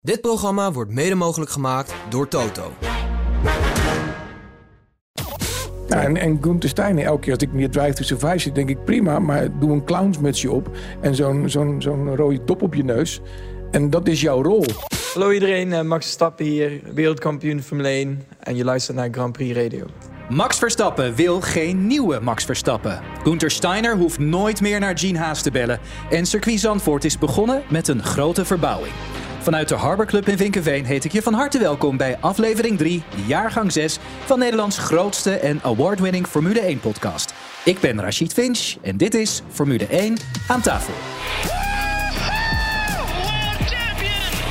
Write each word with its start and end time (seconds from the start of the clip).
Dit 0.00 0.20
programma 0.20 0.72
wordt 0.72 0.90
mede 0.90 1.14
mogelijk 1.14 1.50
gemaakt 1.50 1.94
door 2.08 2.28
Toto. 2.28 2.72
Ja, 5.88 6.02
en, 6.02 6.16
en 6.16 6.38
Gunther 6.40 6.68
Steiner, 6.68 7.04
elke 7.04 7.20
keer 7.20 7.32
als 7.32 7.42
ik 7.42 7.52
meer 7.52 7.70
Drive 7.70 7.92
to 7.92 8.02
Survive 8.02 8.38
zie, 8.38 8.52
denk 8.52 8.68
ik 8.68 8.84
prima, 8.84 9.18
maar 9.18 9.58
doe 9.58 9.70
een 9.70 9.84
clownsmutsje 9.84 10.50
op 10.50 10.70
en 11.00 11.14
zo'n 11.14 11.48
zo'n 11.48 11.82
zo'n 11.82 12.16
rode 12.16 12.44
top 12.44 12.62
op 12.62 12.74
je 12.74 12.84
neus. 12.84 13.20
En 13.70 13.90
dat 13.90 14.08
is 14.08 14.20
jouw 14.20 14.42
rol. 14.42 14.64
Hallo 15.14 15.30
iedereen, 15.30 15.72
eh, 15.72 15.82
Max 15.82 16.04
Verstappen 16.04 16.44
hier, 16.44 16.80
wereldkampioen 16.94 17.62
Formule 17.62 17.88
1 17.88 18.22
en 18.40 18.56
je 18.56 18.64
luistert 18.64 18.96
naar 18.96 19.08
Grand 19.10 19.32
Prix 19.32 19.56
Radio. 19.56 19.86
Max 20.28 20.58
Verstappen 20.58 21.14
wil 21.14 21.40
geen 21.40 21.86
nieuwe 21.86 22.20
Max 22.20 22.44
Verstappen. 22.44 23.00
Gunther 23.22 23.50
Steiner 23.50 23.96
hoeft 23.96 24.18
nooit 24.18 24.60
meer 24.60 24.80
naar 24.80 24.98
Gene 24.98 25.18
Haas 25.18 25.42
te 25.42 25.50
bellen. 25.50 25.80
En 26.10 26.26
circuit 26.26 26.60
Zandvoort 26.60 27.04
is 27.04 27.18
begonnen 27.18 27.62
met 27.68 27.88
een 27.88 28.02
grote 28.02 28.44
verbouwing. 28.44 28.92
Vanuit 29.40 29.68
de 29.68 29.74
Harbor 29.74 30.06
Club 30.06 30.28
in 30.28 30.36
Vinkenveen 30.36 30.84
heet 30.84 31.04
ik 31.04 31.12
je 31.12 31.22
van 31.22 31.34
harte 31.34 31.58
welkom 31.58 31.96
bij 31.96 32.16
aflevering 32.20 32.78
3, 32.78 33.02
jaargang 33.26 33.72
6 33.72 33.98
van 34.24 34.38
Nederlands 34.38 34.78
grootste 34.78 35.36
en 35.36 35.60
award-winning 35.62 36.26
Formule 36.26 36.60
1 36.60 36.80
podcast. 36.80 37.34
Ik 37.64 37.80
ben 37.80 38.00
Rachid 38.00 38.32
Finch 38.32 38.74
en 38.82 38.96
dit 38.96 39.14
is 39.14 39.42
Formule 39.50 39.86
1 39.86 40.16
aan 40.48 40.60
tafel. 40.60 40.94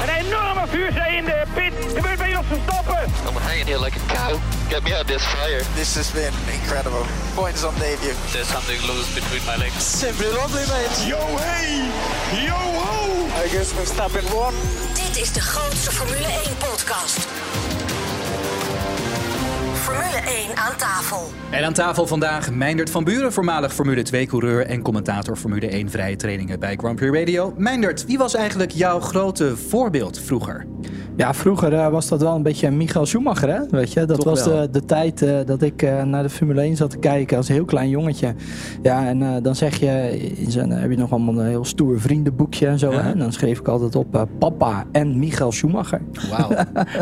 Een 0.02 0.26
enorme 0.26 0.68
vuurzee 0.68 1.16
in 1.16 1.26
de 1.26 1.44
pit. 1.54 1.74
Gebeurt 1.96 2.18
bij 2.18 2.30
Jos 2.30 2.46
Verstappen. 2.48 3.04
I'm 3.28 3.36
hanging 3.42 3.68
here 3.68 3.80
like 3.84 3.98
a 4.00 4.14
cow. 4.14 4.40
Get 4.70 4.84
me 4.84 4.92
out 4.94 5.02
of 5.02 5.08
this 5.08 5.24
fire. 5.24 5.62
This 5.76 5.96
has 5.96 6.12
been 6.12 6.34
incredible. 6.60 7.06
Points 7.36 7.64
on 7.64 7.74
debut. 7.80 8.16
There's 8.32 8.50
something 8.56 8.80
loose 8.90 9.10
between 9.14 9.44
my 9.46 9.58
legs. 9.64 10.00
Simply 10.00 10.30
lovely, 10.40 10.66
mate. 10.74 10.96
Yo 11.12 11.20
hey, 11.48 11.90
yo 12.48 12.60
ho. 12.84 12.98
I 13.44 13.48
guess 13.54 13.74
Verstappen 13.74 14.26
won. 14.34 14.54
Dit 15.08 15.22
is 15.22 15.34
de 15.34 15.42
grootste 15.42 15.92
Formule 15.92 16.26
1 16.26 16.58
podcast. 16.58 17.28
Formule 19.74 20.20
1 20.48 20.58
aan 20.58 20.78
tafel. 20.78 21.32
En 21.50 21.64
aan 21.64 21.74
tafel 21.74 22.08
vandaag 22.08 22.52
Meindert 22.52 22.90
van 22.90 23.04
Buren, 23.04 23.34
voormalig 23.34 23.74
Formule 23.74 24.06
2-coureur 24.08 24.66
en 24.66 24.82
commentator 24.82 25.36
Formule 25.36 25.68
1 25.68 25.90
vrije 25.90 26.16
trainingen 26.16 26.60
bij 26.60 26.76
Grand 26.76 26.96
Prix 26.96 27.18
Radio. 27.18 27.54
Meindert, 27.58 28.06
wie 28.06 28.18
was 28.18 28.36
eigenlijk 28.36 28.72
jouw 28.72 29.00
grote 29.00 29.58
voorbeeld 29.58 30.20
vroeger? 30.20 30.66
Ja, 31.18 31.34
vroeger 31.34 31.74
eh, 31.74 31.90
was 31.90 32.08
dat 32.08 32.22
wel 32.22 32.36
een 32.36 32.44
beetje 32.44 32.72
Michael 32.72 33.06
Schumacher, 33.06 33.50
hè? 33.50 33.60
Weet 33.70 33.94
je? 33.94 34.06
Dat 34.06 34.16
Toch 34.20 34.26
was 34.26 34.44
de, 34.44 34.68
de 34.72 34.86
tijd 34.86 35.22
eh, 35.22 35.38
dat 35.46 35.62
ik 35.62 35.82
eh, 35.82 36.04
naar 36.04 36.24
de 36.24 36.30
Formule 36.30 36.62
1 36.62 36.76
zat 36.76 36.90
te 36.90 36.98
kijken 36.98 37.38
als 37.38 37.48
heel 37.48 37.66
klein 37.66 37.90
jongetje. 37.90 38.36
Ja, 38.82 39.08
en 39.08 39.22
eh, 39.22 39.36
dan 39.42 39.56
zeg 39.56 39.80
je, 39.80 40.20
in 40.36 40.52
zijn, 40.52 40.72
heb 40.72 40.90
je 40.90 40.98
nog 40.98 41.12
allemaal 41.12 41.40
een 41.40 41.48
heel 41.48 41.66
stoer 41.66 42.00
vriendenboekje 42.00 42.68
en 42.68 42.80
zo. 42.80 42.92
Ja. 42.92 43.02
Hè? 43.02 43.12
En 43.12 43.20
dan 43.20 43.32
schreef 43.32 43.60
ik 43.60 43.68
altijd 43.68 43.96
op 43.96 44.16
eh, 44.16 44.22
papa 44.40 44.86
en 44.92 45.20
Michael 45.20 45.52
Schumacher. 45.52 46.02
Wauw, 46.30 46.50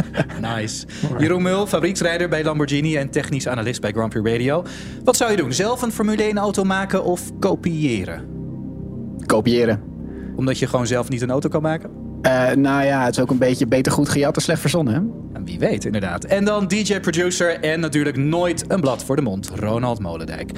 nice. 0.56 0.88
Jeroen 1.18 1.42
Mul, 1.42 1.68
fabrieksrijder 1.68 2.30
bij 2.30 2.44
Lamborghini 2.44 2.98
en 2.98 3.10
technisch 3.10 3.48
analist 3.48 3.82
bij 3.82 3.92
Grand 3.92 4.10
Prix 4.10 4.30
Radio. 4.30 4.64
Wat 5.04 5.16
zou 5.16 5.32
je 5.32 5.38
doen? 5.38 5.54
Zelf 5.54 5.82
een 5.82 5.92
Formule 5.92 6.24
1 6.24 6.38
auto 6.38 6.64
maken 6.64 7.04
of 7.04 7.40
kopiëren? 7.40 8.24
Kopiëren. 9.26 9.82
Omdat 10.36 10.60
je 10.60 10.68
gewoon 10.68 10.88
zelf 10.88 11.10
niet 11.10 11.22
een 11.22 11.32
auto 11.32 11.50
kan 11.50 11.62
maken? 11.62 12.05
Eh, 12.26 12.52
nou 12.52 12.86
ja, 12.86 13.04
het 13.06 13.16
is 13.16 13.22
ook 13.22 13.30
een 13.30 13.38
beetje 13.38 13.68
beter 13.68 13.92
goed 13.92 14.10
gejat 14.10 14.34
dan 14.34 14.44
slecht 14.44 14.62
verzonnen. 14.62 14.94
Hè? 14.94 15.00
En 15.38 15.46
wie 15.46 15.60
weet, 15.60 15.86
inderdaad. 15.86 16.24
En 16.24 16.46
dan 16.46 16.68
DJ-producer 16.68 17.60
en 17.60 17.80
natuurlijk 17.80 18.18
nooit 18.18 18.66
een 18.68 18.80
blad 18.82 19.04
voor 19.04 19.16
de 19.16 19.22
mond, 19.22 19.52
Ronald 19.56 20.00
Molendijk. 20.00 20.52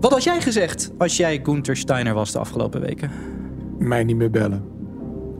Wat 0.00 0.10
had 0.12 0.24
jij 0.24 0.40
gezegd 0.40 0.90
als 0.98 1.16
jij 1.16 1.40
Gunther 1.42 1.76
Steiner 1.76 2.14
was 2.14 2.32
de 2.32 2.38
afgelopen 2.38 2.80
weken? 2.80 3.10
Mij 3.78 4.04
niet 4.04 4.16
meer 4.16 4.30
bellen. 4.30 4.64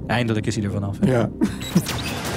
Eindelijk 0.06 0.46
is 0.46 0.54
hij 0.54 0.64
er 0.64 0.70
vanaf. 0.70 0.96
hè? 1.00 1.10
Ja. 1.10 1.30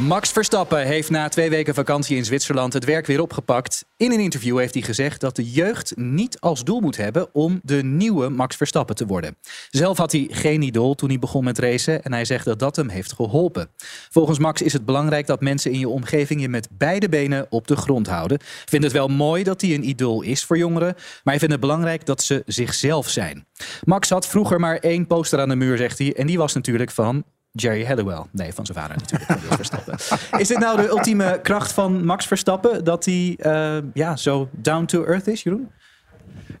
Max 0.00 0.30
Verstappen 0.30 0.86
heeft 0.86 1.10
na 1.10 1.28
twee 1.28 1.50
weken 1.50 1.74
vakantie 1.74 2.16
in 2.16 2.24
Zwitserland 2.24 2.72
het 2.72 2.84
werk 2.84 3.06
weer 3.06 3.20
opgepakt. 3.20 3.84
In 3.96 4.12
een 4.12 4.20
interview 4.20 4.58
heeft 4.58 4.74
hij 4.74 4.82
gezegd 4.82 5.20
dat 5.20 5.36
de 5.36 5.50
jeugd 5.50 5.96
niet 5.96 6.40
als 6.40 6.64
doel 6.64 6.80
moet 6.80 6.96
hebben 6.96 7.34
om 7.34 7.60
de 7.62 7.82
nieuwe 7.82 8.28
Max 8.28 8.56
Verstappen 8.56 8.96
te 8.96 9.06
worden. 9.06 9.36
Zelf 9.70 9.98
had 9.98 10.12
hij 10.12 10.28
geen 10.30 10.62
idool 10.62 10.94
toen 10.94 11.08
hij 11.08 11.18
begon 11.18 11.44
met 11.44 11.58
racen 11.58 12.02
en 12.02 12.12
hij 12.12 12.24
zegt 12.24 12.44
dat 12.44 12.58
dat 12.58 12.76
hem 12.76 12.88
heeft 12.88 13.12
geholpen. 13.12 13.70
Volgens 14.10 14.38
Max 14.38 14.62
is 14.62 14.72
het 14.72 14.84
belangrijk 14.84 15.26
dat 15.26 15.40
mensen 15.40 15.72
in 15.72 15.78
je 15.78 15.88
omgeving 15.88 16.40
je 16.40 16.48
met 16.48 16.68
beide 16.72 17.08
benen 17.08 17.46
op 17.50 17.66
de 17.66 17.76
grond 17.76 18.06
houden. 18.06 18.38
Vindt 18.64 18.84
het 18.84 18.94
wel 18.94 19.08
mooi 19.08 19.42
dat 19.42 19.60
hij 19.60 19.74
een 19.74 19.88
idool 19.88 20.22
is 20.22 20.44
voor 20.44 20.58
jongeren, 20.58 20.94
maar 20.94 21.34
hij 21.34 21.38
vindt 21.38 21.54
het 21.54 21.60
belangrijk 21.60 22.06
dat 22.06 22.22
ze 22.22 22.42
zichzelf 22.46 23.08
zijn. 23.08 23.46
Max 23.84 24.08
had 24.08 24.26
vroeger 24.26 24.60
maar 24.60 24.76
één 24.76 25.06
poster 25.06 25.40
aan 25.40 25.48
de 25.48 25.56
muur, 25.56 25.76
zegt 25.76 25.98
hij, 25.98 26.14
en 26.14 26.26
die 26.26 26.38
was 26.38 26.54
natuurlijk 26.54 26.90
van 26.90 27.24
Jerry 27.56 27.84
Halliwell. 27.84 28.22
Nee, 28.30 28.52
van 28.52 28.66
zijn 28.66 28.78
vader 28.78 28.96
natuurlijk. 28.96 29.40
Verstappen. 29.62 29.94
Is 30.38 30.48
dit 30.48 30.58
nou 30.58 30.76
de 30.76 30.88
ultieme 30.88 31.38
kracht 31.42 31.72
van 31.72 32.04
Max 32.04 32.26
Verstappen? 32.26 32.84
Dat 32.84 33.04
hij 33.04 33.36
eh, 33.38 33.76
ja, 33.94 34.16
zo 34.16 34.48
down 34.52 34.84
to 34.84 35.04
earth 35.04 35.26
is, 35.26 35.42
Jeroen? 35.42 35.68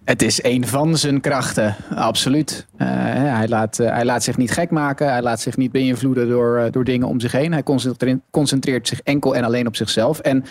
Het 0.04 0.22
is 0.22 0.42
een 0.42 0.66
van 0.66 0.96
zijn 0.96 1.20
krachten, 1.20 1.76
absoluut. 1.94 2.66
Eh, 2.76 2.88
hij, 3.12 3.48
laat, 3.48 3.78
eh, 3.78 3.90
hij 3.90 4.04
laat 4.04 4.22
zich 4.22 4.36
niet 4.36 4.50
gek 4.50 4.70
maken. 4.70 5.10
Hij 5.10 5.22
laat 5.22 5.40
zich 5.40 5.56
niet 5.56 5.72
beïnvloeden 5.72 6.28
door, 6.28 6.58
eh, 6.58 6.72
door 6.72 6.84
dingen 6.84 7.08
om 7.08 7.20
zich 7.20 7.32
heen. 7.32 7.52
Hij 7.52 7.62
concentreert, 8.30 8.88
zich 8.88 9.00
enkel 9.00 9.36
en 9.36 9.44
alleen 9.44 9.66
op 9.66 9.76
zichzelf. 9.76 10.18
En 10.18 10.42
eh, 10.42 10.48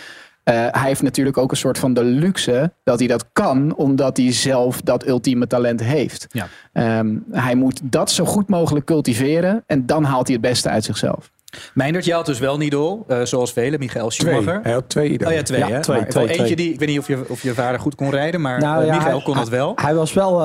hij 0.54 0.88
heeft 0.88 1.02
natuurlijk 1.02 1.38
ook 1.38 1.52
een 1.52 1.58
soort 1.58 1.78
van 1.78 1.94
de 1.94 2.04
luxe 2.04 2.72
dat 2.84 3.00
hij 3.00 3.08
dat 3.08 3.26
kan, 3.34 3.76
omdat 3.76 4.18
hij 4.18 4.32
zelf 4.32 4.82
dat 4.82 5.08
ultieme 5.08 5.48
talent 5.48 5.84
heeft. 5.84 6.28
Ja. 6.30 6.48
Ehm, 6.74 7.16
hij 7.32 7.56
moet 7.56 7.80
dat 7.84 8.12
zo 8.12 8.26
goed 8.26 8.50
mogelijk 8.50 8.86
cultiveren 8.86 9.64
en 9.68 9.86
dan 9.86 10.04
haalt 10.04 10.28
hij 10.28 10.36
het 10.36 10.46
beste 10.46 10.70
uit 10.70 10.84
zichzelf. 10.84 11.32
Meindert, 11.74 12.06
jij 12.06 12.16
had 12.16 12.26
dus 12.26 12.40
wel 12.40 12.54
een 12.54 12.62
idool, 12.62 13.04
eh, 13.08 13.22
zoals 13.22 13.54
velen, 13.54 13.80
Michael 13.80 14.08
Twee. 14.10 14.34
Schumacher. 14.34 14.60
Hij 14.64 14.72
had 14.74 14.90
twee 14.90 15.10
idolen. 15.10 15.28
Oh 15.28 15.34
ja, 15.40 15.44
twee. 15.44 15.60
Ja, 15.60 15.68
hè? 15.68 15.82
twee, 15.82 16.00
Maar 16.00 16.10
twee, 16.10 16.24
wel 16.28 16.32
eentje 16.36 16.54
twee. 16.54 16.66
die, 16.66 16.74
ik 16.74 16.80
weet 16.80 16.88
niet 16.90 17.00
of 17.00 17.08
je, 17.08 17.26
of 17.28 17.42
je 17.42 17.54
vader 17.54 17.80
goed 17.80 17.96
kon 17.96 18.10
rijden, 18.10 18.42
maar 18.42 18.60
Nou 18.60 18.82
eh, 18.82 18.88
ja, 18.88 18.94
Michael 18.96 19.14
hij- 19.16 19.24
kon 19.24 19.36
dat 19.36 19.50
wel. 19.50 19.72
Hij 19.76 19.96
was 19.96 20.14
wel 20.14 20.42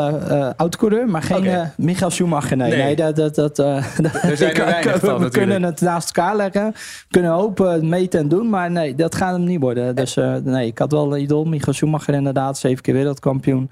oud-coureur, 0.56 1.08
maar 1.08 1.22
geen 1.22 1.70
Michael 1.76 2.10
Schumacher. 2.10 2.56
Nee, 2.56 2.70
Nee. 2.70 2.82
nee. 2.82 2.96
dat, 2.96 3.16
dat, 3.16 3.34
dat, 3.34 3.58
Er 3.58 4.36
zijn 4.36 4.54
er 4.54 4.64
weinig 4.74 4.84
van 4.84 5.00
We 5.00 5.06
natuurlijk. 5.06 5.32
kunnen 5.32 5.62
het 5.62 5.80
naast 5.80 6.16
elkaar 6.16 6.36
leggen. 6.36 6.74
kunnen 7.10 7.30
hopen, 7.30 7.88
meten 7.88 8.20
en 8.20 8.28
doen. 8.28 8.48
Maar 8.50 8.70
nee, 8.70 8.94
dat 8.94 9.14
gaat 9.14 9.32
hem 9.32 9.44
niet 9.44 9.60
worden. 9.60 9.94
Dus 9.96 10.14
nee, 10.44 10.66
ik 10.66 10.78
had 10.78 10.92
wel 10.92 11.14
een 11.14 11.20
idool. 11.20 11.44
Michael 11.44 11.72
Schumacher 11.72 12.14
inderdaad. 12.14 12.58
Zeven 12.58 12.82
keer 12.82 12.94
wereldkampioen. 12.94 13.70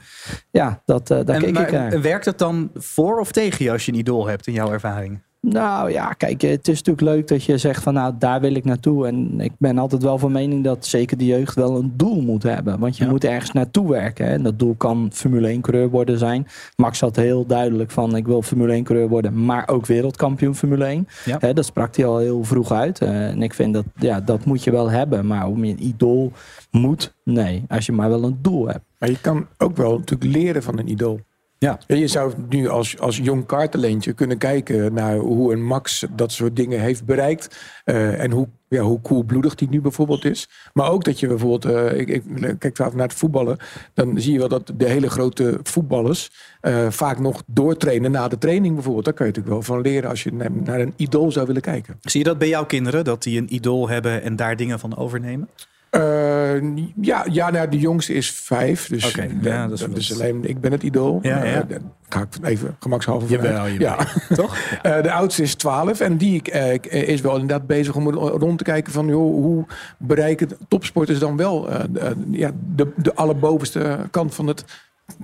Ja, 0.51 0.83
dat, 0.85 1.07
daar 1.07 1.19
En, 1.27 1.41
keek 1.41 1.53
maar, 1.55 1.63
ik 1.67 1.73
naar. 1.73 2.01
werkt 2.03 2.25
het 2.25 2.39
dan 2.39 2.71
voor 2.75 3.21
of 3.21 3.33
tegen 3.33 3.65
je 3.65 3.71
als 3.73 3.85
je 3.87 3.93
een 3.93 3.99
idool 3.99 4.27
hebt 4.27 4.47
in 4.47 4.53
jouw 4.53 4.73
ervaring? 4.73 5.23
Nou 5.51 5.91
ja, 5.91 6.13
kijk, 6.13 6.43
eh, 6.43 6.51
het 6.51 6.69
is 6.69 6.83
natuurlijk 6.83 7.17
leuk 7.17 7.29
dat 7.29 7.45
je 7.45 7.59
zegt 7.59 7.83
van 7.83 7.95
nou, 7.95 8.15
daar 8.19 8.41
wil 8.41 8.55
ik 8.55 8.65
naartoe. 8.65 9.07
En 9.07 9.41
ik 9.41 9.53
ben 9.59 9.79
altijd 9.79 10.03
wel 10.03 10.19
van 10.19 10.33
mening 10.33 10.65
dat 10.65 10.87
zeker 10.87 11.19
de 11.19 11.27
jeugd 11.27 11.55
wel 11.55 11.77
een 11.79 11.93
doel 11.97 12.21
moet 12.21 12.43
hebben. 12.43 12.79
Want 12.79 12.97
je 12.97 13.05
Ja. 13.05 13.11
moet 13.11 13.25
ergens 13.25 13.53
naartoe 13.53 13.89
werken. 13.91 14.27
Hè. 14.27 14.33
En 14.33 14.43
dat 14.43 14.59
doel 14.59 14.75
kan 14.75 15.09
Formule 15.13 15.49
1 15.49 15.61
coureur 15.61 15.91
worden 15.91 16.19
zijn. 16.19 16.47
Max 16.77 17.01
had 17.01 17.17
heel 17.17 17.47
duidelijk 17.47 17.91
van 17.91 18.17
ik 18.17 18.27
wil 18.27 18.43
Formule 18.43 18.73
1 18.73 18.85
coureur 18.85 19.09
worden, 19.09 19.45
maar 19.45 19.69
ook 19.69 19.87
wereldkampioen 19.87 20.55
Formule 20.55 20.85
1. 20.85 21.09
Ja. 21.25 21.37
Hè, 21.41 21.53
dat 21.53 21.65
sprak 21.65 21.97
hij 21.97 22.07
al 22.07 22.19
heel 22.19 22.45
vroeg 22.45 22.73
uit. 22.73 23.01
Eh, 23.01 23.27
en 23.29 23.43
ik 23.43 23.55
vind 23.55 23.75
dat, 23.75 23.85
ja, 23.97 24.21
dat 24.21 24.45
moet 24.45 24.65
je 24.65 24.71
wel 24.71 24.91
hebben. 24.91 25.27
Maar 25.27 25.47
om 25.47 25.65
je 25.65 25.73
een 25.73 25.87
idool 25.87 26.33
moet, 26.71 27.15
nee. 27.25 27.65
Als 27.69 27.87
je 27.87 27.93
maar 27.93 28.09
wel 28.09 28.25
een 28.25 28.39
doel 28.43 28.67
hebt. 28.67 28.85
Maar 28.99 29.11
je 29.11 29.21
kan 29.21 29.47
ook 29.59 29.77
wel 29.77 29.99
natuurlijk 29.99 30.33
leren 30.37 30.63
van 30.63 30.79
een 30.79 30.91
idool. 30.91 31.21
Ja. 31.59 31.79
En 31.87 31.99
je 31.99 32.07
zou 32.07 32.33
nu 32.49 32.69
als, 32.69 32.99
als 32.99 33.17
jong 33.17 33.47
kaartenleentje 33.47 34.13
kunnen 34.13 34.39
kijken 34.39 34.93
naar 34.95 35.17
hoe 35.17 35.53
een 35.53 35.65
Max 35.65 36.07
dat 36.11 36.33
soort 36.33 36.57
dingen 36.57 36.81
heeft 36.81 37.05
bereikt. 37.05 37.57
eh, 37.85 38.23
en 38.23 38.31
hoe, 38.31 38.49
ja, 38.69 38.81
hoe 38.83 39.01
koelbloedig 39.01 39.55
die 39.55 39.69
nu 39.69 39.81
bijvoorbeeld 39.81 40.25
is. 40.25 40.49
Maar 40.73 40.91
ook 40.91 41.05
dat 41.05 41.21
je 41.21 41.27
bijvoorbeeld, 41.27 41.65
eh, 41.65 41.99
ik, 41.99 42.09
ik 42.09 42.23
kijk 42.59 42.77
vaak 42.77 42.95
naar 42.95 43.09
het 43.09 43.17
voetballen. 43.17 43.57
Dan 43.95 44.21
zie 44.21 44.33
je 44.33 44.39
wel 44.39 44.49
dat 44.49 44.73
de 44.77 44.89
hele 44.89 45.11
grote 45.11 45.59
voetballers 45.63 46.31
eh, 46.61 46.91
vaak 46.91 47.19
nog 47.19 47.43
doortrainen 47.47 48.11
na 48.11 48.29
de 48.29 48.39
training 48.39 48.75
bijvoorbeeld. 48.75 49.05
Daar 49.05 49.15
kan 49.15 49.27
je 49.27 49.33
natuurlijk 49.33 49.67
wel 49.67 49.77
van 49.77 49.85
leren 49.85 50.11
als 50.11 50.23
je 50.23 50.33
naar, 50.33 50.53
naar 50.53 50.81
een 50.81 50.95
idool 50.97 51.33
zou 51.33 51.47
willen 51.47 51.63
kijken. 51.63 51.99
Zie 52.01 52.21
je 52.21 52.27
dat 52.27 52.39
bij 52.39 52.49
jouw 52.49 52.67
kinderen, 52.67 53.05
dat 53.05 53.23
die 53.23 53.39
een 53.39 53.55
idool 53.55 53.89
hebben 53.89 54.23
en 54.23 54.37
daar 54.37 54.57
dingen 54.57 54.79
van 54.79 54.97
overnemen? 54.97 55.49
Eh, 55.91 56.63
ja, 57.01 57.27
ja 57.31 57.51
nou, 57.51 57.69
de 57.69 57.79
jongste 57.79 58.13
is 58.15 58.31
vijf. 58.31 58.89
Dus, 58.89 59.09
Oké, 59.09 59.29
ja, 59.43 59.67
dat 59.67 59.79
is 59.81 59.87
is 59.97 60.13
alleen, 60.15 60.45
ik 60.49 60.61
ben 60.61 60.73
het 60.73 60.83
idool. 60.83 61.19
Ja, 61.23 61.43
Eh, 61.45 61.53
ja. 61.53 61.67
ga 62.09 62.21
ik 62.21 62.29
even 62.43 62.77
gemakshalve. 62.81 63.27
Jawel, 63.29 63.69
jawel. 63.69 63.79
Ja. 63.79 64.07
Toch? 64.37 64.59
Eh, 64.83 65.03
de 65.03 65.13
oudste 65.13 65.43
is 65.43 65.55
12 65.55 66.01
en 66.01 66.17
die 66.17 66.43
is 66.91 67.21
wel 67.21 67.33
inderdaad 67.33 67.67
bezig 67.67 67.95
om 67.97 68.09
rond 68.15 68.59
te 68.59 68.65
kijken 68.65 68.93
van 68.93 69.07
joh, 69.07 69.35
hoe 69.35 69.65
bereiken 69.99 70.49
topsporters 70.69 71.19
dan 71.19 71.37
wel 71.37 71.71
eh, 71.71 71.85
de, 71.91 72.15
ja, 72.31 72.51
de, 72.75 72.93
de 72.97 73.15
allerbovenste 73.15 73.99
kant 74.11 74.35
van 74.35 74.47
het 74.47 74.65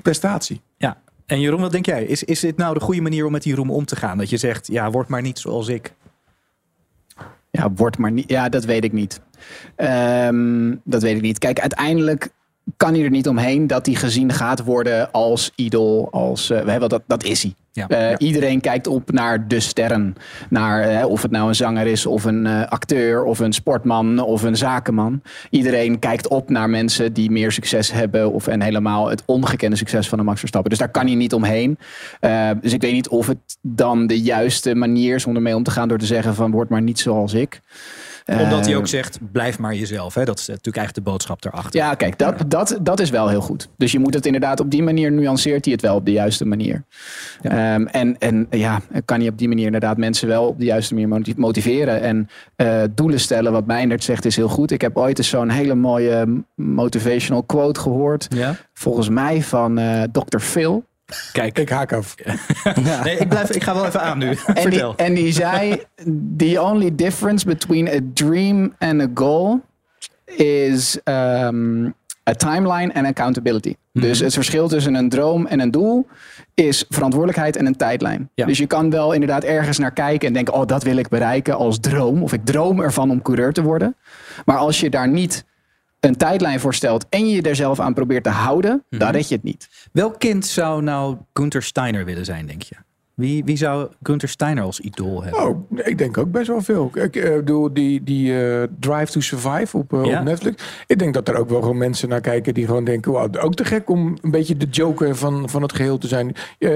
prestatie. 0.03 0.61
Ja. 0.77 1.03
En 1.27 1.41
Jeroen, 1.41 1.61
wat 1.61 1.73
denk 1.73 1.87
jij? 1.87 2.05
Is, 2.05 2.25
is 2.25 2.41
dit 2.41 2.57
nou 2.57 2.75
de 2.75 2.81
goede 2.81 3.01
manier 3.01 3.27
om 3.27 3.33
met 3.33 3.43
die 3.43 3.55
roem 3.55 3.71
om 3.71 3.85
te 3.85 3.97
gaan? 3.97 4.19
Dat 4.19 4.31
je 4.31 4.37
zegt, 4.37 4.67
ja, 4.67 4.91
word 4.91 5.09
maar 5.09 5.23
niet 5.23 5.39
zoals 5.39 5.69
ik. 5.69 5.95
Ja, 7.51 7.71
wordt 7.73 7.99
maar 7.99 8.13
niet. 8.13 8.31
Ja, 8.31 8.49
dat 8.49 8.65
weet 8.65 8.85
ik 8.85 8.93
niet. 8.93 9.21
Ehm, 9.77 10.75
dat 10.85 11.03
weet 11.03 11.17
ik 11.17 11.23
niet. 11.23 11.39
Kijk, 11.39 11.61
uiteindelijk 11.61 12.29
kan 12.77 12.95
hij 12.95 13.03
er 13.03 13.11
niet 13.11 13.29
omheen 13.29 13.67
dat 13.67 13.87
hij 13.87 13.95
gezien 13.95 14.33
gaat 14.33 14.65
worden 14.65 15.11
als 15.13 15.53
idool. 15.55 16.09
Als, 16.11 16.51
eh, 16.51 16.61
we 16.61 16.71
hebben 16.71 16.89
dat, 16.89 17.03
dat 17.07 17.25
is 17.25 17.43
hij. 17.43 17.55
Ja. 17.73 17.89
Eh, 17.89 18.11
Ja. 18.11 18.19
Iedereen 18.19 18.61
kijkt 18.61 18.87
op 18.87 19.13
naar 19.13 19.49
de 19.49 19.61
sterren. 19.61 20.15
Naar 20.51 20.83
eh, 20.83 21.07
of 21.07 21.23
het 21.23 21.31
nou 21.31 21.49
een 21.49 21.55
zanger 21.55 21.87
is, 21.87 22.07
of 22.07 22.25
een 22.25 22.47
eh, 22.47 22.67
acteur, 22.67 23.25
of 23.25 23.39
een 23.39 23.53
sportman, 23.53 24.19
of 24.21 24.43
een 24.43 24.57
zakenman. 24.57 25.23
Iedereen 25.51 25.99
kijkt 25.99 26.29
op 26.29 26.49
naar 26.51 26.71
mensen 26.71 27.13
die 27.13 27.31
meer 27.31 27.53
succes 27.53 27.93
hebben. 27.93 28.33
Of, 28.33 28.47
en 28.47 28.63
helemaal 28.63 29.09
het 29.09 29.23
ongekende 29.27 29.77
succes 29.77 30.09
van 30.09 30.19
de 30.19 30.25
Max 30.25 30.39
Verstappen. 30.39 30.71
Dus 30.71 30.79
daar 30.79 30.91
kan 30.91 31.07
hij 31.07 31.15
niet 31.15 31.35
omheen. 31.35 31.79
Eh, 32.21 32.51
dus 32.61 32.73
ik 32.73 32.81
weet 32.81 32.93
niet 32.93 33.09
of 33.09 33.27
het 33.27 33.59
dan 33.61 34.07
de 34.07 34.21
juiste 34.21 34.75
manier 34.75 35.15
is 35.15 35.27
om 35.27 35.35
ermee 35.35 35.57
om 35.57 35.63
te 35.63 35.71
gaan. 35.71 35.89
Door 35.89 35.99
te 35.99 36.07
zeggen 36.07 36.35
van 36.35 36.51
word 36.51 36.69
maar 36.69 36.83
niet 36.83 36.99
zoals 36.99 37.33
ik. 37.33 37.61
Omdat 38.27 38.65
hij 38.65 38.73
Eh, 38.73 38.79
ook 38.79 38.87
zegt, 38.87 39.19
blijf 39.33 39.59
maar 39.59 39.75
jezelf. 39.75 40.15
Hè? 40.15 40.25
Dat 40.25 40.39
is 40.39 40.47
natuurlijk 40.47 40.77
eigenlijk 40.77 41.07
de 41.07 41.13
boodschap 41.13 41.45
erachter. 41.45 41.81
Ja, 41.81 41.95
kijk, 41.95 42.19
dat, 42.19 42.45
dat, 42.47 42.79
dat 42.83 43.01
is 43.01 43.11
wel 43.11 43.29
heel 43.29 43.41
goed. 43.41 43.69
Dus 43.77 43.93
je 43.93 43.99
moet 43.99 44.15
het 44.15 44.27
inderdaad 44.27 44.61
op 44.61 44.71
die 44.71 44.83
manier 44.83 45.13
nuanceert 45.13 45.65
hij 45.65 45.73
het 45.73 45.83
wel 45.83 45.95
op 45.95 46.05
de 46.05 46.13
juiste 46.13 46.45
manier. 46.45 46.85
Ehm, 47.43 47.87
en, 47.87 48.19
en 48.19 48.47
ja, 48.51 48.81
kan 49.05 49.19
hij 49.21 49.29
op 49.29 49.39
die 49.39 49.49
manier 49.49 49.65
inderdaad 49.67 49.97
mensen 49.97 50.29
wel 50.29 50.47
op 50.47 50.59
de 50.59 50.65
juiste 50.65 50.95
manier 50.95 51.09
moti- 51.09 51.35
motiveren. 51.37 52.01
En 52.01 52.29
eh, 52.57 52.83
doelen 52.95 53.21
stellen, 53.21 53.53
wat 53.53 53.67
Meindert 53.67 54.05
zegt, 54.05 54.25
is 54.25 54.37
heel 54.37 54.49
goed. 54.49 54.71
Ik 54.71 54.81
heb 54.81 54.97
ooit 54.97 55.19
eens 55.19 55.29
zo'n 55.29 55.51
hele 55.51 55.75
mooie 55.75 56.43
motivational 56.55 57.43
quote 57.43 57.81
gehoord. 57.81 58.27
Ja? 58.29 58.55
Volgens 58.73 59.09
mij 59.09 59.43
van 59.43 59.79
eh 59.79 60.03
Dr. 60.13 60.39
Phil. 60.39 60.85
Kijk, 61.33 61.59
Ik 61.59 61.69
haak 61.69 61.93
af. 61.93 62.15
nee, 63.05 63.17
ik, 63.17 63.29
blijf, 63.29 63.51
ik 63.51 63.63
ga 63.63 63.75
wel 63.75 63.87
even 63.87 64.01
aan 64.01 64.19
nu. 64.19 64.27
En 64.29 64.55
die, 64.55 64.63
Vertel. 64.63 64.97
en 64.97 65.15
die 65.15 65.33
zei: 65.33 65.83
The 66.37 66.63
only 66.63 66.95
difference 66.95 67.47
between 67.47 67.89
a 67.89 67.99
dream 68.15 68.75
and 68.79 69.01
a 69.01 69.09
goal 69.15 69.61
is 70.37 70.99
um, 71.05 71.95
a 72.31 72.35
timeline 72.35 72.95
and 72.95 73.07
accountability. 73.07 73.75
Dus 73.93 74.19
het 74.19 74.35
verschil 74.35 74.69
tussen 74.69 74.95
een 74.95 75.09
droom 75.09 75.47
en 75.47 75.61
een 75.61 75.71
doel 75.71 76.07
is 76.55 76.85
verantwoordelijkheid 76.89 77.57
en 77.57 77.67
een 77.67 77.77
tijdlijn. 77.77 78.31
Ja. 78.35 78.47
Dus 78.47 78.59
je 78.59 78.67
kan 78.67 78.91
wel 78.91 79.13
inderdaad 79.13 79.45
ergens 79.45 79.79
naar 79.79 79.93
kijken 79.93 80.29
en 80.29 80.35
denken: 80.35 80.55
oh, 80.55 80.67
dat 80.67 80.83
wil 80.83 80.97
ik 80.97 81.09
bereiken 81.09 81.57
als 81.57 81.81
droom. 81.81 82.23
Of 82.23 82.33
ik 82.33 82.45
droom 82.45 82.81
ervan 82.81 83.11
om 83.11 83.23
coureur 83.23 83.53
te 83.53 83.63
worden. 83.63 83.97
Maar 84.45 84.57
als 84.57 84.81
je 84.81 84.91
daar 84.91 85.09
niet 85.09 85.45
een 86.05 86.17
tijdlijn 86.17 86.61
voor 86.61 86.75
stelt 86.75 87.07
en 87.09 87.29
je 87.29 87.43
er 87.43 87.57
zelf 87.57 87.81
aan 87.81 87.95
probeert 87.95 88.25
te 88.25 88.31
houden, 88.31 88.85
dan 88.89 89.11
red 89.11 89.29
je 89.29 89.35
het 89.35 89.45
niet. 89.45 89.89
Welk 89.93 90.19
kind 90.19 90.47
zou 90.47 90.83
nou 90.83 91.17
Gunther 91.33 91.63
Steiner 91.63 92.05
willen 92.05 92.25
zijn, 92.25 92.47
denk 92.47 92.63
je? 92.63 92.75
Wie, 93.15 93.45
wie 93.45 93.57
zou 93.57 93.89
Gunther 94.03 94.29
Steiner 94.29 94.65
als 94.65 94.81
idool 94.81 95.23
hebben? 95.23 95.43
Oh, 95.47 95.71
ik 95.87 95.99
denk 95.99 96.19
ook 96.19 96.31
best 96.31 96.47
wel 96.47 96.61
veel. 96.61 96.91
Ik 96.95 97.17
eh, 97.17 97.35
bedoel, 97.35 97.73
die, 97.73 98.03
die 98.03 98.47
eh, 98.47 98.63
Drive 98.81 99.13
to 99.13 99.21
Survive 99.21 99.77
op, 99.77 99.93
eh, 99.93 100.05
Ja. 100.05 100.19
op 100.19 100.25
Netflix. 100.25 100.63
Ik 100.87 100.99
denk 100.99 101.15
dat 101.15 101.29
er 101.29 101.37
ook 101.37 101.49
wel 101.49 101.61
gewoon 101.61 101.79
mensen 101.79 102.09
naar 102.09 102.21
kijken 102.21 102.55
die 102.55 102.67
gewoon 102.67 102.85
denken... 102.85 103.13
Wow, 103.13 103.35
ook 103.45 103.55
te 103.55 103.65
gek 103.65 103.91
om 103.91 104.19
een 104.23 104.31
beetje 104.31 104.57
de 104.57 104.67
joker 104.67 105.17
van, 105.17 105.49
van 105.51 105.63
het 105.63 105.73
geheel 105.75 105.99
te 105.99 106.09
zijn. 106.09 106.35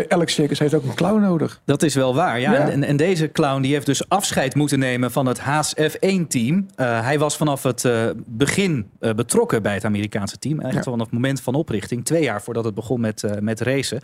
Elk 0.09 0.29
circus 0.29 0.59
heeft 0.59 0.75
ook 0.75 0.85
een 0.85 0.95
clown 0.95 1.21
nodig. 1.21 1.61
Dat 1.65 1.83
is 1.83 1.95
wel 1.95 2.15
waar. 2.15 2.41
Ja. 2.41 2.53
Ja. 2.53 2.69
En, 2.71 2.85
en 2.85 2.97
deze 2.97 3.33
clown 3.33 3.61
die 3.63 3.73
heeft 3.73 3.87
dus 3.87 4.09
afscheid 4.09 4.55
moeten 4.55 4.79
nemen 4.79 5.11
van 5.11 5.27
het 5.27 5.39
Haas 5.39 5.75
F1-team. 5.81 6.67
Eh, 6.75 7.03
hij 7.05 7.19
was 7.19 7.37
vanaf 7.37 7.63
het 7.63 7.89
begin 8.27 8.91
betrokken 8.99 9.63
bij 9.63 9.75
het 9.75 9.85
Amerikaanse 9.85 10.39
team. 10.39 10.61
Echt 10.61 10.75
Ja. 10.75 10.83
vanaf 10.83 11.01
het 11.07 11.11
moment 11.15 11.41
van 11.41 11.55
oprichting. 11.55 12.05
Twee 12.05 12.23
jaar 12.23 12.43
voordat 12.43 12.65
het 12.65 12.75
begon 12.75 13.01
met, 13.01 13.25
met 13.41 13.61
racen. 13.61 14.01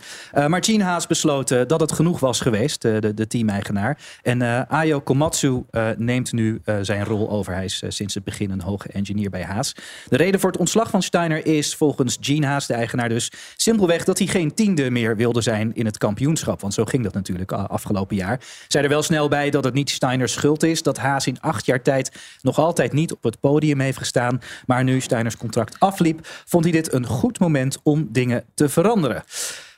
Maar 0.47 0.63
Gene 0.63 0.83
Haas 0.83 1.07
besloot 1.07 1.47
dat 1.67 1.79
het 1.79 1.91
genoeg 1.91 2.19
was 2.19 2.23
geweest, 2.33 2.85
eh, 2.85 2.99
de, 2.99 3.13
de 3.13 3.27
team-eigenaar. 3.27 3.97
En 4.21 4.41
eh, 4.41 4.61
Ayo 4.67 4.99
Komatsu 4.99 5.63
eh, 5.71 5.87
neemt 5.97 6.31
nu 6.31 6.61
zijn 6.81 7.05
rol 7.05 7.29
over. 7.29 7.53
Hij 7.53 7.65
is 7.65 7.83
sinds 7.87 8.13
het 8.13 8.23
begin 8.23 8.51
een 8.51 8.61
hoge 8.61 8.87
engineer 8.87 9.29
bij 9.29 9.43
Haas. 9.43 9.75
De 10.07 10.17
reden 10.17 10.39
voor 10.39 10.51
het 10.51 10.59
ontslag 10.59 10.89
van 10.89 11.01
Steiner 11.01 11.45
is 11.45 11.75
volgens 11.75 12.17
Gene 12.21 12.45
Haas, 12.45 12.67
de 12.67 12.73
eigenaar 12.73 13.09
dus, 13.09 13.31
simpelweg 13.57 14.03
dat 14.03 14.17
hij 14.17 14.27
geen 14.27 14.53
tiende 14.53 14.89
meer 14.89 15.15
wilde 15.15 15.41
zijn 15.41 15.75
in 15.75 15.85
het 15.85 15.97
kampioenschap. 15.97 16.61
Want 16.61 16.73
zo 16.73 16.85
ging 16.85 17.03
dat 17.03 17.13
natuurlijk 17.13 17.51
afgelopen 17.51 18.15
jaar. 18.15 18.39
Zij 18.67 18.83
er 18.83 18.89
wel 18.89 19.03
snel 19.03 19.27
bij 19.27 19.49
dat 19.49 19.63
het 19.63 19.73
niet 19.73 19.89
Steiners 19.89 20.33
schuld 20.33 20.63
is 20.63 20.83
dat 20.83 20.97
Haas 20.97 21.27
in 21.27 21.41
acht 21.41 21.65
jaar 21.65 21.81
tijd 21.81 22.11
nog 22.41 22.57
altijd 22.57 22.93
niet 22.93 23.13
op 23.13 23.23
het 23.23 23.39
podium 23.39 23.79
heeft 23.79 23.97
gestaan. 23.97 24.41
Maar 24.65 24.83
nu 24.83 24.99
Steiners 24.99 25.37
contract 25.37 25.79
afliep, 25.79 26.27
vond 26.45 26.63
hij 26.63 26.73
dit 26.73 26.93
een 26.93 27.05
goed 27.05 27.39
moment 27.39 27.77
om 27.83 28.07
dingen 28.11 28.43
te 28.53 28.69
veranderen. 28.69 29.23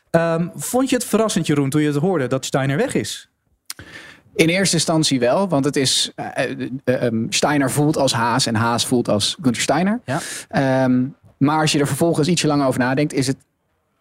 Ehm, 0.09 0.47
vond 0.55 0.89
je 0.89 0.95
het 0.95 1.05
verrassend, 1.05 1.47
Jeroen, 1.47 1.69
toen 1.69 1.81
je 1.81 1.87
het 1.87 1.97
hoorde 1.97 2.27
dat 2.27 2.45
Steiner 2.45 2.77
weg 2.77 2.93
is? 2.93 3.29
In 4.35 4.49
eerste 4.49 4.75
instantie 4.75 5.19
wel, 5.19 5.47
want 5.47 5.65
het 5.65 5.75
is 5.75 6.11
eh, 6.15 6.25
eh, 6.25 6.69
eh, 6.83 7.05
ehm, 7.05 7.25
Steiner 7.29 7.71
voelt 7.71 7.97
als 7.97 8.13
Haas 8.13 8.45
en 8.45 8.55
Haas 8.55 8.85
voelt 8.85 9.09
als 9.09 9.37
Gunther 9.41 9.61
Steiner. 9.61 9.99
Ja. 10.05 10.19
Ehm, 10.49 11.05
maar 11.37 11.61
als 11.61 11.71
je 11.71 11.79
er 11.79 11.87
vervolgens 11.87 12.27
ietsje 12.27 12.47
langer 12.47 12.67
over 12.67 12.79
nadenkt, 12.79 13.13
is 13.13 13.27
het 13.27 13.37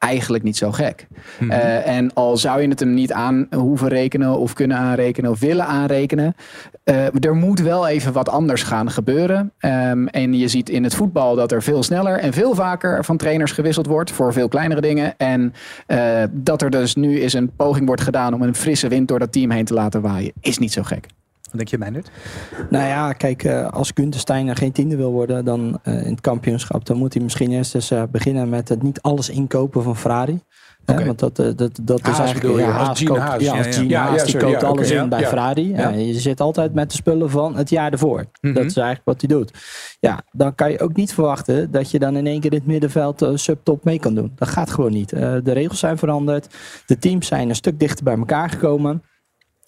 eigenlijk 0.07 0.45
niet 0.45 0.57
zo 0.57 0.73
gek. 0.73 1.07
Eh, 1.49 1.87
en 1.87 2.15
al 2.15 2.37
zou 2.37 2.63
je 2.63 2.69
het 2.69 2.81
hem 2.81 2.95
niet 2.95 3.13
aan 3.13 3.47
hoeven 3.51 3.89
rekenen 3.89 4.39
of 4.39 4.53
kunnen 4.53 4.77
aanrekenen 4.77 5.31
of 5.31 5.41
willen 5.41 5.67
aanrekenen, 5.67 6.35
eh, 6.85 7.25
er 7.25 7.35
moet 7.35 7.61
wel 7.61 7.89
even 7.89 8.13
wat 8.13 8.29
anders 8.29 8.63
gaan 8.63 8.91
gebeuren. 8.91 9.53
Ehm, 9.59 10.07
en 10.07 10.35
je 10.35 10.49
ziet 10.49 10.69
in 10.69 10.85
het 10.85 10.95
voetbal 10.95 11.35
dat 11.35 11.53
er 11.53 11.63
veel 11.63 11.83
sneller 11.83 12.19
en 12.19 12.33
veel 12.33 12.55
vaker 12.55 13.05
van 13.05 13.17
trainers 13.17 13.53
gewisseld 13.53 13.87
wordt 13.87 14.11
voor 14.11 14.33
veel 14.33 14.49
kleinere 14.49 14.81
dingen. 14.81 15.15
En 15.17 15.55
eh, 15.87 16.23
dat 16.33 16.63
er 16.63 16.71
dus 16.71 16.95
nu 16.95 17.21
eens 17.21 17.33
een 17.33 17.51
poging 17.57 17.87
wordt 17.87 18.03
gedaan 18.03 18.35
om 18.35 18.43
een 18.43 18.55
frisse 18.55 18.89
wind 18.89 19.09
door 19.09 19.19
dat 19.19 19.33
team 19.33 19.51
heen 19.51 19.65
te 19.65 19.75
laten 19.75 20.01
waaien, 20.01 20.33
is 20.41 20.59
niet 20.59 20.73
zo 20.73 20.83
gek. 20.83 21.07
Wat 21.57 21.69
denk 21.69 21.83
je, 21.83 21.91
Meindert? 21.91 22.11
Nou 22.71 22.87
ja, 22.87 23.13
kijk, 23.13 23.45
eh, 23.45 23.69
als 23.69 23.91
Gunther 23.95 24.21
Steiner 24.21 24.57
geen 24.57 24.73
tiende 24.73 24.97
wil 24.97 25.13
worden 25.13 25.45
dan 25.45 25.79
eh, 25.83 26.05
in 26.05 26.11
het 26.11 26.21
kampioenschap, 26.21 26.87
dan 26.87 26.97
moet 26.97 27.15
hij 27.15 27.23
misschien 27.23 27.53
eerst 27.53 27.75
eens 27.75 27.91
eh, 27.91 28.03
beginnen 28.11 28.49
met 28.49 28.69
het 28.69 28.83
niet 28.83 29.03
alles 29.03 29.29
inkopen 29.29 29.83
van 29.83 29.97
Ferrari. 29.97 30.41
Hè, 30.85 31.05
want 31.05 31.19
dat, 31.19 31.37
dat, 31.37 31.57
dat 31.83 31.99
is 31.99 32.07
Haas 32.07 32.19
eigenlijk 32.19 32.41
bedoel 32.41 32.59
je, 32.59 32.65
ja, 32.65 32.77
als 32.77 32.87
Haas 32.87 33.03
koopt, 33.03 33.21
Haas. 33.21 33.43
ja, 33.43 33.57
als 33.57 33.77
Ja, 33.77 34.09
Haas, 34.09 34.25
die 34.25 34.37
koopt 34.37 34.63
alles 34.65 34.91
in 34.91 35.09
bij. 35.09 35.27
Ferrari. 35.27 35.75
Je 36.07 36.21
zit 36.21 36.41
altijd 36.41 36.75
met 36.75 36.91
de 36.91 36.97
spullen 36.97 37.31
van 37.31 37.57
het 37.57 37.71
jaar 37.71 37.93
ervoor. 37.93 38.25
Mhm. 38.41 38.55
Dat 38.55 38.65
is 38.65 38.77
eigenlijk 38.77 39.07
wat 39.07 39.21
hij 39.21 39.29
doet. 39.29 39.53
Ja, 40.01 40.23
dan 40.33 40.55
kan 40.55 40.71
je 40.71 40.81
ook 40.81 40.97
niet 40.97 41.15
verwachten 41.15 41.71
dat 41.71 41.91
je 41.91 41.99
dan 41.99 42.17
in 42.17 42.27
één 42.27 42.41
keer 42.41 42.53
in 42.53 42.59
het 42.59 42.67
middenveld 42.67 43.23
uh, 43.23 43.31
subtop 43.35 43.85
mee 43.85 43.99
kan 43.99 44.15
doen. 44.15 44.33
Dat 44.37 44.49
gaat 44.49 44.71
gewoon 44.71 44.93
niet. 44.93 45.13
Uh, 45.13 45.21
de 45.21 45.53
regels 45.53 45.79
zijn 45.79 45.99
veranderd. 45.99 46.55
De 46.87 46.99
teams 46.99 47.27
zijn 47.27 47.49
een 47.49 47.55
stuk 47.55 47.81
dichter 47.81 48.05
bij 48.05 48.17
elkaar 48.17 48.51
gekomen. 48.51 49.03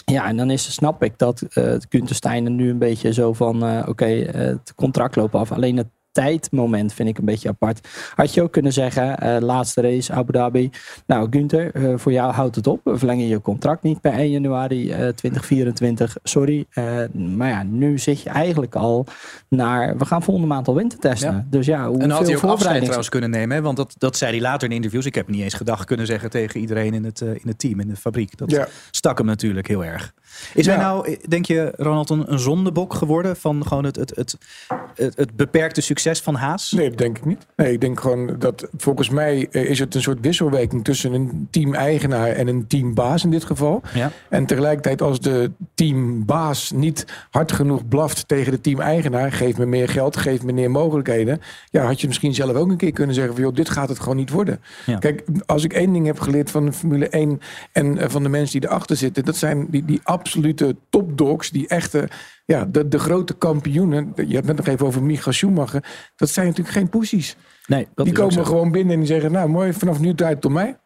Ja, 0.09 0.27
en 0.27 0.37
dan 0.37 0.51
is, 0.51 0.73
snap 0.73 1.03
ik 1.03 1.19
dat 1.19 1.43
uh, 1.55 1.75
Gunther 1.89 2.41
nu 2.41 2.71
een 2.71 2.79
beetje 2.79 3.13
zo 3.13 3.33
van... 3.33 3.65
Uh, 3.65 3.79
oké, 3.79 3.89
okay, 3.89 4.21
het 4.21 4.75
contract 4.75 5.17
loopt 5.17 5.35
af. 5.35 5.53
Alleen 5.53 5.77
het 5.77 5.89
tijdmoment 6.19 6.93
vind 6.93 7.09
ik 7.09 7.19
een 7.19 7.25
beetje 7.25 7.49
apart. 7.49 7.89
Had 8.15 8.35
je 8.35 8.43
ook 8.43 8.53
kunnen 8.53 8.73
zeggen, 8.73 9.17
uh, 9.23 9.37
laatste 9.41 9.81
race 9.81 10.13
Abu 10.13 10.33
Dhabi. 10.33 10.71
Nou, 11.07 11.27
Gunther, 11.31 11.77
uh, 11.77 11.99
voor 11.99 12.13
jou 12.13 12.33
houdt 12.33 12.57
het 12.57 12.67
op. 12.67 12.81
We 12.85 12.99
verlengen 12.99 13.27
je 13.27 13.41
contract 13.41 13.83
niet 13.83 14.01
per 14.01 14.13
1 14.13 14.31
januari 14.31 14.89
uh, 14.89 14.95
2024. 14.95 16.17
Sorry. 16.23 16.67
Uh, 16.75 17.01
maar 17.15 17.49
ja, 17.49 17.63
nu 17.63 17.99
zit 17.99 18.23
je 18.23 18.31
eigenlijk 18.31 18.75
al 18.75 19.07
naar... 19.49 19.97
We 19.97 20.05
gaan 20.05 20.23
volgende 20.23 20.49
maand 20.49 20.69
al 20.69 20.75
wintertesten. 20.75 21.33
Ja. 21.33 21.47
Dus 21.51 21.67
ja, 21.67 21.89
hoe 21.89 21.99
En 21.99 22.11
had 22.11 22.27
hij 22.27 22.37
ook 22.37 22.43
afscheid 22.43 22.81
trouwens 22.83 23.09
kunnen 23.09 23.31
nemen. 23.31 23.57
Hè? 23.57 23.63
Want 23.63 23.77
dat, 23.77 23.95
dat 23.99 24.17
zei 24.17 24.31
hij 24.31 24.41
later 24.41 24.69
in 24.69 24.75
interviews. 24.75 25.07
Ik 25.07 25.15
heb 25.15 25.29
niet 25.29 25.43
eens 25.43 25.55
gedacht 25.55 25.85
kunnen 25.85 26.07
zeggen 26.07 26.31
tegen 26.31 26.61
iedereen 26.61 26.95
in 26.95 27.05
het, 27.05 27.21
uh, 27.21 27.31
in 27.31 27.43
het 27.45 27.59
team, 27.59 27.81
in 27.81 27.89
de 27.89 27.97
fabriek. 27.97 28.37
Dat 28.37 28.51
Ja. 28.51 28.69
stak 28.91 29.19
hem 29.19 29.27
natuurlijk 29.27 29.69
heel 29.69 29.85
erg. 29.85 30.13
Is 30.55 30.67
hij 30.67 30.77
nou, 30.77 31.17
denk 31.29 31.47
je, 31.47 31.73
Ronald, 31.77 32.11
een, 32.11 32.33
een 32.33 32.39
zondebok 32.39 32.95
geworden 32.95 33.37
van 33.37 33.67
gewoon 33.67 33.85
het, 33.85 33.97
het, 33.97 34.17
het, 34.17 34.39
het, 34.95 35.17
het 35.17 35.37
beperkte 35.37 35.81
succes 35.81 36.21
van 36.21 36.35
Haas? 36.35 36.73
Nee, 36.73 36.89
dat 36.89 36.99
denk 36.99 37.19
ik 37.19 37.25
niet. 37.25 37.47
Nee, 37.57 37.73
ik 37.73 37.81
denk 37.81 38.01
gewoon 38.01 38.39
dat 38.39 38.69
volgens 38.77 39.09
mij 39.09 39.49
eh, 39.51 39.71
is 39.71 39.79
het 39.79 39.95
een 39.95 40.03
soort 40.03 40.19
wisselwerking 40.21 40.85
tussen 40.85 41.13
een 41.13 41.49
team-eigenaar 41.51 42.29
en 42.29 42.49
een 42.49 42.67
teambaas 42.67 43.25
in 43.25 43.31
dit 43.31 43.45
geval. 43.45 43.83
Ja. 43.95 44.11
En 44.29 44.47
tegelijkertijd 44.47 45.03
als 45.03 45.21
de 45.21 45.51
teambaas 45.75 46.71
niet 46.71 47.05
hard 47.31 47.53
genoeg 47.53 47.89
blaft 47.89 48.29
tegen 48.29 48.53
de 48.53 48.61
team-eigenaar, 48.61 49.33
geef 49.33 49.59
me 49.59 49.67
meer 49.67 49.89
geld, 49.89 50.17
geef 50.17 50.43
me 50.43 50.53
meer 50.53 50.71
mogelijkheden. 50.71 51.41
Ja, 51.71 51.85
had 51.85 52.01
je 52.01 52.07
misschien 52.07 52.35
zelf 52.35 52.53
ook 52.53 52.71
een 52.71 52.77
keer 52.77 52.93
kunnen 52.93 53.15
zeggen 53.15 53.35
van 53.35 53.43
joh, 53.43 53.55
dit 53.55 53.71
gaat 53.71 53.89
het 53.89 53.99
gewoon 53.99 54.17
niet 54.17 54.31
worden. 54.31 54.61
Ja. 54.87 54.99
Kijk, 54.99 55.25
als 55.47 55.65
ik 55.65 55.73
één 55.73 55.93
ding 55.93 56.07
heb 56.07 56.21
geleerd 56.21 56.51
van 56.51 56.65
de 56.65 56.73
Formule 56.73 57.09
1 57.09 57.41
en 57.73 57.99
eh, 57.99 58.09
van 58.09 58.23
de 58.23 58.29
mensen 58.29 58.61
die 58.61 58.69
erachter 58.69 58.97
zitten, 58.97 59.25
dat 59.25 59.37
zijn 59.37 59.67
die, 59.71 59.85
die 59.85 60.01
absolute 60.29 60.77
topdogs, 60.91 61.51
die 61.51 61.69
echte, 61.69 62.09
ja, 62.45 62.65
de, 62.65 62.89
de 62.89 62.99
grote 62.99 63.35
kampioenen. 63.35 64.13
Je 64.27 64.35
hebt 64.35 64.47
net 64.47 64.57
nog 64.57 64.67
even 64.67 64.87
over 64.87 65.03
Michael 65.03 65.33
Schumacher. 65.33 65.85
Dat 66.17 66.29
zijn 66.29 66.47
natuurlijk 66.47 66.77
geen 66.77 66.89
poesies. 66.89 67.37
Nee, 67.67 67.89
dat 67.95 68.07
Die 68.07 68.15
komen 68.15 68.47
gewoon 68.47 68.71
binnen 68.71 68.93
en 68.93 68.99
die 68.99 69.09
zeggen, 69.09 69.33
nou 69.33 69.49
mooi, 69.49 69.73
vanaf 69.73 70.01
nu 70.01 70.15
draait 70.15 70.37
het 70.37 70.45
om 70.45 70.53
mij. 70.53 70.79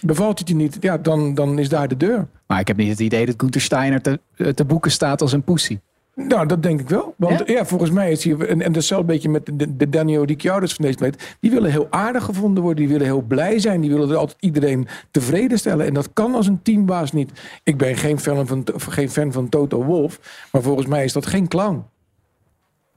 Bevalt 0.00 0.38
het 0.38 0.48
je 0.48 0.54
niet, 0.54 0.76
ja, 0.80 0.98
dan, 0.98 1.34
dan 1.34 1.58
is 1.58 1.68
daar 1.68 1.88
de 1.88 1.96
deur. 1.96 2.28
Maar 2.46 2.60
ik 2.60 2.68
heb 2.68 2.76
niet 2.76 2.88
het 2.88 3.00
idee 3.00 3.26
dat 3.26 3.34
Gunther 3.36 3.60
Steiner 3.60 4.00
te, 4.00 4.20
te 4.54 4.64
boeken 4.64 4.90
staat 4.90 5.20
als 5.20 5.32
een 5.32 5.42
poesie. 5.44 5.80
Nou, 6.14 6.46
dat 6.46 6.62
denk 6.62 6.80
ik 6.80 6.88
wel. 6.88 7.14
Want 7.16 7.38
ja, 7.38 7.54
Ja? 7.54 7.64
volgens 7.64 7.90
mij 7.90 8.10
is 8.10 8.24
hij... 8.24 8.36
En, 8.36 8.62
en 8.62 8.72
dat 8.72 8.82
is 8.82 8.90
een 8.90 9.06
beetje 9.06 9.28
met 9.28 9.50
de, 9.52 9.76
de 9.76 9.88
Daniel 9.88 10.24
Ricciardo's 10.24 10.74
van 10.74 10.84
deze 10.84 10.96
planeet. 10.96 11.36
Die 11.40 11.50
willen 11.50 11.70
heel 11.70 11.86
aardig 11.90 12.24
gevonden 12.24 12.62
worden. 12.62 12.80
Die 12.80 12.92
willen 12.92 13.06
heel 13.06 13.22
blij 13.22 13.58
zijn. 13.58 13.80
Die 13.80 13.90
willen 13.90 14.18
altijd 14.18 14.38
iedereen 14.40 14.88
tevreden 15.10 15.58
stellen. 15.58 15.86
En 15.86 15.94
dat 15.94 16.10
kan 16.12 16.34
als 16.34 16.46
een 16.46 16.62
teambaas 16.62 17.12
niet. 17.12 17.30
Ik 17.62 17.76
ben 17.76 17.96
geen 17.96 18.20
fan 18.20 18.46
van, 18.46 18.64
geen 18.74 19.10
fan 19.10 19.32
van 19.32 19.48
Toto 19.48 19.84
Wolf. 19.84 20.20
Maar 20.52 20.62
volgens 20.62 20.86
mij 20.86 21.04
is 21.04 21.12
dat 21.12 21.26
geen 21.26 21.48
clown. 21.48 21.84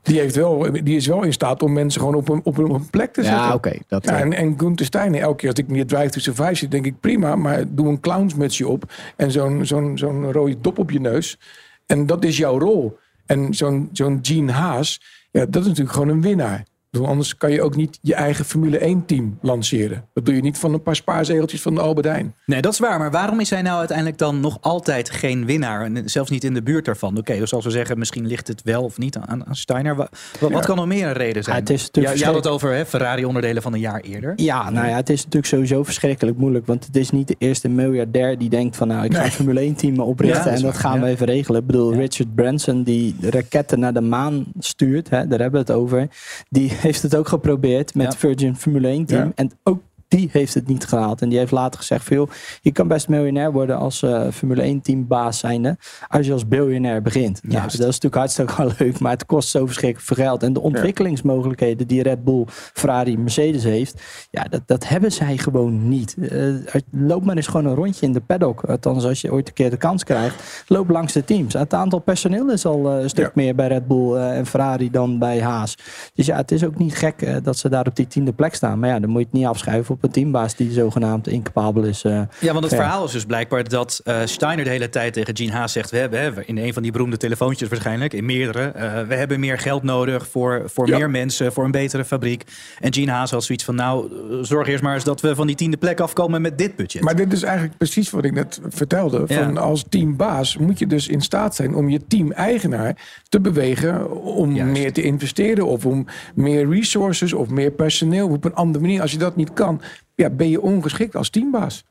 Die, 0.01 0.19
heeft 0.19 0.35
wel, 0.35 0.67
die 0.83 0.95
is 0.95 1.07
wel 1.07 1.23
in 1.23 1.33
staat 1.33 1.63
om 1.63 1.73
mensen 1.73 2.01
gewoon 2.01 2.15
op 2.15 2.29
een, 2.29 2.41
op 2.43 2.57
een, 2.57 2.65
op 2.65 2.75
een 2.75 2.89
plek 2.89 3.13
te 3.13 3.23
zetten. 3.23 3.41
Ja, 3.41 3.53
oké. 3.53 3.73
dat, 3.87 4.05
Ja, 4.05 4.11
eh, 4.11 4.21
en, 4.21 4.33
en 4.33 4.53
Gunther 4.57 4.85
Steiner, 4.85 5.21
elke 5.21 5.35
keer 5.35 5.49
als 5.49 5.59
ik 5.59 5.67
niet 5.67 5.89
Drive 5.89 6.09
to 6.09 6.19
Survive 6.19 6.55
zit, 6.55 6.71
denk 6.71 6.85
ik 6.85 6.99
prima, 6.99 7.35
maar 7.35 7.63
doe 7.67 7.87
een 7.87 7.99
clownsmutsje 7.99 8.67
op 8.67 8.93
en 9.15 9.31
zo'n 9.31 9.65
zo'n 9.65 9.97
zo'n 9.97 10.31
rode 10.31 10.61
dop 10.61 10.77
op 10.79 10.91
je 10.91 10.99
neus. 10.99 11.39
En 11.85 12.05
dat 12.05 12.23
is 12.23 12.37
jouw 12.37 12.59
rol. 12.59 12.97
En 13.27 13.53
zo'n 13.53 13.89
zo'n 13.91 14.19
Gene 14.21 14.51
Haas, 14.51 15.01
ja, 15.31 15.45
dat 15.45 15.61
is 15.61 15.67
natuurlijk 15.67 15.95
gewoon 15.95 16.09
een 16.09 16.21
winnaar. 16.21 16.65
Bedoel, 16.89 17.07
Anders 17.07 17.37
kan 17.37 17.51
je 17.51 17.61
ook 17.61 17.75
niet 17.75 17.99
je 18.01 18.13
eigen 18.13 18.45
Formule 18.45 18.77
1 18.77 19.05
team 19.05 19.37
lanceren. 19.41 20.05
Dat 20.13 20.25
doe 20.25 20.35
je 20.35 20.41
niet 20.41 20.57
van 20.57 20.73
een 20.73 20.81
paar 20.83 20.95
spaarzegeltjes 20.95 21.61
van 21.61 21.75
de 21.75 21.81
Albert 21.81 22.05
Heijn. 22.05 22.35
Nee, 22.45 22.61
dat 22.61 22.73
is 22.73 22.79
waar. 22.79 22.99
Maar 22.99 23.11
waarom 23.11 23.39
is 23.39 23.49
hij 23.49 23.61
nou 23.61 23.77
uiteindelijk 23.77 24.17
dan 24.17 24.39
nog 24.39 24.57
altijd 24.61 25.09
geen 25.09 25.45
winnaar? 25.45 25.85
En 25.85 26.09
zelfs 26.09 26.29
niet 26.29 26.43
in 26.43 26.53
de 26.53 26.61
buurt 26.63 26.85
daarvan. 26.85 27.17
Oké, 27.17 27.37
dus 27.37 27.53
als 27.53 27.63
we 27.65 27.71
zeggen, 27.71 27.99
misschien 27.99 28.27
ligt 28.27 28.47
het 28.47 28.63
wel 28.63 28.83
of 28.83 28.97
niet 28.97 29.17
aan, 29.17 29.45
aan 29.45 29.55
Steiner. 29.55 29.95
Wa- 29.95 30.09
Wat, 30.39 30.65
kan 30.65 30.75
nog 30.75 30.85
meer 30.85 31.07
een 31.07 31.13
reden 31.13 31.43
zijn? 31.43 31.55
Ja, 31.55 31.61
het 31.61 31.71
is 31.71 31.85
natuurlijk 31.85 32.15
Ja, 32.15 32.19
je 32.19 32.25
had 32.25 32.35
het 32.43 32.47
over 32.53 32.73
hè, 32.73 32.85
Ferrari-onderdelen 32.85 33.61
van 33.61 33.73
een 33.73 33.79
jaar 33.79 33.99
eerder. 34.01 34.33
Ja, 34.35 34.69
nou 34.69 34.87
ja, 34.87 34.95
het 34.95 35.09
is 35.09 35.17
natuurlijk 35.17 35.45
sowieso 35.45 35.83
verschrikkelijk 35.83 36.37
moeilijk. 36.37 36.65
Want 36.65 36.85
het 36.85 36.95
is 36.95 37.09
niet 37.09 37.27
de 37.27 37.35
eerste 37.37 37.69
miljardair 37.69 38.37
die 38.37 38.49
denkt 38.49 38.75
van... 38.75 38.87
nou, 38.87 39.05
ik 39.05 39.13
ga 39.13 39.23
een 39.23 39.31
Formule 39.31 39.59
1 39.59 39.75
team 39.75 39.99
oprichten 39.99 40.37
Ja, 40.37 40.43
dat 40.43 40.53
is 40.53 40.59
en 40.59 40.65
dat 40.65 40.81
waar, 40.81 40.91
gaan 40.91 41.01
we 41.01 41.07
even 41.07 41.25
regelen. 41.25 41.61
Ik 41.61 41.67
bedoel, 41.67 41.93
Richard 41.93 42.35
Branson 42.35 42.83
die 42.83 43.15
raketten 43.21 43.79
naar 43.79 43.93
de 43.93 44.01
maan 44.01 44.45
stuurt, 44.59 45.09
hè, 45.09 45.27
daar 45.27 45.39
hebben 45.39 45.65
we 45.65 45.71
het 45.71 45.81
over. 45.81 46.07
Die 46.49 46.71
heeft 46.77 47.01
het 47.01 47.15
ook 47.15 47.27
geprobeerd 47.27 47.95
met 47.95 48.13
Ja. 48.13 48.19
Virgin 48.19 48.55
Formule 48.55 48.87
1 48.87 49.05
team. 49.05 49.31
En 49.35 49.51
ook 49.63 49.81
die 50.07 50.29
heeft 50.31 50.53
het 50.53 50.67
niet 50.67 50.85
gehaald. 50.85 51.21
En 51.21 51.29
die 51.29 51.37
heeft 51.37 51.51
later 51.51 51.79
gezegd 51.79 52.07
joh, 52.07 52.29
je 52.61 52.71
kan 52.71 52.87
best 52.87 53.07
miljonair 53.07 53.51
worden 53.51 53.77
als 53.77 54.03
eh, 54.03 54.27
Formule 54.31 54.61
1 54.61 54.81
teambaas 54.81 55.39
zijnde. 55.39 55.77
Als 56.07 56.25
je 56.25 56.33
als 56.33 56.47
biljonair 56.47 57.01
begint. 57.01 57.39
Nou, 57.43 57.53
Juist. 57.55 57.77
dat 57.77 57.87
is 57.87 57.99
natuurlijk 57.99 58.15
hartstikke 58.15 58.55
wel 58.57 58.71
leuk, 58.79 58.99
maar 58.99 59.11
het 59.11 59.25
kost 59.25 59.49
zo 59.49 59.65
verschrikkelijk 59.65 60.07
veel 60.07 60.25
geld. 60.25 60.43
En 60.43 60.53
de 60.53 60.61
ontwikkelingsmogelijkheden 60.61 61.87
die 61.87 62.03
Red 62.03 62.23
Bull, 62.23 62.43
Ferrari, 62.47 63.17
Mercedes 63.17 63.63
heeft, 63.63 64.01
ja, 64.31 64.43
dat, 64.43 64.61
dat 64.65 64.87
hebben 64.87 65.11
zij 65.11 65.37
gewoon 65.37 65.89
niet. 65.89 66.15
Eh, 66.17 66.81
loop 66.91 67.25
maar 67.25 67.35
eens 67.35 67.47
gewoon 67.47 67.65
een 67.65 67.75
rondje 67.75 68.05
in 68.05 68.13
de 68.13 68.21
paddock. 68.21 68.63
Althans, 68.63 69.05
als 69.05 69.21
je 69.21 69.31
ooit 69.31 69.47
een 69.47 69.53
keer 69.53 69.69
de 69.69 69.77
kans 69.77 70.03
krijgt, 70.03 70.63
loop 70.67 70.89
langs 70.89 71.13
de 71.13 71.23
teams. 71.23 71.53
Het 71.53 71.73
aantal 71.73 71.99
personeel 71.99 72.51
is 72.51 72.65
al 72.65 72.91
eh, 72.91 73.01
een 73.01 73.09
stuk 73.09 73.25
Ja. 73.25 73.31
meer 73.33 73.55
bij 73.55 73.67
Red 73.67 73.87
Bull 73.87 74.15
en 74.15 74.45
Ferrari 74.45 74.91
dan 74.91 75.19
bij 75.19 75.41
Haas. 75.41 75.77
Dus 76.13 76.25
ja, 76.25 76.35
het 76.35 76.51
is 76.51 76.63
ook 76.65 76.77
niet 76.77 76.95
gek 76.95 77.43
dat 77.43 77.57
ze 77.57 77.69
daar 77.69 77.87
op 77.87 77.95
die 77.95 78.07
tiende 78.07 78.33
plek 78.33 78.55
staan. 78.55 78.79
Maar 78.79 78.89
ja, 78.89 78.99
dan 78.99 79.09
moet 79.09 79.19
je 79.19 79.25
het 79.25 79.33
niet 79.33 79.45
afschuiven 79.45 79.96
op 79.97 80.03
een 80.03 80.11
teambaas 80.11 80.55
die 80.55 80.71
zogenaamd 80.71 81.27
incapabel 81.27 81.83
is. 81.83 82.03
eh. 82.03 82.21
Ja, 82.39 82.51
want 82.53 82.63
het 82.63 82.71
Ja. 82.73 82.77
verhaal 82.79 83.05
is 83.05 83.11
dus 83.11 83.25
blijkbaar 83.25 83.69
dat 83.69 84.01
eh, 84.03 84.19
Steiner 84.25 84.63
de 84.65 84.71
hele 84.71 84.89
tijd 84.89 85.13
tegen 85.13 85.35
Gene 85.37 85.51
Haas 85.51 85.71
zegt... 85.71 85.91
we 85.91 85.97
hebben 85.97 86.19
hè, 86.19 86.43
in 86.45 86.57
een 86.57 86.73
van 86.73 86.83
die 86.83 86.91
beroemde 86.91 87.17
telefoontjes 87.17 87.69
waarschijnlijk, 87.69 88.13
in 88.13 88.25
meerdere... 88.25 88.63
eh, 88.67 89.01
we 89.07 89.15
hebben 89.15 89.39
meer 89.39 89.57
geld 89.59 89.83
nodig 89.83 90.27
voor, 90.27 90.61
voor 90.65 90.87
Ja. 90.87 90.97
meer 90.97 91.09
mensen, 91.09 91.53
voor 91.53 91.65
een 91.65 91.71
betere 91.71 92.05
fabriek. 92.05 92.43
En 92.79 92.93
Gene 92.93 93.11
Haas 93.11 93.31
had 93.31 93.43
zoiets 93.43 93.63
van, 93.63 93.75
nou, 93.75 94.11
zorg 94.41 94.67
eerst 94.67 94.83
maar 94.83 94.93
eens 94.93 95.03
dat 95.03 95.21
we 95.21 95.35
van 95.35 95.47
die 95.47 95.55
tiende 95.55 95.77
plek 95.77 95.99
afkomen 95.99 96.41
met 96.41 96.57
dit 96.57 96.75
budget. 96.75 97.01
Maar 97.01 97.15
dit 97.15 97.33
is 97.33 97.43
eigenlijk 97.43 97.77
precies 97.77 98.09
wat 98.09 98.23
ik 98.23 98.33
net 98.33 98.59
vertelde. 98.69 99.23
Van 99.27 99.53
Ja. 99.53 99.59
Als 99.59 99.85
teambaas 99.89 100.57
moet 100.57 100.79
je 100.79 100.87
dus 100.87 101.07
in 101.07 101.21
staat 101.21 101.55
zijn 101.55 101.75
om 101.75 101.89
je 101.89 101.99
team-eigenaar 102.07 102.95
te 103.29 103.39
bewegen 103.41 104.21
om 104.23 104.55
Juist. 104.55 104.71
meer 104.79 104.93
te 104.93 105.01
investeren 105.01 105.65
of 105.65 105.85
om 105.85 106.05
meer 106.35 106.69
resources 106.69 107.33
of 107.33 107.49
meer 107.49 107.71
personeel 107.71 108.27
op 108.29 108.45
een 108.45 108.55
andere 108.55 108.83
manier. 108.83 109.01
Als 109.01 109.11
je 109.11 109.17
dat 109.17 109.35
niet 109.35 109.53
kan, 109.53 109.81
ja, 110.17 110.29
ben 110.29 110.49
je 110.49 110.61
ongeschikt 110.61 111.15
als 111.15 111.29
teambaas. 111.29 111.83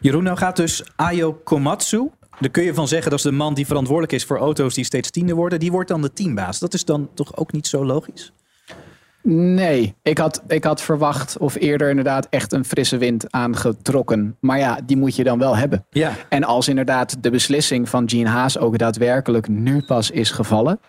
Jeroen, 0.00 0.22
nou 0.22 0.36
gaat 0.36 0.56
dus 0.56 0.84
Ayo 0.96 1.32
Komatsu... 1.32 2.10
Daar 2.40 2.50
kun 2.50 2.62
je 2.62 2.74
van 2.74 2.88
zeggen 2.88 3.10
dat 3.10 3.18
is 3.18 3.24
de 3.24 3.32
man 3.32 3.54
die 3.54 3.66
verantwoordelijk 3.66 4.12
is 4.12 4.24
voor 4.24 4.38
auto's 4.38 4.74
die 4.74 4.84
steeds 4.84 5.10
tiende 5.10 5.34
worden. 5.34 5.60
Die 5.60 5.70
wordt 5.70 5.88
dan 5.88 6.02
de 6.02 6.12
teambaas. 6.12 6.58
Dat 6.58 6.74
is 6.74 6.84
dan 6.84 7.08
toch 7.14 7.36
ook 7.36 7.52
niet 7.52 7.66
zo 7.66 7.84
logisch? 7.84 8.32
Nee, 9.22 9.94
ik 10.02 10.18
had, 10.18 10.42
ik 10.46 10.64
had 10.64 10.82
verwacht 10.82 11.38
of 11.38 11.54
eerder 11.54 11.88
inderdaad 11.88 12.26
echt 12.30 12.52
een 12.52 12.64
frisse 12.64 12.96
wind 12.96 13.32
aangetrokken. 13.32 14.36
Maar 14.40 14.58
ja, 14.58 14.78
die 14.86 14.96
moet 14.96 15.16
je 15.16 15.24
dan 15.24 15.38
wel 15.38 15.56
hebben. 15.56 15.86
Ja. 15.90 16.12
En 16.28 16.44
als 16.44 16.68
inderdaad 16.68 17.22
de 17.22 17.30
beslissing 17.30 17.88
van 17.88 18.08
Gene 18.08 18.28
Haas 18.28 18.58
ook 18.58 18.78
daadwerkelijk 18.78 19.48
nu 19.48 19.82
pas 19.82 20.10
is 20.10 20.30
gevallen, 20.30 20.80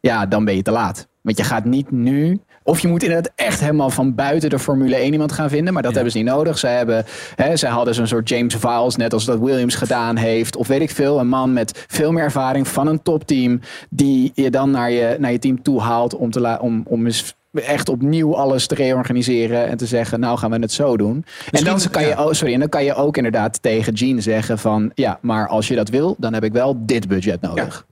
ja, 0.00 0.26
dan 0.26 0.44
ben 0.44 0.56
je 0.56 0.62
te 0.62 0.70
laat. 0.70 1.08
Want 1.20 1.36
je 1.36 1.44
gaat 1.44 1.64
niet 1.64 1.90
nu. 1.90 2.40
Of 2.62 2.80
je 2.80 2.88
moet 2.88 3.02
inderdaad 3.02 3.32
echt 3.34 3.60
helemaal 3.60 3.90
van 3.90 4.14
buiten 4.14 4.50
de 4.50 4.58
Formule 4.58 4.96
1 4.96 5.12
iemand 5.12 5.32
gaan 5.32 5.48
vinden. 5.48 5.72
Maar 5.72 5.82
dat 5.82 5.94
hebben 5.94 6.12
ze 6.12 6.18
niet 6.18 6.26
nodig. 6.26 6.58
Zij, 6.58 6.76
hebben, 6.76 7.04
hè, 7.34 7.56
zij 7.56 7.70
hadden 7.70 7.94
zo'n 7.94 8.06
soort 8.06 8.28
James 8.28 8.54
Viles, 8.54 8.96
net 8.96 9.12
als 9.12 9.24
dat 9.24 9.38
Williams 9.38 9.74
gedaan 9.74 10.16
heeft. 10.16 10.56
Of 10.56 10.66
weet 10.66 10.80
ik 10.80 10.90
veel, 10.90 11.20
een 11.20 11.28
man 11.28 11.52
met 11.52 11.84
veel 11.88 12.12
meer 12.12 12.22
ervaring 12.22 12.68
van 12.68 12.86
een 12.86 13.02
topteam. 13.02 13.60
Die 13.90 14.32
je 14.34 14.50
dan 14.50 14.70
naar 14.70 14.90
je, 14.90 15.16
naar 15.18 15.32
je 15.32 15.38
team 15.38 15.62
toe 15.62 15.80
haalt 15.80 16.16
om, 16.16 16.30
te 16.30 16.58
om, 16.60 16.82
om 16.86 17.06
eens 17.06 17.34
echt 17.52 17.88
opnieuw 17.88 18.36
alles 18.36 18.66
te 18.66 18.74
reorganiseren. 18.74 19.66
En 19.66 19.76
te 19.76 19.86
zeggen, 19.86 20.20
nou 20.20 20.38
gaan 20.38 20.50
we 20.50 20.58
het 20.58 20.72
zo 20.72 20.96
doen. 20.96 21.24
en, 21.50 21.64
dan 21.64 21.80
kan 21.90 22.06
je, 22.06 22.18
oh, 22.18 22.32
sorry, 22.32 22.52
en 22.52 22.60
dan 22.60 22.68
kan 22.68 22.84
je 22.84 22.94
ook 22.94 23.16
inderdaad 23.16 23.62
tegen 23.62 23.96
Gene 23.96 24.20
zeggen 24.20 24.58
van... 24.58 24.90
Ja, 24.94 25.18
maar 25.22 25.48
als 25.48 25.68
je 25.68 25.74
dat 25.74 25.88
wil, 25.88 26.16
dan 26.18 26.34
heb 26.34 26.44
ik 26.44 26.52
wel 26.52 26.76
dit 26.78 27.08
budget 27.08 27.40
nodig. 27.40 27.86
Ja, 27.88 27.89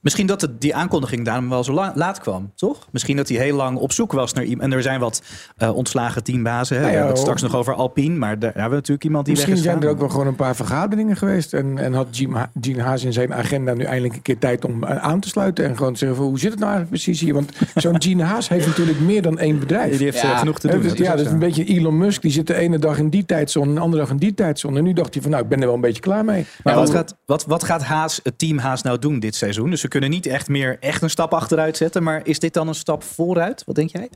misschien 0.00 0.26
dat 0.26 0.40
het, 0.40 0.60
die 0.60 0.74
aankondiging 0.74 1.24
daarom 1.24 1.48
wel 1.48 1.64
zo 1.64 1.72
la- 1.72 1.92
laat 1.94 2.20
kwam, 2.20 2.52
toch? 2.54 2.86
Misschien 2.90 3.16
dat 3.16 3.28
hij 3.28 3.38
heel 3.38 3.56
lang 3.56 3.78
op 3.78 3.92
zoek 3.92 4.12
was 4.12 4.32
naar 4.32 4.44
iemand. 4.44 4.62
En 4.70 4.76
er 4.76 4.82
zijn 4.82 5.00
wat 5.00 5.22
eh, 5.56 5.76
ontslagen 5.76 6.22
teambazen. 6.24 6.76
Hè? 6.76 6.82
Nou 6.82 6.92
we 6.92 6.98
ja, 6.98 7.04
hebben 7.04 7.14
het 7.22 7.22
straks 7.22 7.42
nog 7.52 7.54
over 7.60 7.74
Alpine. 7.74 8.16
Maar 8.16 8.38
daar 8.38 8.50
hebben 8.52 8.70
we 8.70 8.74
natuurlijk 8.76 9.04
iemand 9.04 9.24
die 9.24 9.34
Misschien 9.34 9.54
weg 9.54 9.62
is 9.64 9.70
zijn 9.70 9.82
er 9.82 9.88
ook 9.90 9.98
wel 9.98 10.08
gewoon 10.08 10.26
een 10.26 10.36
paar 10.36 10.56
vergaderingen 10.56 11.16
geweest. 11.16 11.52
En, 11.54 11.78
en 11.78 11.92
had 11.94 12.06
Gene 12.10 12.36
Ha- 12.36 12.50
Gene 12.60 12.82
Haas 12.82 13.04
in 13.04 13.12
zijn 13.12 13.34
agenda 13.34 13.74
nu 13.74 13.84
eindelijk 13.84 14.14
een 14.14 14.22
keer 14.22 14.38
tijd 14.38 14.64
om 14.64 14.84
eh, 14.84 14.96
aan 14.96 15.20
te 15.20 15.28
sluiten. 15.28 15.64
En 15.64 15.76
gewoon 15.76 15.92
te 15.92 15.98
zeggen, 15.98 16.16
van, 16.18 16.26
hoe 16.26 16.38
zit 16.38 16.50
het 16.50 16.60
nou 16.60 16.72
eigenlijk 16.72 17.02
precies 17.02 17.20
hier? 17.24 17.34
Want 17.34 17.52
zo'n 17.74 18.02
Gene 18.02 18.22
Haas 18.22 18.48
heeft 18.48 18.66
natuurlijk 18.66 19.00
meer 19.00 19.22
dan 19.22 19.38
één 19.38 19.58
bedrijf. 19.58 19.96
Die 19.96 20.04
heeft 20.04 20.20
Ja. 20.22 20.32
eh, 20.32 20.38
genoeg 20.38 20.58
te 20.58 20.68
doen. 20.68 20.80
dus, 20.82 20.92
ja, 20.92 20.98
ook 21.04 21.10
dat 21.10 21.18
is 21.20 21.26
zo. 21.26 21.32
een 21.32 21.38
beetje 21.38 21.64
Elon 21.64 21.98
Musk. 21.98 22.22
Die 22.22 22.30
zit 22.30 22.46
de 22.46 22.54
ene 22.54 22.78
dag 22.78 22.98
in 22.98 23.08
die 23.08 23.24
tijdzone 23.26 23.68
en 23.68 23.74
de 23.74 23.80
andere 23.80 24.02
dag 24.02 24.10
in 24.10 24.16
die 24.16 24.34
tijdzone. 24.34 24.78
En 24.78 24.84
nu 24.84 24.92
dacht 24.92 25.12
hij 25.14 25.22
van, 25.22 25.30
nou, 25.30 25.42
ik 25.42 25.48
ben 25.48 25.58
er 25.60 25.66
wel 25.66 25.74
een 25.74 25.80
beetje 25.80 26.02
klaar 26.02 26.24
mee. 26.24 26.46
Maar 26.62 26.72
Ja, 26.74 26.78
wat 26.80 26.88
hoe- 26.88 26.96
gaat, 26.96 27.16
wat, 27.26 27.44
wat 27.46 27.64
gaat 27.64 27.82
Haas, 27.82 28.20
het 28.22 28.38
team 28.38 28.58
Haas 28.58 28.82
nou 28.82 28.98
doen 28.98 29.18
dit 29.18 29.34
seizoen? 29.34 29.54
Dus 29.64 29.80
ze 29.80 29.88
kunnen 29.88 30.10
niet 30.10 30.26
echt 30.26 30.48
meer 30.48 30.76
echt 30.80 31.02
een 31.02 31.10
stap 31.10 31.34
achteruit 31.34 31.76
zetten. 31.76 32.02
Maar 32.02 32.20
is 32.24 32.38
dit 32.38 32.54
dan 32.54 32.68
een 32.68 32.74
stap 32.74 33.02
vooruit? 33.02 33.64
Wat 33.64 33.74
denk 33.74 33.90
jij? 33.90 34.10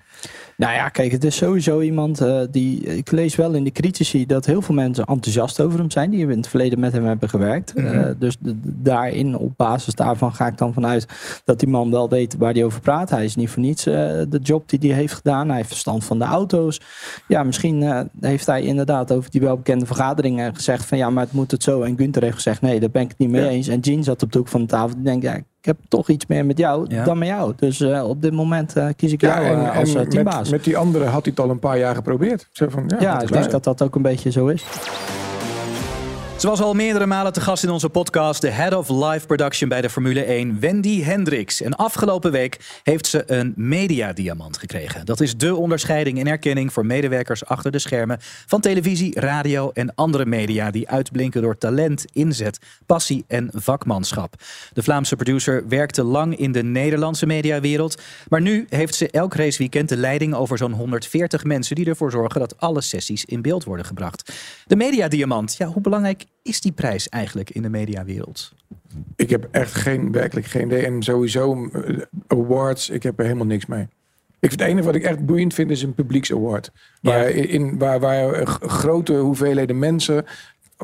Nou 0.60 0.72
ja, 0.72 0.88
kijk, 0.88 1.12
het 1.12 1.24
is 1.24 1.36
sowieso 1.36 1.80
iemand 1.80 2.20
eh, 2.20 2.40
die. 2.50 2.80
Ik 2.80 3.10
lees 3.10 3.36
wel 3.36 3.52
in 3.52 3.64
de 3.64 3.70
critici 3.72 4.26
dat 4.26 4.46
heel 4.46 4.62
veel 4.62 4.74
mensen 4.74 5.04
enthousiast 5.04 5.60
over 5.60 5.78
hem 5.78 5.90
zijn. 5.90 6.10
Die 6.10 6.20
in 6.20 6.28
het 6.36 6.48
verleden 6.48 6.80
met 6.80 6.92
hem 6.92 7.04
hebben 7.04 7.28
gewerkt. 7.28 7.72
Eh, 7.74 8.06
dus 8.18 8.34
d- 8.34 8.38
d- 8.44 8.52
daarin, 8.62 9.36
op 9.36 9.52
basis 9.56 9.94
daarvan, 9.94 10.34
ga 10.34 10.46
ik 10.46 10.58
dan 10.58 10.72
vanuit 10.72 11.06
dat 11.44 11.58
die 11.60 11.68
man 11.68 11.90
wel 11.90 12.08
weet 12.08 12.36
waar 12.36 12.52
hij 12.52 12.64
over 12.64 12.80
praat. 12.80 13.10
Hij 13.10 13.24
is 13.24 13.36
niet 13.36 13.50
voor 13.50 13.62
niets 13.62 13.86
eh, 13.86 13.94
de 14.28 14.40
job 14.42 14.68
die 14.68 14.90
hij 14.90 14.98
heeft 14.98 15.14
gedaan. 15.14 15.46
Hij 15.48 15.56
heeft 15.56 15.68
verstand 15.68 16.04
van 16.04 16.18
de 16.18 16.24
auto's. 16.24 16.80
Ja, 17.28 17.42
misschien 17.42 18.08
heeft 18.20 18.46
hij 18.46 18.62
inderdaad 18.62 19.12
over 19.12 19.30
die 19.30 19.40
welbekende 19.40 19.86
vergaderingen 19.86 20.54
gezegd 20.54 20.84
van 20.86 20.98
ja, 20.98 21.10
maar 21.10 21.24
het 21.24 21.32
moet 21.32 21.50
het 21.50 21.62
zo. 21.62 21.82
En 21.82 21.96
Gunther 21.96 22.22
heeft 22.22 22.34
gezegd 22.34 22.60
nee, 22.60 22.80
daar 22.80 22.90
ben 22.90 23.02
ik 23.02 23.08
het 23.08 23.18
niet 23.18 23.30
mee 23.30 23.42
Ja. 23.42 23.48
eens. 23.48 23.68
En 23.68 23.84
Gene 23.84 24.02
zat 24.02 24.22
op 24.22 24.32
de 24.32 24.38
hoek 24.38 24.48
van 24.48 24.60
de 24.60 24.66
tafel. 24.66 24.94
Die 24.94 25.04
denkt, 25.04 25.24
ja, 25.24 25.34
ik 25.34 25.44
heb 25.66 25.76
toch 25.88 26.08
iets 26.08 26.26
meer 26.26 26.46
met 26.46 26.58
jou 26.58 26.84
Ja. 26.88 27.04
dan 27.04 27.18
met 27.18 27.28
jou. 27.28 27.52
Dus 27.56 27.80
eh, 27.80 28.08
op 28.08 28.22
dit 28.22 28.32
moment 28.32 28.76
eh, 28.76 28.86
kies 28.96 29.12
ik 29.12 29.20
jou 29.20 29.44
eh, 29.44 29.76
als 29.76 29.94
eh, 29.94 30.02
teambaas. 30.02 30.36
met, 30.42 30.50
met 30.50 30.64
die 30.64 30.76
andere 30.76 31.04
had 31.04 31.24
hij 31.24 31.32
het 31.36 31.40
al 31.40 31.50
een 31.50 31.58
paar 31.58 31.78
jaar 31.78 31.94
geprobeerd. 31.94 32.48
Zo 32.52 32.66
van, 32.68 32.84
ja, 32.88 32.96
Ja, 33.00 33.20
ik 33.22 33.32
denk 33.32 33.50
dat 33.50 33.64
dat 33.64 33.82
ook 33.82 33.94
een 33.94 34.02
beetje 34.02 34.30
zo 34.30 34.46
is. 34.46 34.64
Ze 36.40 36.46
was 36.46 36.60
al 36.60 36.74
meerdere 36.74 37.06
malen 37.06 37.32
te 37.32 37.40
gast 37.40 37.64
in 37.64 37.70
onze 37.70 37.88
podcast, 37.88 38.40
de 38.40 38.50
Head 38.50 38.74
of 38.74 38.88
Live 38.88 39.26
Production 39.26 39.68
bij 39.68 39.80
de 39.80 39.90
Formule 39.90 40.22
1, 40.22 40.60
Wendy 40.60 41.02
Hendricks. 41.02 41.62
En 41.62 41.76
afgelopen 41.76 42.32
week 42.32 42.80
heeft 42.82 43.06
ze 43.06 43.22
een 43.26 43.52
mediadiamant 43.56 44.58
gekregen. 44.58 45.06
Dat 45.06 45.20
is 45.20 45.36
de 45.36 45.54
onderscheiding 45.54 46.18
en 46.18 46.26
erkenning 46.26 46.72
voor 46.72 46.86
medewerkers 46.86 47.44
achter 47.44 47.70
de 47.70 47.78
schermen 47.78 48.18
van 48.46 48.60
televisie, 48.60 49.20
radio 49.20 49.70
en 49.70 49.94
andere 49.94 50.26
media 50.26 50.70
die 50.70 50.88
uitblinken 50.88 51.42
door 51.42 51.58
talent, 51.58 52.04
inzet, 52.12 52.58
passie 52.86 53.24
en 53.28 53.50
vakmanschap. 53.52 54.34
De 54.72 54.82
Vlaamse 54.82 55.16
producer 55.16 55.68
werkte 55.68 56.02
lang 56.02 56.36
in 56.36 56.52
de 56.52 56.62
Nederlandse 56.62 57.26
mediawereld, 57.26 58.02
maar 58.28 58.40
nu 58.40 58.66
heeft 58.68 58.94
ze 58.94 59.10
elk 59.10 59.34
raceweekend 59.34 59.88
de 59.88 59.96
leiding 59.96 60.34
over 60.34 60.58
zo'n 60.58 60.72
140 60.72 61.44
mensen 61.44 61.76
die 61.76 61.86
ervoor 61.86 62.10
zorgen 62.10 62.40
dat 62.40 62.60
alle 62.60 62.80
sessies 62.80 63.24
in 63.24 63.42
beeld 63.42 63.64
worden 63.64 63.86
gebracht. 63.86 64.32
De 64.66 64.76
mediadiamant, 64.76 65.54
ja, 65.58 65.66
hoe 65.66 65.82
belangrijk 65.82 66.28
is 66.42 66.60
die 66.60 66.72
prijs 66.72 67.08
eigenlijk 67.08 67.50
in 67.50 67.62
de 67.62 67.68
mediawereld? 67.68 68.52
Ik 69.16 69.30
heb 69.30 69.48
echt 69.50 69.74
geen, 69.74 70.12
werkelijk 70.12 70.46
geen 70.46 70.66
idee. 70.66 70.86
En 70.86 71.02
sowieso 71.02 71.68
eh, 71.68 71.98
awards, 72.26 72.90
ik 72.90 73.02
heb 73.02 73.18
er 73.18 73.24
helemaal 73.24 73.46
niks 73.46 73.66
mee. 73.66 73.88
Ik 74.40 74.48
vind 74.48 74.60
het 74.60 74.70
enige 74.70 74.86
wat 74.86 74.94
ik 74.94 75.02
echt 75.02 75.26
boeiend 75.26 75.54
vind 75.54 75.70
is 75.70 75.82
een 75.82 75.94
publieks 75.94 76.32
award. 76.32 76.70
Waar, 77.02 77.28
in, 77.28 77.78
waar, 77.78 78.00
waar 78.00 78.46
grote 78.46 79.14
hoeveelheden 79.14 79.78
mensen 79.78 80.24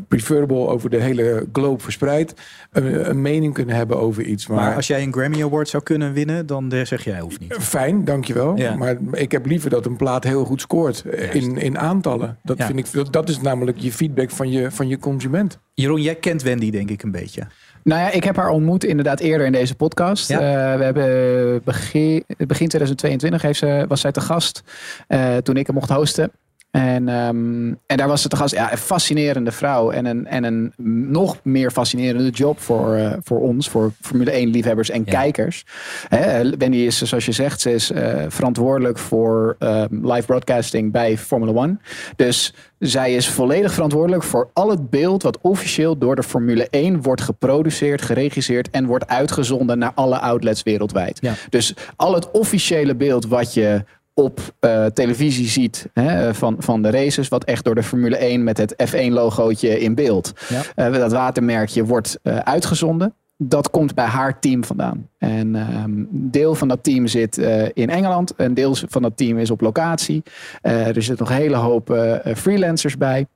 preferable 0.09 0.67
over 0.67 0.91
de 0.91 1.01
hele 1.01 1.47
globe 1.53 1.83
verspreid, 1.83 2.35
een, 2.73 3.09
een 3.11 3.23
mening 3.23 3.55
kunnen 3.55 3.77
hebben 3.77 3.99
over 3.99 4.23
iets. 4.23 4.47
Maar, 4.47 4.57
Maar 4.59 4.75
als 4.75 4.87
jij 4.87 5.03
een 5.03 5.13
Grammy 5.13 5.43
Award 5.43 5.69
zou 5.69 5.83
kunnen 5.83 6.13
winnen, 6.13 6.47
dan 6.47 6.73
eh, 6.73 6.85
zeg 6.85 7.05
jij 7.05 7.21
hoeft 7.21 7.41
niet. 7.41 7.55
Fijn, 7.55 8.05
dankjewel. 8.05 8.57
Ja. 8.57 8.75
Maar 8.77 8.97
ik 9.13 9.33
heb 9.33 9.47
liever 9.47 9.71
dat 9.71 9.87
een 9.87 9.97
plaat 9.97 10.25
heel 10.25 10.45
goed 10.45 10.61
scoort 10.61 11.05
eh, 11.05 11.35
in, 11.35 11.57
in 11.59 11.79
aantallen. 11.79 12.39
Dat, 12.43 12.59
Ja. 12.59 12.67
vind 12.67 12.79
ik, 12.79 12.93
dat, 12.93 13.13
dat 13.13 13.29
is 13.29 13.41
namelijk 13.41 13.79
je 13.79 13.93
feedback 13.93 14.31
van 14.31 14.51
je, 14.51 14.71
van 14.71 14.89
je 14.89 14.99
consument. 14.99 15.59
Jeroen, 15.75 16.03
jij 16.03 16.15
kent 16.15 16.43
Wendy 16.43 16.71
denk 16.71 16.91
ik 16.91 17.03
een 17.03 17.11
beetje. 17.11 17.47
Nou 17.85 18.01
ja, 18.01 18.11
ik 18.11 18.25
heb 18.25 18.37
haar 18.37 18.49
ontmoet 18.49 18.85
inderdaad 18.85 19.21
eerder 19.21 19.47
in 19.47 19.53
deze 19.53 19.75
podcast. 19.75 20.29
Ja. 20.29 20.39
Eh, 20.73 20.79
we 20.79 20.85
hebben 20.85 21.61
begin, 21.65 22.25
begin 22.27 22.69
2022 22.69 23.43
heeft 23.43 23.59
ze, 23.59 23.85
was 23.89 24.01
zij 24.01 24.13
te 24.13 24.21
gast 24.21 24.63
eh, 25.09 25.37
toen 25.37 25.57
ik 25.57 25.67
hem 25.67 25.75
mocht 25.75 25.91
hosten. 25.91 26.31
En, 26.77 27.09
ehm, 27.09 27.75
en 27.87 27.97
daar 27.97 28.09
was 28.09 28.23
ze 28.23 28.29
te 28.29 28.37
gast. 28.37 28.55
Ja, 28.55 28.73
een 28.73 28.79
fascinerende 28.79 29.53
vrouw. 29.53 29.91
En 29.91 30.07
een, 30.07 30.27
en 30.27 30.45
een 30.45 30.73
nog 31.11 31.37
meer 31.43 31.71
fascinerende 31.71 32.31
job 32.31 32.61
voor, 32.61 32.95
eh, 32.95 33.13
voor 33.23 33.41
ons, 33.41 33.69
voor 33.69 33.93
Formule 34.01 34.37
1 34.37 34.49
liefhebbers 34.49 34.91
en 34.91 35.03
Ja. 35.05 35.13
kijkers. 35.13 35.65
Hè, 36.09 36.51
Wendy 36.57 36.77
is, 36.77 37.03
zoals 37.03 37.25
je 37.27 37.33
zegt, 37.33 37.61
ze 37.61 37.73
is 37.73 37.91
eh, 37.91 38.25
verantwoordelijk 38.29 38.99
voor 38.99 39.57
ehm, 39.59 40.07
live 40.07 40.27
broadcasting 40.27 40.93
bij 40.93 41.19
Formula 41.19 41.63
1. 41.63 41.81
Dus 42.17 42.55
zij 42.79 43.15
is 43.15 43.29
volledig 43.29 43.73
verantwoordelijk 43.73 44.23
voor 44.23 44.51
al 44.53 44.71
het 44.71 44.91
beeld 44.91 45.23
wat 45.23 45.39
officieel 45.41 45.99
door 45.99 46.17
de 46.17 46.23
Formule 46.23 46.67
1 46.71 47.03
wordt 47.03 47.21
geproduceerd, 47.21 48.03
geregisseerd 48.03 48.71
en 48.71 48.87
wordt 48.87 49.07
uitgezonden 49.07 49.79
naar 49.79 49.93
alle 49.95 50.19
outlets 50.19 50.63
wereldwijd. 50.63 51.19
Ja. 51.21 51.33
Dus 51.49 51.75
al 51.97 52.15
het 52.15 52.31
officiële 52.31 52.95
beeld 52.95 53.27
wat 53.27 53.55
je 53.55 53.85
op 54.19 54.41
eh, 54.61 54.85
televisie 54.87 55.49
ziet 55.49 55.89
hè, 55.93 56.35
van, 56.35 56.57
van 56.59 56.83
de 56.83 56.91
races, 56.91 57.29
wat 57.29 57.45
echt 57.45 57.65
door 57.65 57.75
de 57.75 57.83
Formule 57.83 58.17
1 58.17 58.45
met 58.45 58.57
het 58.59 58.75
F1-logootje 58.91 59.81
in 59.81 59.95
beeld, 59.95 60.33
Ja. 60.49 60.63
eh, 60.75 60.93
dat 60.93 61.13
watermerkje 61.13 61.85
wordt 61.85 62.19
eh, 62.23 62.37
uitgezonden. 62.37 63.15
Dat 63.37 63.71
komt 63.71 63.95
bij 63.95 64.05
haar 64.05 64.39
team 64.41 64.65
vandaan. 64.65 65.09
En 65.19 65.55
ehm, 65.55 66.05
deel 66.11 66.55
van 66.55 66.69
dat 66.69 66.83
team 66.83 67.07
zit 67.07 67.37
in 67.73 67.91
Engeland. 67.91 68.33
Een 68.37 68.55
deel 68.55 68.75
van 68.89 69.03
dat 69.03 69.17
team 69.17 69.39
is 69.39 69.51
op 69.51 69.61
locatie. 69.61 70.23
Er 70.63 71.03
zitten 71.03 71.17
nog 71.19 71.31
een 71.31 71.43
hele 71.43 71.57
hoop 71.57 71.97
freelancers 72.37 72.97
bij. 72.97 73.27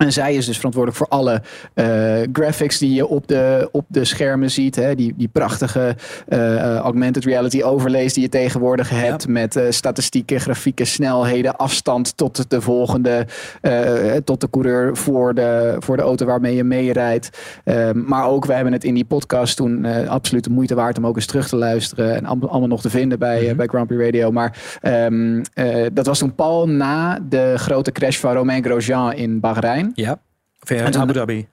En 0.00 0.12
zij 0.12 0.34
is 0.34 0.46
dus 0.46 0.56
verantwoordelijk 0.56 0.98
voor 0.98 1.18
alle 1.18 1.42
eh, 1.74 1.86
graphics 2.32 2.78
die 2.78 2.94
je 2.94 3.06
op 3.06 3.28
de, 3.28 3.68
op 3.72 3.84
de 3.88 4.04
schermen 4.04 4.50
ziet. 4.50 4.76
Hè? 4.76 4.94
Die, 4.94 5.14
die 5.16 5.28
prachtige 5.28 5.96
eh, 6.28 6.76
augmented 6.76 7.24
reality 7.24 7.62
overlays 7.62 8.14
die 8.14 8.22
je 8.22 8.28
tegenwoordig 8.28 8.90
hebt. 8.90 9.28
Met 9.28 9.56
eh, 9.56 9.64
statistieken, 9.70 10.40
grafieken, 10.40 10.86
snelheden, 10.86 11.56
afstand 11.56 12.16
tot 12.16 12.50
de 12.50 12.60
volgende. 12.60 13.26
tot 14.24 14.40
de 14.40 14.50
coureur 14.50 14.96
voor 14.96 15.34
de, 15.34 15.76
voor 15.78 15.96
de 15.96 16.02
auto 16.02 16.26
waarmee 16.26 16.54
je 16.54 16.64
meerijdt. 16.64 17.38
Ehm, 17.64 18.04
maar 18.04 18.26
ook, 18.26 18.44
we 18.44 18.52
hebben 18.52 18.72
het 18.72 18.84
in 18.84 18.94
die 18.94 19.04
podcast 19.04 19.56
toen 19.56 19.84
absoluut 20.08 20.44
de 20.44 20.50
moeite 20.50 20.74
waard 20.74 20.98
om 20.98 21.06
ook 21.06 21.16
eens 21.16 21.26
terug 21.26 21.48
te 21.48 21.56
luisteren. 21.56 22.16
En 22.16 22.26
allemaal 22.26 22.50
allemaal 22.50 22.68
nog 22.68 22.80
te 22.80 22.90
vinden 22.90 23.18
bij, 23.18 23.48
eh, 23.48 23.56
bij 23.56 23.66
Grand 23.66 23.86
Prix 23.86 24.02
Radio. 24.04 24.30
Maar 24.30 24.78
ehm, 24.80 25.42
eh, 25.54 25.86
dat 25.92 26.06
was 26.06 26.18
toen 26.18 26.34
pal 26.34 26.68
na 26.68 27.18
de 27.28 27.54
grote 27.56 27.92
crash 27.92 28.16
van 28.16 28.32
Romain 28.32 28.64
Grosjean 28.64 29.12
in 29.12 29.40
Bahrein. 29.40 29.89
Ja. 29.94 30.20
Of 30.62 30.68
toen- 30.68 31.00
Abu 31.00 31.12
Dhabi. 31.12 31.48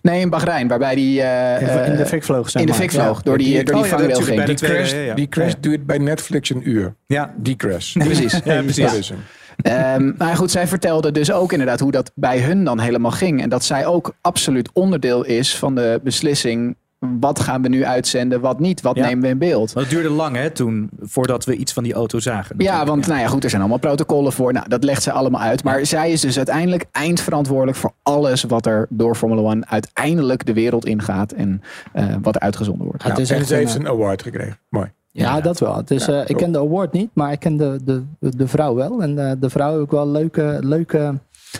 Nee, 0.00 0.20
in 0.20 0.30
Bahrein, 0.30 0.68
waarbij 0.68 0.94
die 0.94 1.22
eh, 1.22 1.86
in 1.88 1.96
de 1.96 2.02
eh, 2.02 2.08
fik 2.08 2.24
vloog, 2.24 2.50
zeg 2.50 2.62
in 2.62 2.68
de 2.68 2.74
fik 2.74 2.90
vloog, 2.90 3.16
Ja, 3.16 3.22
door 3.24 3.38
die, 3.38 3.46
die- 3.46 3.54
door 3.56 3.64
die 3.64 3.74
oh 3.74 3.88
ja, 3.90 3.96
vangrail 3.96 4.20
ging. 4.22 4.44
Die 4.44 4.56
crash, 4.56 4.92
ja, 4.92 4.98
ja. 4.98 5.14
die 5.14 5.28
crash 5.28 5.52
Ja. 5.52 5.58
duurt 5.60 5.86
bij 5.86 5.98
Netflix 5.98 6.50
een 6.50 6.68
uur. 6.68 6.94
Ja. 7.06 7.34
Die 7.36 7.56
crash. 7.56 7.92
Precies. 7.92 8.40
Ja, 8.44 8.62
precies. 8.62 8.84
Dat 8.84 8.94
is 8.94 9.08
hem. 9.08 9.18
Ehm, 9.62 10.12
maar 10.18 10.36
goed, 10.36 10.50
zij 10.50 10.66
vertelde 10.66 11.10
dus 11.10 11.32
ook 11.32 11.52
inderdaad 11.52 11.80
hoe 11.80 11.90
dat 11.92 12.12
bij 12.14 12.38
hun 12.40 12.64
dan 12.64 12.80
helemaal 12.80 13.10
ging. 13.10 13.42
En 13.42 13.48
dat 13.48 13.64
zij 13.64 13.86
ook 13.86 14.14
absoluut 14.20 14.70
onderdeel 14.72 15.24
is 15.24 15.56
van 15.56 15.74
de 15.74 16.00
beslissing. 16.02 16.76
Wat 17.20 17.40
gaan 17.40 17.62
we 17.62 17.68
nu 17.68 17.84
uitzenden, 17.84 18.40
wat 18.40 18.60
niet? 18.60 18.80
Wat 18.80 18.96
Ja. 18.96 19.06
nemen 19.06 19.22
we 19.22 19.28
in 19.28 19.38
beeld? 19.38 19.74
Het 19.74 19.90
duurde 19.90 20.10
lang 20.10 20.36
hè, 20.36 20.50
toen, 20.50 20.90
voordat 21.00 21.44
we 21.44 21.56
iets 21.56 21.72
van 21.72 21.82
die 21.82 21.92
auto 21.94 22.18
zagen. 22.18 22.54
Ja, 22.58 22.86
want 22.86 23.06
nou 23.06 23.20
ja, 23.20 23.26
goed, 23.26 23.44
er 23.44 23.50
zijn 23.50 23.62
allemaal 23.62 23.80
protocollen 23.80 24.32
voor. 24.32 24.52
Nou, 24.52 24.68
dat 24.68 24.84
legt 24.84 25.02
zij 25.02 25.12
allemaal 25.12 25.40
uit. 25.40 25.64
Maar 25.64 25.86
zij 25.86 26.10
is 26.12 26.20
dus 26.20 26.36
uiteindelijk 26.36 26.84
eindverantwoordelijk 26.92 27.76
voor 27.78 27.92
alles 28.02 28.42
wat 28.42 28.66
er 28.66 28.86
door 28.90 29.14
Formula 29.14 29.50
1 29.50 29.68
uiteindelijk 29.68 30.46
de 30.46 30.52
wereld 30.52 30.84
ingaat 30.86 31.32
en 31.32 31.62
eh, 31.92 32.06
wat 32.22 32.34
er 32.34 32.40
uitgezonden 32.40 32.86
wordt. 32.86 33.02
Ja, 33.02 33.08
het 33.10 33.18
is 33.18 33.30
En 33.30 33.44
ze 33.46 33.54
heeft 33.54 33.74
een, 33.74 33.80
een 33.80 33.88
award 33.88 34.22
gekregen. 34.22 34.58
Mooi. 34.68 34.90
Ja, 35.10 35.40
dat 35.40 35.58
wel. 35.58 35.76
Het 35.76 35.90
is, 35.90 36.06
Ja, 36.06 36.12
eh, 36.22 36.28
ik 36.28 36.36
ken 36.36 36.52
de 36.52 36.58
award 36.58 36.92
niet, 36.92 37.10
maar 37.12 37.32
ik 37.32 37.40
ken 37.40 37.56
de, 37.56 37.78
de, 37.84 38.02
de 38.36 38.48
vrouw 38.48 38.74
wel. 38.74 39.02
En 39.02 39.28
eh, 39.28 39.32
de 39.40 39.50
vrouw 39.50 39.72
heb 39.72 39.82
ik 39.82 39.90
wel 39.90 40.02
een 40.02 40.10
leuke, 40.10 40.58
leuke 40.60 41.14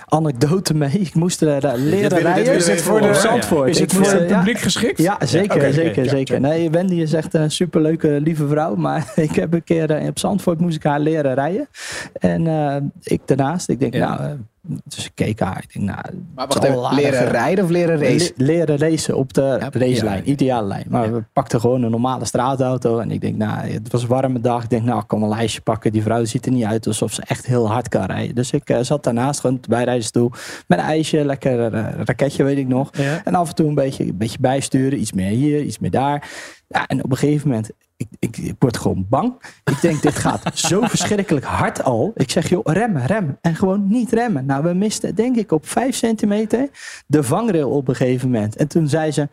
anekdote 0.05 0.75
mee. 0.75 0.91
Ik 0.91 1.15
moest 1.15 1.41
er 1.41 1.65
eh, 1.65 1.73
leren 1.77 2.11
dit 2.11 2.19
rijden. 2.19 2.55
Is 2.55 2.81
horen, 2.81 3.03
op 3.03 3.09
ja. 3.09 3.21
Zandvoort. 3.21 3.69
Is 3.69 3.79
het 3.79 3.93
voor 3.93 4.07
het 4.07 4.29
ja. 4.29 4.37
publiek 4.37 4.59
geschikt? 4.59 4.99
Ja, 4.99 5.19
zeker, 5.25 5.73
zeker, 5.73 6.09
zeker. 6.09 6.41
Nee, 6.41 6.71
Wendy 6.71 6.95
is 6.95 7.13
echt 7.13 7.35
een 7.35 7.51
superleuke, 7.51 8.21
lieve 8.21 8.49
vrouw. 8.49 8.75
Maar 8.75 9.13
ik 9.17 9.35
heb 9.35 9.55
een 9.55 9.65
keer 9.65 9.91
eh, 9.91 10.07
op 10.09 10.19
Zandvoort 10.19 10.61
moest 10.61 10.77
ik 10.77 10.83
haar 10.83 11.01
leren 11.01 11.35
rijden. 11.35 11.69
En 12.13 12.47
eh, 12.47 12.77
ik 13.03 13.21
daarnaast, 13.25 13.69
ik 13.69 13.81
denk, 13.81 13.95
Ja. 13.95 14.19
nou, 14.19 14.39
dus 14.85 15.05
ik 15.05 15.11
keek 15.15 15.41
haar. 15.41 15.63
Ik 15.69 15.73
denk, 15.73 15.87
nou, 15.87 15.99
Maar 16.35 16.47
wacht 16.47 16.65
even, 16.65 16.95
leren 16.95 17.29
rijden 17.31 17.65
of 17.65 17.71
leren 17.71 17.99
racen? 17.99 18.33
Le- 18.37 18.45
leren 18.45 18.79
racen 18.79 19.17
op 19.17 19.33
de 19.33 19.41
Ja, 19.43 19.59
racelijn, 19.71 20.17
ja. 20.25 20.33
ideale 20.33 20.67
lijn. 20.67 20.87
Maar 20.89 21.13
we 21.13 21.23
pakten 21.33 21.61
gewoon 21.61 21.83
een 21.83 21.91
normale 21.91 22.25
straatauto. 22.25 22.99
En 22.99 23.11
ik 23.11 23.21
denk, 23.21 23.37
nou, 23.37 23.69
het 23.69 23.93
was 23.93 24.03
een 24.03 24.09
warme 24.09 24.41
dag. 24.41 24.63
Ik 24.63 24.71
denk, 24.71 24.83
nou, 24.85 25.01
ik 25.01 25.07
kan 25.09 25.23
een 25.23 25.29
lijstje 25.29 25.61
pakken. 25.61 25.93
Die 25.93 26.03
vrouw 26.03 26.25
ziet 26.25 26.47
er 26.47 26.53
niet 26.53 26.65
uit 26.65 26.87
alsof 26.87 27.13
ze 27.13 27.23
echt 27.27 27.47
heel 27.47 27.69
hard 27.71 27.89
kan 27.89 28.05
rijden. 28.05 28.35
Dus 28.35 28.51
ik 28.53 28.71
eh, 28.71 28.79
zat 28.81 29.05
daarnaast 29.05 29.41
gewoon 29.41 29.57
op 29.57 29.63
de 29.63 29.69
bijrijdersstoel. 29.69 30.31
Met 30.67 30.79
een 30.79 30.85
ijsje, 30.85 31.25
lekker 31.25 31.75
eh, 31.75 31.85
raketje, 32.05 32.45
weet 32.45 32.59
ik 32.59 32.69
nog. 32.69 32.89
Ja. 32.93 33.21
En 33.25 33.35
af 33.35 33.49
en 33.49 33.55
toe 33.55 33.69
een 33.69 33.75
beetje, 33.75 34.05
een 34.05 34.17
beetje 34.17 34.39
bijsturen. 34.41 35.01
Iets 35.01 35.13
meer 35.13 35.31
hier, 35.31 35.63
iets 35.63 35.79
meer 35.79 35.91
daar. 35.91 36.31
Ja, 36.69 36.87
en 36.87 37.05
op 37.05 37.11
een 37.11 37.17
gegeven 37.17 37.49
moment, 37.49 37.71
ik, 37.99 38.09
ik, 38.19 38.37
ik 38.37 38.55
word 38.59 38.77
gewoon 38.77 39.07
bang. 39.09 39.35
Ik 39.65 39.81
denk, 39.81 40.03
dit 40.03 40.15
gaat 40.15 40.59
zo 40.59 40.81
verschrikkelijk 40.95 41.45
hard 41.45 41.83
al. 41.83 42.13
Ik 42.15 42.31
zeg, 42.31 42.49
joh, 42.49 42.65
remmen, 42.65 43.07
remmen. 43.07 43.39
En 43.41 43.57
gewoon 43.57 43.89
niet 43.89 44.13
remmen. 44.13 44.47
Nou, 44.47 44.63
we 44.63 44.73
misten, 44.75 45.15
denk 45.15 45.37
ik, 45.37 45.53
op 45.53 45.69
vijf 45.69 45.95
centimeter 45.95 46.69
de 47.07 47.23
vangrail 47.23 47.71
op 47.71 47.89
een 47.89 47.97
gegeven 47.97 48.31
moment. 48.31 48.57
En 48.57 48.69
toen 48.69 48.89
zei 48.89 49.13
ze, 49.13 49.29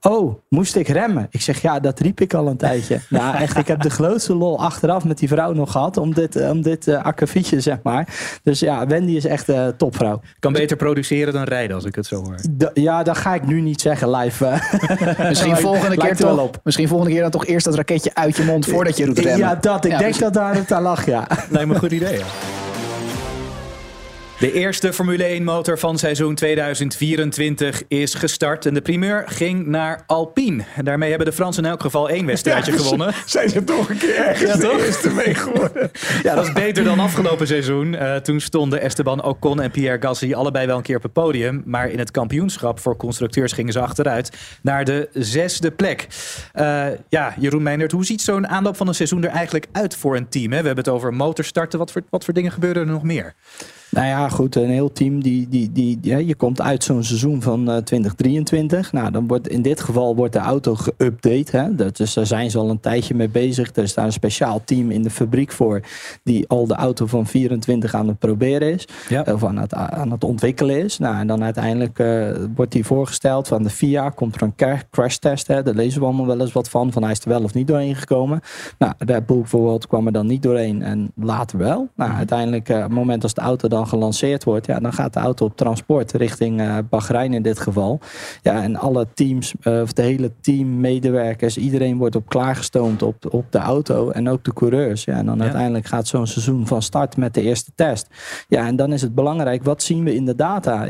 oh, 0.00 0.34
moest 0.48 0.76
ik 0.76 0.88
remmen? 0.88 1.26
Ik 1.30 1.40
zeg, 1.40 1.62
ja, 1.62 1.80
dat 1.80 2.00
riep 2.00 2.20
ik 2.20 2.34
al 2.34 2.46
een 2.46 2.56
tijdje. 2.56 3.00
nou, 3.08 3.36
echt, 3.36 3.56
ik 3.56 3.66
heb 3.66 3.82
de 3.82 3.90
grootste 3.90 4.34
lol 4.34 4.58
achteraf 4.60 5.04
met 5.04 5.18
die 5.18 5.28
vrouw 5.28 5.52
nog 5.52 5.72
gehad. 5.72 5.96
Om 5.96 6.14
dit, 6.14 6.36
eh, 6.36 6.50
om 6.50 6.62
dit 6.62 6.86
uh, 6.86 7.02
akkefietje, 7.04 7.60
zeg 7.60 7.76
maar. 7.82 8.08
Dus 8.42 8.60
ja, 8.60 8.86
Wendy 8.86 9.12
is 9.12 9.24
echt 9.24 9.48
een 9.48 9.76
topvrouw. 9.76 10.20
Kan 10.38 10.52
beter 10.52 10.76
produceren 10.76 11.32
dan 11.32 11.42
rijden, 11.44 11.76
als 11.76 11.84
ik 11.84 11.94
het 11.94 12.06
zo 12.06 12.16
hoor. 12.22 12.34
D- 12.58 12.70
ja, 12.74 13.02
dat 13.02 13.16
ga 13.18 13.34
ik 13.34 13.46
nu 13.46 13.60
niet 13.60 13.80
zeggen 13.80 14.10
live. 14.10 14.44
Misschien 15.28 15.56
volgende, 15.56 15.96
keer 15.96 16.10
er 16.10 16.16
wel 16.16 16.36
toch, 16.36 16.44
op. 16.44 16.60
misschien 16.64 16.88
volgende 16.88 17.12
keer 17.12 17.22
dan 17.22 17.30
toch 17.30 17.46
eerst 17.46 17.64
dat 17.64 17.74
raketje 17.74 18.10
uit 18.14 18.36
je 18.36 18.44
mond 18.44 18.66
voordat 18.66 18.96
je 18.96 19.04
doet 19.06 19.18
remmen. 19.18 19.38
Ja, 19.38 19.54
dat. 19.54 19.84
Ik 19.84 19.90
Ja, 19.90 19.98
denk 19.98 20.00
precies. 20.00 20.18
dat 20.18 20.34
daar 20.34 20.54
het 20.54 20.72
aan 20.72 20.82
lag, 20.82 21.06
ja. 21.06 21.26
Lijkt 21.48 21.68
me 21.68 21.74
een 21.74 21.80
goed 21.80 21.92
idee, 21.92 22.18
ja. 22.18 22.24
De 24.40 24.52
eerste 24.52 24.92
Formule 24.92 25.24
1 25.24 25.44
motor 25.44 25.78
van 25.78 25.98
seizoen 25.98 26.34
2024 26.34 27.82
is 27.88 28.14
gestart. 28.14 28.66
En 28.66 28.74
de 28.74 28.80
primeur 28.80 29.22
ging 29.26 29.66
naar 29.66 30.02
Alpine. 30.06 30.62
En 30.76 30.84
daarmee 30.84 31.08
hebben 31.08 31.26
de 31.26 31.32
Fransen 31.32 31.64
in 31.64 31.70
elk 31.70 31.80
geval 31.80 32.08
één 32.08 32.26
wedstrijdje 32.26 32.72
gewonnen. 32.72 33.14
Zijn 33.26 33.48
ze 33.48 33.64
toch 33.64 33.88
een 33.88 33.98
keer 33.98 34.16
ergens 34.16 34.50
Ja, 34.50 34.56
de 34.56 34.62
toch? 34.62 34.78
eerste 34.78 35.10
mee 35.10 35.34
geworden? 35.34 35.90
Ja, 36.22 36.34
dat 36.34 36.46
is 36.46 36.52
beter 36.52 36.84
dan 36.84 37.00
afgelopen 37.00 37.46
seizoen. 37.46 37.94
Eh, 37.94 38.16
toen 38.16 38.40
stonden 38.40 38.80
Esteban 38.80 39.24
Ocon 39.24 39.60
en 39.60 39.70
Pierre 39.70 40.02
Gasly 40.02 40.32
allebei 40.32 40.66
wel 40.66 40.76
een 40.76 40.82
keer 40.82 40.96
op 40.96 41.02
het 41.02 41.12
podium. 41.12 41.62
Maar 41.64 41.88
in 41.88 41.98
het 41.98 42.10
kampioenschap 42.10 42.80
voor 42.80 42.96
constructeurs 42.96 43.52
gingen 43.52 43.72
ze 43.72 43.80
achteruit 43.80 44.30
naar 44.62 44.84
de 44.84 45.08
zesde 45.12 45.70
plek. 45.70 46.06
Eh, 46.52 46.86
ja, 47.08 47.34
Jeroen 47.38 47.62
Meijnert, 47.62 47.92
hoe 47.92 48.04
ziet 48.04 48.22
zo'n 48.22 48.48
aanloop 48.48 48.76
van 48.76 48.88
een 48.88 48.94
seizoen 48.94 49.24
er 49.24 49.30
eigenlijk 49.30 49.66
uit 49.72 49.96
voor 49.96 50.16
een 50.16 50.28
team? 50.28 50.52
Hè? 50.52 50.60
We 50.60 50.66
hebben 50.66 50.84
het 50.84 50.92
over 50.94 51.14
motorstarten. 51.14 51.78
Wat 51.78 51.92
voor, 51.92 52.02
wat 52.10 52.24
voor 52.24 52.34
dingen 52.34 52.52
gebeuren 52.52 52.82
er 52.82 52.92
nog 52.92 53.02
meer? 53.02 53.34
Nou 53.90 54.06
ja, 54.06 54.28
goed, 54.28 54.56
een 54.56 54.70
heel 54.70 54.92
team. 54.92 55.22
Die, 55.22 55.48
die, 55.48 55.72
die, 55.72 55.98
ja, 56.02 56.16
je 56.16 56.34
komt 56.34 56.60
uit 56.60 56.84
zo'n 56.84 57.04
seizoen 57.04 57.42
van 57.42 57.70
eh, 57.70 57.76
2023. 57.76 58.92
Nou, 58.92 59.10
dan 59.10 59.26
wordt 59.26 59.48
in 59.48 59.62
dit 59.62 59.80
geval 59.80 60.16
wordt 60.16 60.32
de 60.32 60.38
auto 60.38 60.76
geüpdate. 60.76 61.50
Hè? 61.50 61.74
Dat, 61.74 61.96
dus 61.96 62.14
daar 62.14 62.26
zijn 62.26 62.50
ze 62.50 62.58
al 62.58 62.70
een 62.70 62.80
tijdje 62.80 63.14
mee 63.14 63.28
bezig. 63.28 63.76
Er 63.76 63.88
staat 63.88 64.04
een 64.04 64.12
speciaal 64.12 64.62
team 64.64 64.90
in 64.90 65.02
de 65.02 65.10
fabriek 65.10 65.52
voor. 65.52 65.80
die 66.22 66.48
al 66.48 66.66
de 66.66 66.74
auto 66.74 67.06
van 67.06 67.26
24 67.26 67.94
aan 67.94 68.08
het 68.08 68.18
proberen 68.18 68.72
is. 68.72 68.88
Ja. 69.08 69.24
Of 69.32 69.44
aan 69.44 69.58
het, 69.58 69.74
aan 69.74 70.10
het 70.10 70.24
ontwikkelen 70.24 70.84
is. 70.84 70.98
Nou, 70.98 71.16
en 71.16 71.26
dan 71.26 71.44
uiteindelijk 71.44 71.98
eh, 71.98 72.30
wordt 72.54 72.72
die 72.72 72.84
voorgesteld 72.84 73.48
van 73.48 73.62
de 73.62 73.70
FIA. 73.70 74.08
Komt 74.10 74.34
er 74.34 74.42
een 74.42 74.54
cra- 74.56 74.82
crash 74.90 75.16
test. 75.16 75.46
Hè? 75.46 75.62
Daar 75.62 75.74
lezen 75.74 76.00
we 76.00 76.06
allemaal 76.06 76.26
wel 76.26 76.40
eens 76.40 76.52
wat 76.52 76.68
van. 76.68 76.92
Van 76.92 77.02
hij 77.02 77.12
is 77.12 77.20
er 77.20 77.28
wel 77.28 77.42
of 77.42 77.54
niet 77.54 77.66
doorheen 77.66 77.96
gekomen. 77.96 78.40
Nou, 78.78 78.92
Red 78.98 79.26
Bull 79.26 79.38
bijvoorbeeld 79.38 79.86
kwam 79.86 80.06
er 80.06 80.12
dan 80.12 80.26
niet 80.26 80.42
doorheen. 80.42 80.82
En 80.82 81.10
later 81.14 81.58
wel. 81.58 81.88
Nou, 81.96 82.12
uiteindelijk, 82.12 82.68
eh, 82.68 82.76
op 82.76 82.82
het 82.82 82.92
moment 82.92 83.22
als 83.22 83.34
de 83.34 83.40
auto 83.40 83.68
dan 83.68 83.79
dan 83.80 83.88
gelanceerd 83.88 84.44
wordt, 84.44 84.66
ja, 84.66 84.80
dan 84.80 84.92
gaat 84.92 85.12
de 85.12 85.20
auto 85.20 85.44
op 85.44 85.56
transport 85.56 86.12
richting 86.12 86.60
uh, 86.60 86.78
Bahrein 86.90 87.34
in 87.34 87.42
dit 87.42 87.58
geval. 87.58 88.00
Ja, 88.42 88.62
en 88.62 88.76
alle 88.76 89.06
teams, 89.14 89.54
uh, 89.62 89.80
of 89.80 89.92
de 89.92 90.02
hele 90.02 90.32
team, 90.40 90.80
medewerkers, 90.80 91.56
iedereen 91.56 91.98
wordt 91.98 92.16
op 92.16 92.28
klaargestoomd 92.28 93.02
op, 93.02 93.34
op 93.34 93.44
de 93.50 93.58
auto 93.58 94.10
en 94.10 94.28
ook 94.28 94.44
de 94.44 94.52
coureurs. 94.52 95.04
Ja, 95.04 95.14
en 95.14 95.26
dan 95.26 95.42
uiteindelijk 95.42 95.86
gaat 95.86 96.06
zo'n 96.06 96.26
seizoen 96.26 96.66
van 96.66 96.82
start 96.82 97.16
met 97.16 97.34
de 97.34 97.42
eerste 97.42 97.70
test. 97.74 98.06
Ja, 98.48 98.66
en 98.66 98.76
dan 98.76 98.92
is 98.92 99.02
het 99.02 99.14
belangrijk, 99.14 99.64
wat 99.64 99.82
zien 99.82 100.04
we 100.04 100.14
in 100.14 100.24
de 100.24 100.34
data? 100.34 100.86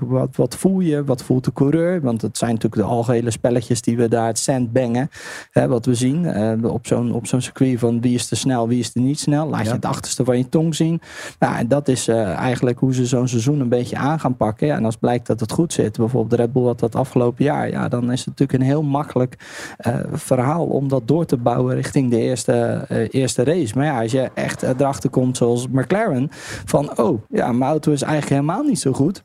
Wat, 0.00 0.36
wat 0.36 0.56
voel 0.56 0.80
je? 0.80 1.04
Wat 1.04 1.22
voelt 1.22 1.44
de 1.44 1.52
coureur? 1.52 2.00
Want 2.00 2.22
het 2.22 2.38
zijn 2.38 2.52
natuurlijk 2.52 2.82
de 2.82 2.88
algehele 2.88 3.30
spelletjes 3.30 3.82
die 3.82 3.96
we 3.96 4.08
daar 4.08 4.26
het 4.26 4.38
cent 4.38 4.72
bangen. 4.72 5.10
Hè, 5.50 5.68
wat 5.68 5.86
we 5.86 5.94
zien 5.94 6.24
uh, 6.24 6.72
op 6.72 6.86
zo'n 6.86 7.12
op 7.12 7.26
zo'n 7.26 7.40
circuit 7.40 7.78
van 7.78 8.00
wie 8.00 8.14
is 8.14 8.26
te 8.26 8.36
snel, 8.36 8.68
wie 8.68 8.78
is 8.78 8.92
te 8.92 9.00
niet 9.00 9.20
snel. 9.20 9.48
Laat 9.48 9.66
je 9.66 9.72
het 9.72 9.84
achterste 9.84 10.24
van 10.24 10.38
je 10.38 10.48
tong 10.48 10.74
zien. 10.74 11.00
Nou, 11.38 11.56
en 11.56 11.68
dat 11.68 11.88
is 11.88 12.08
uh, 12.16 12.32
eigenlijk 12.32 12.78
hoe 12.78 12.94
ze 12.94 13.06
zo'n 13.06 13.28
seizoen 13.28 13.60
een 13.60 13.68
beetje 13.68 13.96
aan 13.96 14.20
gaan 14.20 14.36
pakken. 14.36 14.66
Ja, 14.66 14.76
en 14.76 14.84
als 14.84 14.96
blijkt 14.96 15.26
dat 15.26 15.40
het 15.40 15.52
goed 15.52 15.72
zit, 15.72 15.96
bijvoorbeeld 15.96 16.30
de 16.30 16.36
Red 16.36 16.52
Bull 16.52 16.64
had 16.64 16.80
dat 16.80 16.94
afgelopen 16.94 17.44
jaar. 17.44 17.70
Ja, 17.70 17.88
dan 17.88 18.12
is 18.12 18.18
het 18.18 18.28
natuurlijk 18.28 18.58
een 18.58 18.66
heel 18.66 18.82
makkelijk 18.82 19.36
uh, 19.86 19.94
verhaal 20.12 20.66
om 20.66 20.88
dat 20.88 21.08
door 21.08 21.24
te 21.26 21.36
bouwen 21.36 21.74
richting 21.74 22.10
de 22.10 22.18
eerste, 22.18 22.84
eerste 23.10 23.44
race. 23.44 23.76
Maar 23.76 23.84
ja, 23.84 24.02
als 24.02 24.12
je 24.12 24.30
echt 24.34 24.62
erachter 24.62 25.10
komt 25.10 25.36
zoals 25.36 25.68
McLaren, 25.68 26.28
van 26.64 26.98
oh, 26.98 27.22
ja, 27.28 27.52
mijn 27.52 27.70
auto 27.70 27.92
is 27.92 28.02
eigenlijk 28.02 28.32
helemaal 28.32 28.62
niet 28.62 28.80
zo 28.80 28.92
goed. 28.92 29.22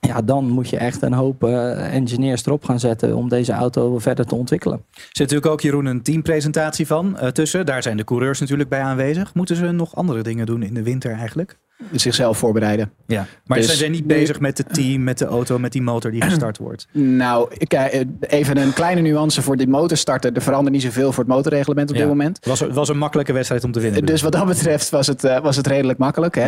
Ja, 0.00 0.22
dan 0.22 0.48
moet 0.48 0.68
je 0.68 0.76
echt 0.76 1.02
een 1.02 1.12
hoop 1.12 1.44
engineers 1.44 2.46
erop 2.46 2.64
gaan 2.64 2.80
zetten 2.80 3.16
om 3.16 3.28
deze 3.28 3.52
auto 3.52 3.98
verder 3.98 4.26
te 4.26 4.34
ontwikkelen. 4.34 4.84
Er 4.90 5.00
zit 5.00 5.18
natuurlijk 5.18 5.46
ook, 5.46 5.60
Jeroen, 5.60 5.86
een 5.86 6.02
teampresentatie 6.02 6.86
van 6.86 7.16
tussen. 7.32 7.66
Daar 7.66 7.82
zijn 7.82 7.96
de 7.96 8.04
coureurs 8.04 8.40
natuurlijk 8.40 8.68
bij 8.68 8.80
aanwezig. 8.80 9.34
Moeten 9.34 9.56
ze 9.56 9.70
nog 9.70 9.96
andere 9.96 10.22
dingen 10.22 10.46
doen 10.46 10.62
in 10.62 10.74
de 10.74 10.82
winter 10.82 11.12
eigenlijk? 11.12 11.58
Zichzelf 11.92 12.38
voorbereiden. 12.38 12.92
Ja, 13.06 13.26
maar 13.46 13.58
dus, 13.58 13.70
ze 13.70 13.76
zijn 13.76 13.90
niet 13.90 14.06
bezig 14.06 14.40
met 14.40 14.58
het 14.58 14.74
team, 14.74 15.02
met 15.02 15.18
de 15.18 15.24
auto, 15.24 15.58
met 15.58 15.72
die 15.72 15.82
motor 15.82 16.10
die 16.10 16.22
gestart 16.22 16.58
wordt. 16.58 16.86
Nou, 17.24 17.50
ik, 17.58 17.72
even 18.20 18.56
een 18.56 18.72
kleine 18.72 19.00
nuance 19.00 19.42
voor 19.42 19.56
die 19.56 19.68
motor 19.68 19.96
starten. 19.96 20.34
Er 20.34 20.42
verandert 20.42 20.72
niet 20.74 20.82
zoveel 20.82 21.12
voor 21.12 21.24
het 21.24 21.32
motorreglement 21.32 21.88
op 21.90 21.94
ja. 21.94 22.00
dit 22.00 22.10
moment. 22.10 22.36
Het 22.36 22.46
was, 22.46 22.60
was 22.60 22.88
een 22.88 22.98
makkelijke 22.98 23.32
wedstrijd 23.32 23.64
om 23.64 23.72
te 23.72 23.80
winnen. 23.80 24.06
Dus 24.06 24.22
wat 24.22 24.32
dat 24.32 24.46
betreft 24.46 24.90
was 24.90 25.06
het, 25.06 25.24
uh, 25.24 25.40
was 25.40 25.56
het 25.56 25.66
redelijk 25.66 25.98
makkelijk. 25.98 26.34
Hè? 26.34 26.44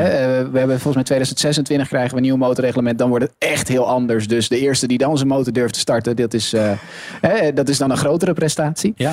We 0.51 0.59
hebben 0.59 0.81
volgens 0.81 0.95
mij 0.95 1.05
2026 1.05 1.89
krijgen 1.89 2.11
we 2.11 2.17
een 2.17 2.23
nieuw 2.23 2.37
motorreglement. 2.37 2.99
Dan 2.99 3.09
wordt 3.09 3.25
het 3.25 3.35
echt 3.39 3.69
heel 3.69 3.89
anders. 3.89 4.29
Dus 4.29 4.49
de 4.49 4.59
eerste 4.59 4.87
die 4.87 4.99
dan 4.99 5.17
zijn 5.17 5.29
motor 5.29 5.53
durft 5.53 5.75
te 5.75 5.81
starten, 5.81 6.17
dat 6.17 6.35
is, 6.35 6.55
uh, 6.55 6.71
hè, 7.21 7.53
dat 7.53 7.69
is 7.69 7.79
dan 7.79 7.91
een 7.91 7.97
grotere 7.97 8.33
prestatie. 8.33 8.95
Ja. 8.97 9.12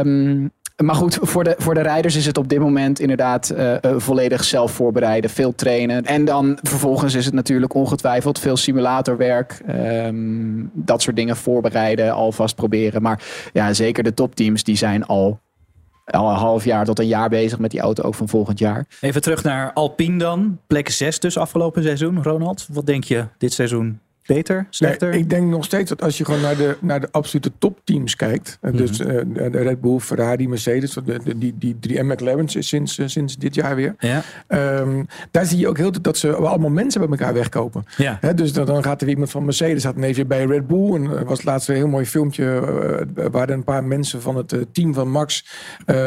Um, 0.00 0.50
maar 0.84 0.94
goed, 0.94 1.18
voor 1.20 1.44
de, 1.44 1.54
voor 1.58 1.74
de 1.74 1.80
rijders 1.80 2.16
is 2.16 2.26
het 2.26 2.38
op 2.38 2.48
dit 2.48 2.58
moment 2.58 3.00
inderdaad 3.00 3.52
uh, 3.56 3.72
uh, 3.72 3.76
volledig 3.96 4.44
zelf 4.44 4.72
voorbereiden, 4.72 5.30
veel 5.30 5.54
trainen. 5.54 6.04
En 6.04 6.24
dan 6.24 6.58
vervolgens 6.62 7.14
is 7.14 7.24
het 7.24 7.34
natuurlijk 7.34 7.74
ongetwijfeld 7.74 8.38
veel 8.38 8.56
simulatorwerk. 8.56 9.60
Um, 9.68 10.70
dat 10.72 11.02
soort 11.02 11.16
dingen 11.16 11.36
voorbereiden, 11.36 12.12
alvast 12.12 12.54
proberen. 12.54 13.02
Maar 13.02 13.22
ja, 13.52 13.72
zeker 13.72 14.02
de 14.02 14.14
topteams 14.14 14.64
die 14.64 14.76
zijn 14.76 15.06
al 15.06 15.40
al 16.04 16.30
een 16.30 16.36
half 16.36 16.64
jaar 16.64 16.84
tot 16.84 16.98
een 16.98 17.06
jaar 17.06 17.28
bezig 17.28 17.58
met 17.58 17.70
die 17.70 17.80
auto 17.80 18.02
ook 18.02 18.14
van 18.14 18.28
volgend 18.28 18.58
jaar. 18.58 18.86
Even 19.00 19.22
terug 19.22 19.42
naar 19.42 19.72
Alpine 19.72 20.18
dan. 20.18 20.58
Plek 20.66 20.88
6 20.88 21.20
dus 21.20 21.36
afgelopen 21.36 21.82
seizoen. 21.82 22.22
Ronald, 22.22 22.66
wat 22.72 22.86
denk 22.86 23.04
je 23.04 23.26
dit 23.38 23.52
seizoen? 23.52 24.00
Beter, 24.28 24.66
slechter? 24.70 25.10
Nee, 25.10 25.18
ik 25.18 25.30
denk 25.30 25.50
nog 25.50 25.64
steeds 25.64 25.88
dat 25.88 26.02
als 26.02 26.18
je 26.18 26.24
gewoon 26.24 26.40
naar 26.40 26.56
de, 26.56 26.76
naar 26.80 27.00
de 27.00 27.08
absolute 27.10 27.50
topteams 27.58 28.16
kijkt. 28.16 28.58
Mm 28.60 28.70
-hmm. 28.70 28.78
Dus 28.78 29.00
uh, 29.00 29.06
de 29.34 29.48
Red 29.50 29.80
Bull, 29.80 29.98
Ferrari, 29.98 30.48
Mercedes, 30.48 30.92
de, 30.92 31.02
de, 31.24 31.38
die, 31.38 31.54
die 31.58 31.76
drie 31.80 31.98
en 31.98 32.06
McLaren 32.06 32.48
sinds, 32.48 32.98
uh, 32.98 33.06
sinds 33.06 33.36
dit 33.36 33.54
jaar 33.54 33.76
weer. 33.76 33.94
Ja. 33.98 34.22
Um, 34.80 35.06
daar 35.30 35.46
zie 35.46 35.58
je 35.58 35.68
ook 35.68 35.76
heel 35.76 36.02
dat 36.02 36.18
ze 36.18 36.34
allemaal 36.34 36.70
mensen 36.70 37.00
bij 37.00 37.10
elkaar 37.10 37.34
wegkopen. 37.34 37.84
Ja. 37.96 38.18
He, 38.20 38.34
dus 38.34 38.52
dan, 38.52 38.66
dan 38.66 38.82
gaat 38.82 39.00
er 39.00 39.06
weer 39.06 39.14
iemand 39.14 39.30
van 39.30 39.44
Mercedes, 39.44 39.84
had 39.84 39.96
even 39.96 40.26
bij 40.26 40.44
Red 40.44 40.66
Bull. 40.66 40.94
En 40.94 41.04
er 41.04 41.24
was 41.24 41.42
laatst 41.42 41.68
een 41.68 41.74
heel 41.74 41.88
mooi 41.88 42.06
filmpje 42.06 42.44
uh, 43.16 43.26
waar 43.30 43.48
een 43.48 43.64
paar 43.64 43.84
mensen 43.84 44.22
van 44.22 44.36
het 44.36 44.66
team 44.72 44.94
van 44.94 45.10
Max 45.10 45.46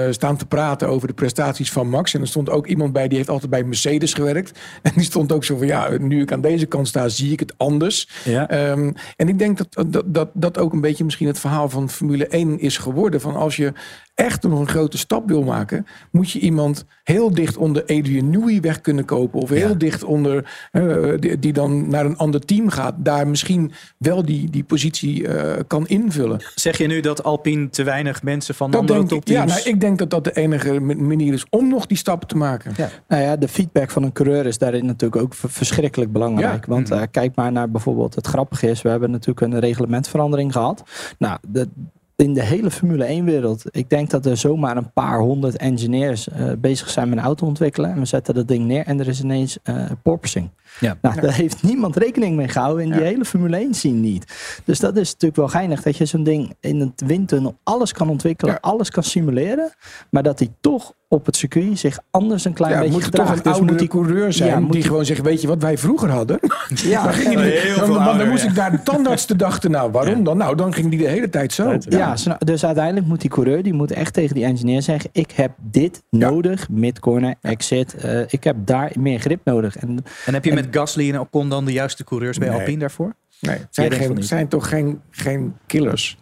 staan 0.09 0.37
te 0.37 0.45
praten 0.45 0.87
over 0.87 1.07
de 1.07 1.13
prestaties 1.13 1.71
van 1.71 1.89
Max. 1.89 2.13
En 2.13 2.21
er 2.21 2.27
stond 2.27 2.49
ook 2.49 2.67
iemand 2.67 2.93
bij 2.93 3.07
die 3.07 3.17
heeft 3.17 3.29
altijd 3.29 3.51
bij 3.51 3.63
Mercedes 3.63 4.13
gewerkt. 4.13 4.51
En 4.81 4.91
die 4.95 5.03
stond 5.03 5.31
ook 5.31 5.43
zo 5.43 5.57
van 5.57 5.67
ja, 5.67 5.89
nu 5.99 6.21
ik 6.21 6.31
aan 6.31 6.41
deze 6.41 6.65
kant 6.65 6.87
sta, 6.87 7.07
zie 7.07 7.31
ik 7.31 7.39
het 7.39 7.53
anders. 7.57 8.07
Ja. 8.23 8.71
Um, 8.71 8.93
en 9.15 9.27
ik 9.27 9.39
denk 9.39 9.57
dat, 9.57 9.85
dat, 9.91 10.03
dat 10.13 10.29
dat 10.33 10.57
ook 10.57 10.73
een 10.73 10.81
beetje 10.81 11.03
misschien 11.03 11.27
het 11.27 11.39
verhaal 11.39 11.69
van 11.69 11.89
Formule 11.89 12.27
1 12.27 12.59
is 12.59 12.77
geworden. 12.77 13.21
Van 13.21 13.35
als 13.35 13.55
je 13.55 13.73
echt 14.15 14.43
nog 14.43 14.59
een 14.59 14.67
grote 14.67 14.97
stap 14.97 15.27
wil 15.27 15.43
maken, 15.43 15.85
moet 16.11 16.31
je 16.31 16.39
iemand 16.39 16.85
heel 17.03 17.33
dicht 17.33 17.57
onder 17.57 17.81
Adrian 17.81 18.29
Newey 18.29 18.61
weg 18.61 18.81
kunnen 18.81 19.05
kopen. 19.05 19.41
Of 19.41 19.49
heel 19.49 19.69
Ja. 19.69 19.73
dicht 19.73 20.03
onder, 20.03 20.51
uh, 20.71 21.13
die, 21.19 21.39
die 21.39 21.53
dan 21.53 21.89
naar 21.89 22.05
een 22.05 22.17
ander 22.17 22.39
team 22.39 22.69
gaat. 22.69 22.95
Daar 22.97 23.27
misschien 23.27 23.71
wel 23.97 24.25
die, 24.25 24.49
die 24.49 24.63
positie 24.63 25.21
uh, 25.21 25.53
kan 25.67 25.87
invullen. 25.87 26.43
Zeg 26.55 26.77
je 26.77 26.87
nu 26.87 26.99
dat 26.99 27.23
Alpine 27.23 27.69
te 27.69 27.83
weinig 27.83 28.23
mensen 28.23 28.55
van 28.55 28.71
Dat 28.71 28.79
andere 28.79 28.99
denk 28.99 29.11
ik, 29.11 29.27
ja, 29.27 29.39
topteams... 29.39 29.63
nou, 29.63 29.75
ik 29.75 29.81
denk 29.81 29.97
dat 29.99 30.09
dat 30.09 30.23
de 30.23 30.35
enige 30.35 30.79
manier 30.79 31.33
is 31.33 31.45
om 31.49 31.69
nog 31.69 31.85
die 31.85 31.97
stap 31.97 32.23
te 32.23 32.37
maken. 32.37 32.73
Ja. 32.77 32.89
Nou 33.07 33.21
ja, 33.21 33.35
de 33.35 33.47
feedback 33.47 33.89
van 33.91 34.03
een 34.03 34.11
coureur 34.11 34.45
is 34.45 34.57
daarin 34.57 34.85
natuurlijk 34.85 35.21
ook 35.21 35.33
verschrikkelijk 35.35 36.11
belangrijk. 36.11 36.65
Ja. 36.65 36.71
Want 36.71 36.91
uh, 36.91 37.01
kijk 37.11 37.35
maar 37.35 37.51
naar 37.51 37.71
bijvoorbeeld, 37.71 38.15
het 38.15 38.27
grappige 38.27 38.69
is, 38.69 38.81
we 38.81 38.89
hebben 38.89 39.11
natuurlijk 39.11 39.41
een 39.53 39.59
reglementverandering 39.59 40.51
gehad. 40.51 40.83
Nou, 41.17 41.37
de, 41.47 41.69
in 42.21 42.33
de 42.33 42.43
hele 42.43 42.71
Formule 42.71 43.21
1-wereld, 43.21 43.63
ik 43.71 43.89
denk 43.89 44.09
dat 44.09 44.25
er 44.25 44.37
zomaar 44.37 44.77
een 44.77 44.93
paar 44.93 45.19
honderd 45.19 45.57
engineers 45.57 46.27
uh, 46.27 46.51
bezig 46.57 46.89
zijn 46.89 47.09
met 47.09 47.17
een 47.17 47.23
auto 47.23 47.45
ontwikkelen. 47.45 47.91
En 47.91 47.99
we 47.99 48.05
zetten 48.05 48.33
dat 48.33 48.47
ding 48.47 48.65
neer 48.65 48.85
en 48.85 48.99
er 48.99 49.07
is 49.07 49.21
ineens 49.21 49.57
uh, 49.63 49.85
porpoising. 50.03 50.49
Ja. 50.79 50.97
Nou, 51.01 51.21
daar 51.21 51.33
heeft 51.33 51.63
niemand 51.63 51.95
rekening 51.95 52.35
mee 52.35 52.47
gehouden 52.47 52.85
in 52.85 52.91
die 52.91 53.01
hele 53.01 53.25
Formule 53.25 53.57
1 53.57 53.73
scene 53.73 53.97
niet. 53.99 54.25
Dus 54.65 54.79
dat 54.79 54.97
is 54.97 55.11
natuurlijk 55.11 55.35
wel 55.35 55.47
geinig 55.47 55.81
dat 55.81 55.97
je 55.97 56.05
zo'n 56.05 56.23
ding 56.23 56.53
in 56.59 56.79
het 56.79 57.03
windtunnel 57.05 57.57
alles 57.63 57.93
kan 57.93 58.09
ontwikkelen, 58.09 58.53
Ja. 58.53 58.59
alles 58.61 58.89
kan 58.89 59.03
simuleren. 59.03 59.71
Maar 60.09 60.23
dat 60.23 60.39
hij 60.39 60.49
toch 60.61 60.93
op 61.13 61.25
het 61.25 61.35
circuit 61.35 61.79
zich 61.79 61.99
anders 62.11 62.45
een 62.45 62.53
klein 62.53 62.73
Ja, 62.73 62.79
beetje 62.79 62.93
moet 62.93 63.11
toch 63.11 63.29
een 63.29 63.35
Dus 63.35 63.43
oudere 63.45 63.65
moet 63.69 63.79
die 63.79 63.87
coureur 63.87 64.33
zijn 64.33 64.49
Ja, 64.49 64.59
moet 64.59 64.71
die 64.71 64.79
die- 64.81 64.89
gewoon 64.89 65.05
zegt, 65.05 65.21
weet 65.21 65.41
je 65.41 65.47
wat 65.47 65.61
wij 65.61 65.77
vroeger 65.77 66.09
hadden? 66.09 66.39
Ja, 66.75 67.03
Dan, 67.03 67.13
ging 67.13 67.41
die, 67.41 67.75
dan, 67.79 68.17
dan, 68.17 68.29
moest 68.29 68.43
ik 68.43 68.53
naar 68.53 68.71
de 68.71 68.83
tandarts 68.83 69.25
te 69.25 69.35
dachten, 69.35 69.71
nou 69.71 69.91
waarom 69.91 70.17
Ja. 70.17 70.23
dan? 70.23 70.37
Nou, 70.37 70.55
dan 70.55 70.73
ging 70.73 70.89
die 70.89 70.99
de 70.99 71.07
hele 71.07 71.29
tijd 71.29 71.53
zo. 71.53 71.77
Ja, 71.89 72.15
zo- 72.15 72.35
dus 72.39 72.65
uiteindelijk 72.65 73.05
moet 73.07 73.21
die 73.21 73.29
coureur 73.29 73.63
die 73.63 73.73
moet 73.73 73.91
echt 73.91 74.13
tegen 74.13 74.35
die 74.35 74.43
engineer 74.45 74.81
zeggen: 74.81 75.09
Ik 75.13 75.31
heb 75.31 75.51
dit 75.57 76.03
Ja. 76.09 76.29
nodig, 76.29 76.69
midcorner, 76.69 77.35
exit. 77.41 77.93
eh, 77.95 78.19
ik 78.27 78.43
heb 78.43 78.55
daar 78.65 78.91
meer 78.99 79.19
grip 79.19 79.39
nodig. 79.43 79.77
En 79.77 80.03
En 80.25 80.33
heb 80.33 80.43
je 80.43 80.49
En- 80.49 80.55
met 80.55 80.67
Gasly 80.71 81.09
en 81.09 81.19
Ocon 81.19 81.49
dan 81.49 81.65
de 81.65 81.71
juiste 81.71 82.03
coureurs 82.03 82.37
bij 82.37 82.49
Nee. 82.49 82.57
Alpine 82.57 82.79
daarvoor? 82.79 83.13
Nee, 83.39 83.55
het 83.57 83.67
zijn, 83.69 83.91
geen, 83.91 84.23
zijn 84.23 84.47
toch 84.47 84.69
geen, 84.69 84.99
geen 85.09 85.53
killers. 85.67 86.17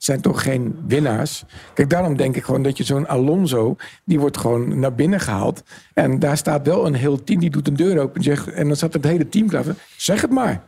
Het 0.00 0.08
zijn 0.08 0.20
toch 0.20 0.42
geen 0.42 0.78
winnaars. 0.86 1.44
Kijk, 1.74 1.90
daarom 1.90 2.16
denk 2.16 2.36
ik 2.36 2.44
gewoon 2.44 2.62
dat 2.62 2.76
je 2.76 2.84
zo'n 2.84 3.08
Alonso, 3.08 3.76
die 4.04 4.20
wordt 4.20 4.36
gewoon 4.36 4.78
naar 4.78 4.94
binnen 4.94 5.20
gehaald. 5.20 5.62
En 5.94 6.18
daar 6.18 6.36
staat 6.36 6.66
wel 6.66 6.86
een 6.86 6.94
heel 6.94 7.24
team, 7.24 7.40
die 7.40 7.50
doet 7.50 7.68
een 7.68 7.76
deur 7.76 7.98
open 7.98 8.14
en 8.16 8.22
zegt, 8.22 8.48
en 8.50 8.66
dan 8.66 8.76
zat 8.76 8.92
het 8.92 9.04
hele 9.04 9.28
team 9.28 9.48
klaar. 9.48 9.64
Zeg 9.96 10.20
het 10.20 10.30
maar. 10.30 10.62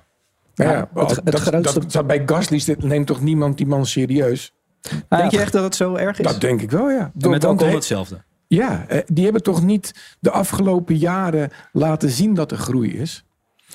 Nou 0.55 0.71
Ja, 0.71 0.77
ja, 0.95 1.01
het- 1.01 1.17
het 1.17 1.25
dat, 1.25 1.41
grootste- 1.41 1.87
dat 1.87 2.07
bij 2.07 2.23
Gasly, 2.27 2.63
dit 2.65 2.83
neemt 2.83 3.07
toch 3.07 3.21
niemand 3.21 3.57
die 3.57 3.67
man 3.67 3.87
serieus? 3.87 4.53
Nou 4.83 4.99
Denk 5.09 5.23
ja, 5.31 5.39
je 5.39 5.45
echt 5.45 5.53
dat 5.53 5.63
het 5.65 5.75
zo 5.77 5.95
erg 5.95 6.19
is? 6.19 6.27
Dat 6.27 6.41
denk 6.41 6.61
ik 6.63 6.71
wel, 6.71 6.91
ja. 6.91 7.13
en 7.19 7.31
met 7.31 7.45
Ocon 7.45 7.69
hetzelfde. 7.71 8.23
Ja, 8.49 8.85
eh, 8.89 8.99
die 9.07 9.25
hebben 9.25 9.43
toch 9.43 9.63
niet 9.63 10.17
de 10.21 10.31
afgelopen 10.31 10.97
jaren 10.97 11.51
laten 11.73 12.11
zien 12.11 12.35
dat 12.35 12.51
er 12.51 12.57
groei 12.59 12.93
is. 12.99 13.25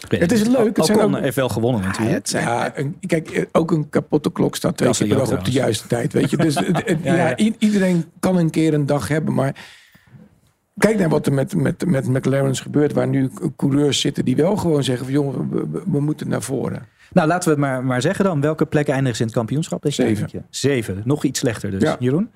Het 0.07 0.31
is 0.31 0.43
leuk, 0.47 0.77
het 0.77 0.86
zijn 0.86 0.99
ook- 0.99 1.19
heeft 1.19 1.36
wel 1.36 1.49
gewonnen 1.49 1.81
natuurlijk. 1.81 2.15
het 2.15 2.29
zijn- 2.29 2.43
Ja, 2.47 2.77
een- 2.77 2.97
kijk, 3.07 3.47
ook 3.51 3.71
een 3.71 3.89
kapotte 3.89 4.31
klok 4.31 4.55
staat 4.55 4.77
twee 4.77 4.91
keer 4.91 5.07
per 5.07 5.17
dag 5.17 5.31
op 5.31 5.45
de 5.45 5.51
juiste 5.51 5.88
tijd. 5.88 6.13
Weet 6.13 6.29
je? 6.29 6.38
Dus 6.38 6.53
Ja, 6.63 6.81
ja, 7.03 7.15
ja. 7.15 7.38
i- 7.39 7.55
iedereen 7.60 8.05
kan 8.19 8.38
een 8.38 8.49
keer 8.49 8.73
een 8.73 8.86
dag 8.86 9.07
hebben, 9.07 9.33
maar 9.33 9.55
kijk 10.77 10.97
naar 10.99 11.10
wat 11.10 11.25
er 11.25 11.33
met, 11.33 11.55
met, 11.55 11.86
met 11.86 12.07
McLaren's 12.07 12.60
gebeurt, 12.60 12.93
waar 12.93 13.07
nu 13.07 13.29
coureurs 13.55 13.99
zitten 14.01 14.25
die 14.25 14.36
wel 14.36 14.55
gewoon 14.57 14.83
zeggen 14.83 15.05
van 15.05 15.13
jongen, 15.13 15.49
we, 15.49 15.65
we- 15.71 15.81
we 15.91 15.99
moeten 16.01 16.27
naar 16.27 16.41
voren. 16.41 16.86
Nou, 17.12 17.27
laten 17.27 17.43
we 17.49 17.49
het 17.49 17.60
maar, 17.63 17.83
maar 17.83 18.01
zeggen 18.01 18.25
dan. 18.25 18.41
Welke 18.41 18.65
plekken 18.65 18.93
eindigen 18.93 19.15
ze 19.17 19.21
in 19.23 19.27
het 19.27 19.38
kampioenschap? 19.38 19.83
Zeven. 19.88 20.29
Zeven. 20.49 21.01
Nog 21.05 21.23
iets 21.23 21.39
slechter 21.39 21.71
dus. 21.71 21.81
Ja. 21.81 21.95
Jeroen? 21.99 22.29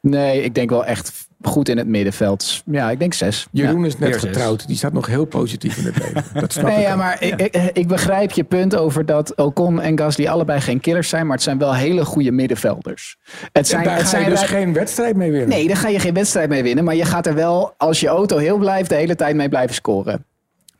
Nee, 0.00 0.42
ik 0.42 0.54
denk 0.54 0.70
wel 0.70 0.84
echt 0.84 1.28
goed 1.42 1.68
in 1.68 1.78
het 1.78 1.86
middenveld. 1.86 2.62
Ja, 2.66 2.90
ik 2.90 2.98
denk 2.98 3.14
zes. 3.14 3.46
Jeroen 3.52 3.84
is 3.84 3.98
net 3.98 4.08
weer 4.08 4.20
zes. 4.20 4.30
getrouwd, 4.30 4.66
die 4.66 4.76
staat 4.76 4.92
nog 4.92 5.06
heel 5.06 5.24
positief 5.24 5.76
in 5.76 5.84
het 5.84 5.98
leven. 5.98 6.24
Dat 6.40 6.52
snap 6.52 6.64
Nee, 6.64 6.76
ik 6.76 6.82
ja, 6.82 6.92
ook. 6.92 6.98
maar 6.98 7.22
ik, 7.22 7.40
ik, 7.40 7.70
ik 7.72 7.88
begrijp 7.88 8.30
je 8.30 8.44
punt 8.44 8.76
over 8.76 9.06
dat 9.06 9.36
Ocon 9.36 9.80
en 9.80 9.98
Gasly 9.98 10.26
allebei 10.26 10.60
geen 10.60 10.80
killers 10.80 11.08
zijn, 11.08 11.26
maar 11.26 11.34
het 11.34 11.44
zijn 11.44 11.58
wel 11.58 11.74
hele 11.74 12.04
goede 12.04 12.30
middenvelders. 12.30 13.16
Het 13.22 13.50
En 13.52 13.64
zijn, 13.64 13.84
daar 13.84 13.96
het 13.96 14.06
ga 14.08 14.16
je 14.16 14.22
zijn 14.24 14.34
dus 14.34 14.42
geen 14.42 14.72
wedstrijd 14.72 15.16
mee 15.16 15.30
winnen. 15.30 15.48
Nee, 15.48 15.66
daar 15.66 15.76
ga 15.76 15.88
je 15.88 15.98
geen 15.98 16.14
wedstrijd 16.14 16.48
mee 16.48 16.62
winnen, 16.62 16.84
maar 16.84 16.94
je 16.94 17.04
gaat 17.04 17.26
er 17.26 17.34
wel, 17.34 17.74
als 17.76 18.00
je 18.00 18.08
auto 18.08 18.36
heel 18.36 18.58
blijft, 18.58 18.88
de 18.88 18.94
hele 18.94 19.16
tijd 19.16 19.36
mee 19.36 19.48
blijven 19.48 19.74
scoren. 19.74 20.24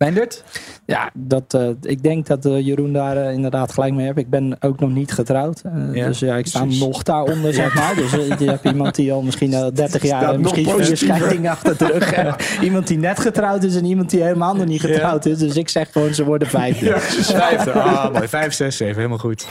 Meindert? 0.01 0.45
Ja, 0.87 1.11
dat, 1.15 1.55
eh, 1.55 1.69
ik 1.83 2.03
denk 2.03 2.27
dat 2.27 2.45
eh, 2.47 2.67
Jeroen 2.67 2.93
daar 2.93 3.17
eh, 3.17 3.33
inderdaad 3.33 3.73
gelijk 3.73 3.95
mee 3.95 4.07
heeft. 4.07 4.19
Ik 4.19 4.31
ben 4.31 4.57
ook 4.61 4.81
nog 4.81 4.91
niet 4.91 5.13
getrouwd. 5.13 5.63
Ja, 5.93 6.07
dus 6.07 6.19
ja, 6.19 6.37
ik 6.37 6.47
sta 6.47 6.61
precies. 6.61 6.81
nog 6.81 7.03
daaronder, 7.03 7.55
zeg 7.55 7.75
maar. 7.75 7.95
Dus 7.95 8.11
je 8.11 8.45
hebt 8.45 8.65
iemand 8.65 8.95
die 8.95 9.13
al 9.13 9.23
misschien 9.23 9.55
al 9.63 9.75
30 9.75 10.03
jaar... 10.03 10.41
Misschien 10.41 10.65
vier 10.65 10.75
positiever. 10.75 11.17
scheidingen 11.17 11.51
achter 11.51 11.77
de 11.77 11.87
rug. 11.87 12.37
Iemand 12.63 12.87
die 12.87 12.99
net 12.99 13.21
getrouwd 13.21 13.63
is 13.63 13.77
en 13.77 13.85
iemand 13.85 14.11
die 14.11 14.23
helemaal 14.23 14.55
nog 14.55 14.67
niet 14.67 14.81
getrouwd 14.81 15.27
is. 15.27 15.39
Dus 15.39 15.57
ik 15.57 15.69
zeg 15.69 15.93
gewoon, 15.93 16.15
ze 16.15 16.25
worden 16.25 16.49
vijfde. 16.49 16.99
Vijfde. 17.01 17.73
Ah, 17.73 18.13
mooi. 18.13 18.29
Vijf, 18.29 18.53
zes, 18.53 18.77
zeven. 18.77 18.97
Helemaal 18.97 19.19
goed. 19.19 19.47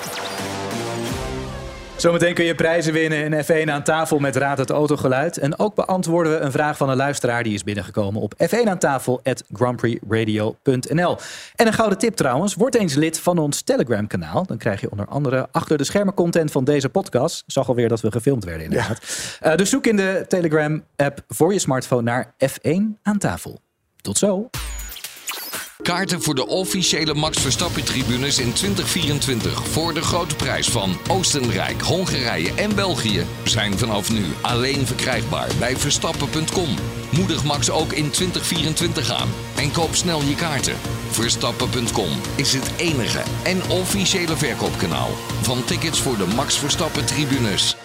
Zometeen 2.00 2.34
kun 2.34 2.46
je 2.46 2.56
prijzen 2.56 2.94
winnen 2.94 3.34
in 3.34 3.44
F1 3.44 3.70
aan 3.70 3.84
tafel 3.84 4.20
met 4.20 4.36
Raad 4.36 4.58
het 4.58 4.70
Autogeluid. 4.70 5.38
En 5.38 5.60
ook 5.60 5.76
beantwoorden 5.76 6.32
we 6.32 6.40
een 6.40 6.52
vraag 6.52 6.78
van 6.78 6.90
een 6.90 6.96
luisteraar 6.96 7.44
die 7.44 7.54
is 7.54 7.64
binnengekomen 7.64 8.22
op 8.22 8.34
F1 8.44 8.68
aan 8.68 8.78
tafel 8.78 9.20
at 9.24 9.44
grandprixradio.nl. 9.54 11.18
En 11.56 11.68
een 11.68 11.74
gouden 11.74 11.98
tip 11.98 12.16
trouwens, 12.16 12.56
word 12.56 12.76
eens 12.76 12.94
lid 12.94 13.20
van 13.20 13.38
ons 13.38 13.62
Telegram 13.62 14.08
kanaal. 14.08 14.46
Dan 14.46 14.58
krijg 14.58 14.82
je 14.82 14.92
onder 14.92 15.06
andere 15.06 15.48
achter 15.52 15.78
de 15.78 15.84
schermen 15.84 16.14
content 16.14 16.52
van 16.52 16.64
deze 16.64 16.90
podcast. 16.90 17.44
Zag 17.48 17.68
alweer 17.68 17.90
dat 17.90 18.02
we 18.02 18.12
gefilmd 18.12 18.44
werden 18.44 18.64
inderdaad. 18.64 19.00
Eh, 19.40 19.56
dus 19.56 19.70
zoek 19.70 19.88
in 19.88 19.96
de 19.96 20.26
Telegram 20.28 20.84
app 20.96 21.24
voor 21.28 21.54
je 21.54 21.60
smartphone 21.60 22.02
naar 22.02 22.34
F1 22.46 23.00
aan 23.04 23.18
tafel. 23.18 23.60
Tot 24.02 24.18
zo. 24.18 24.50
Kaarten 25.84 26.22
voor 26.22 26.36
de 26.36 26.48
officiële 26.48 27.14
Max 27.14 27.42
Verstappen 27.42 27.84
tribunes 27.84 28.40
in 28.40 28.54
2024 28.54 29.68
voor 29.68 29.94
de 29.94 30.02
grote 30.02 30.36
prijs 30.36 30.68
van 30.68 30.98
Oostenrijk, 31.10 31.82
Hongarije 31.82 32.54
en 32.54 32.76
België 32.76 33.26
zijn 33.44 33.78
vanaf 33.78 34.12
nu 34.12 34.26
alleen 34.42 34.88
verkrijgbaar 34.88 35.50
bij 35.60 35.78
verstappen.com. 35.78 36.76
Moedig 37.12 37.44
Max 37.44 37.70
ook 37.70 37.94
in 37.94 38.12
2024 38.12 39.12
aan 39.12 39.30
en 39.58 39.72
koop 39.72 39.96
snel 39.96 40.22
je 40.22 40.36
kaarten. 40.36 40.76
Verstappen.com 41.10 42.10
is 42.36 42.54
het 42.54 42.72
enige 42.78 43.24
en 43.44 43.70
officiële 43.70 44.38
verkoopkanaal 44.38 45.10
van 45.42 45.64
tickets 45.64 46.00
voor 46.00 46.18
de 46.18 46.26
Max 46.26 46.58
Verstappen 46.58 47.06
tribunes. 47.06 47.76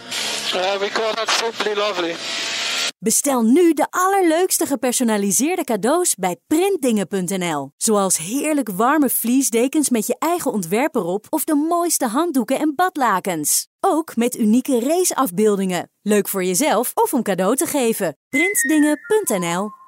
Uh, 0.55 0.79
we 0.79 0.89
call 0.93 1.15
that 1.15 1.31
simply 1.31 1.75
lovely. 1.75 2.15
Bestel 3.05 3.43
nu 3.43 3.73
de 3.73 3.87
allerleukste 3.91 4.67
gepersonaliseerde 4.67 5.65
cadeaus 5.65 6.15
bij 6.15 6.37
printdingen.nl. 6.47 7.71
Zoals 7.77 8.19
heerlijk 8.19 8.71
warme 8.71 9.11
vliesdekens 9.11 9.91
met 9.91 10.07
je 10.07 10.17
eigen 10.19 10.53
ontwerp 10.53 10.95
erop 10.95 11.27
of 11.31 11.45
de 11.45 11.55
mooiste 11.55 12.07
handdoeken 12.07 12.59
en 12.59 12.75
badlakens. 12.75 13.69
Ook 13.81 14.17
met 14.17 14.37
unieke 14.37 14.81
raceafbeeldingen. 14.81 15.91
Leuk 16.03 16.29
voor 16.29 16.45
jezelf 16.45 16.91
of 16.95 17.13
om 17.13 17.23
cadeau 17.23 17.57
te 17.57 17.67
geven. 17.67 18.17
Printdingen.nl 18.29 19.84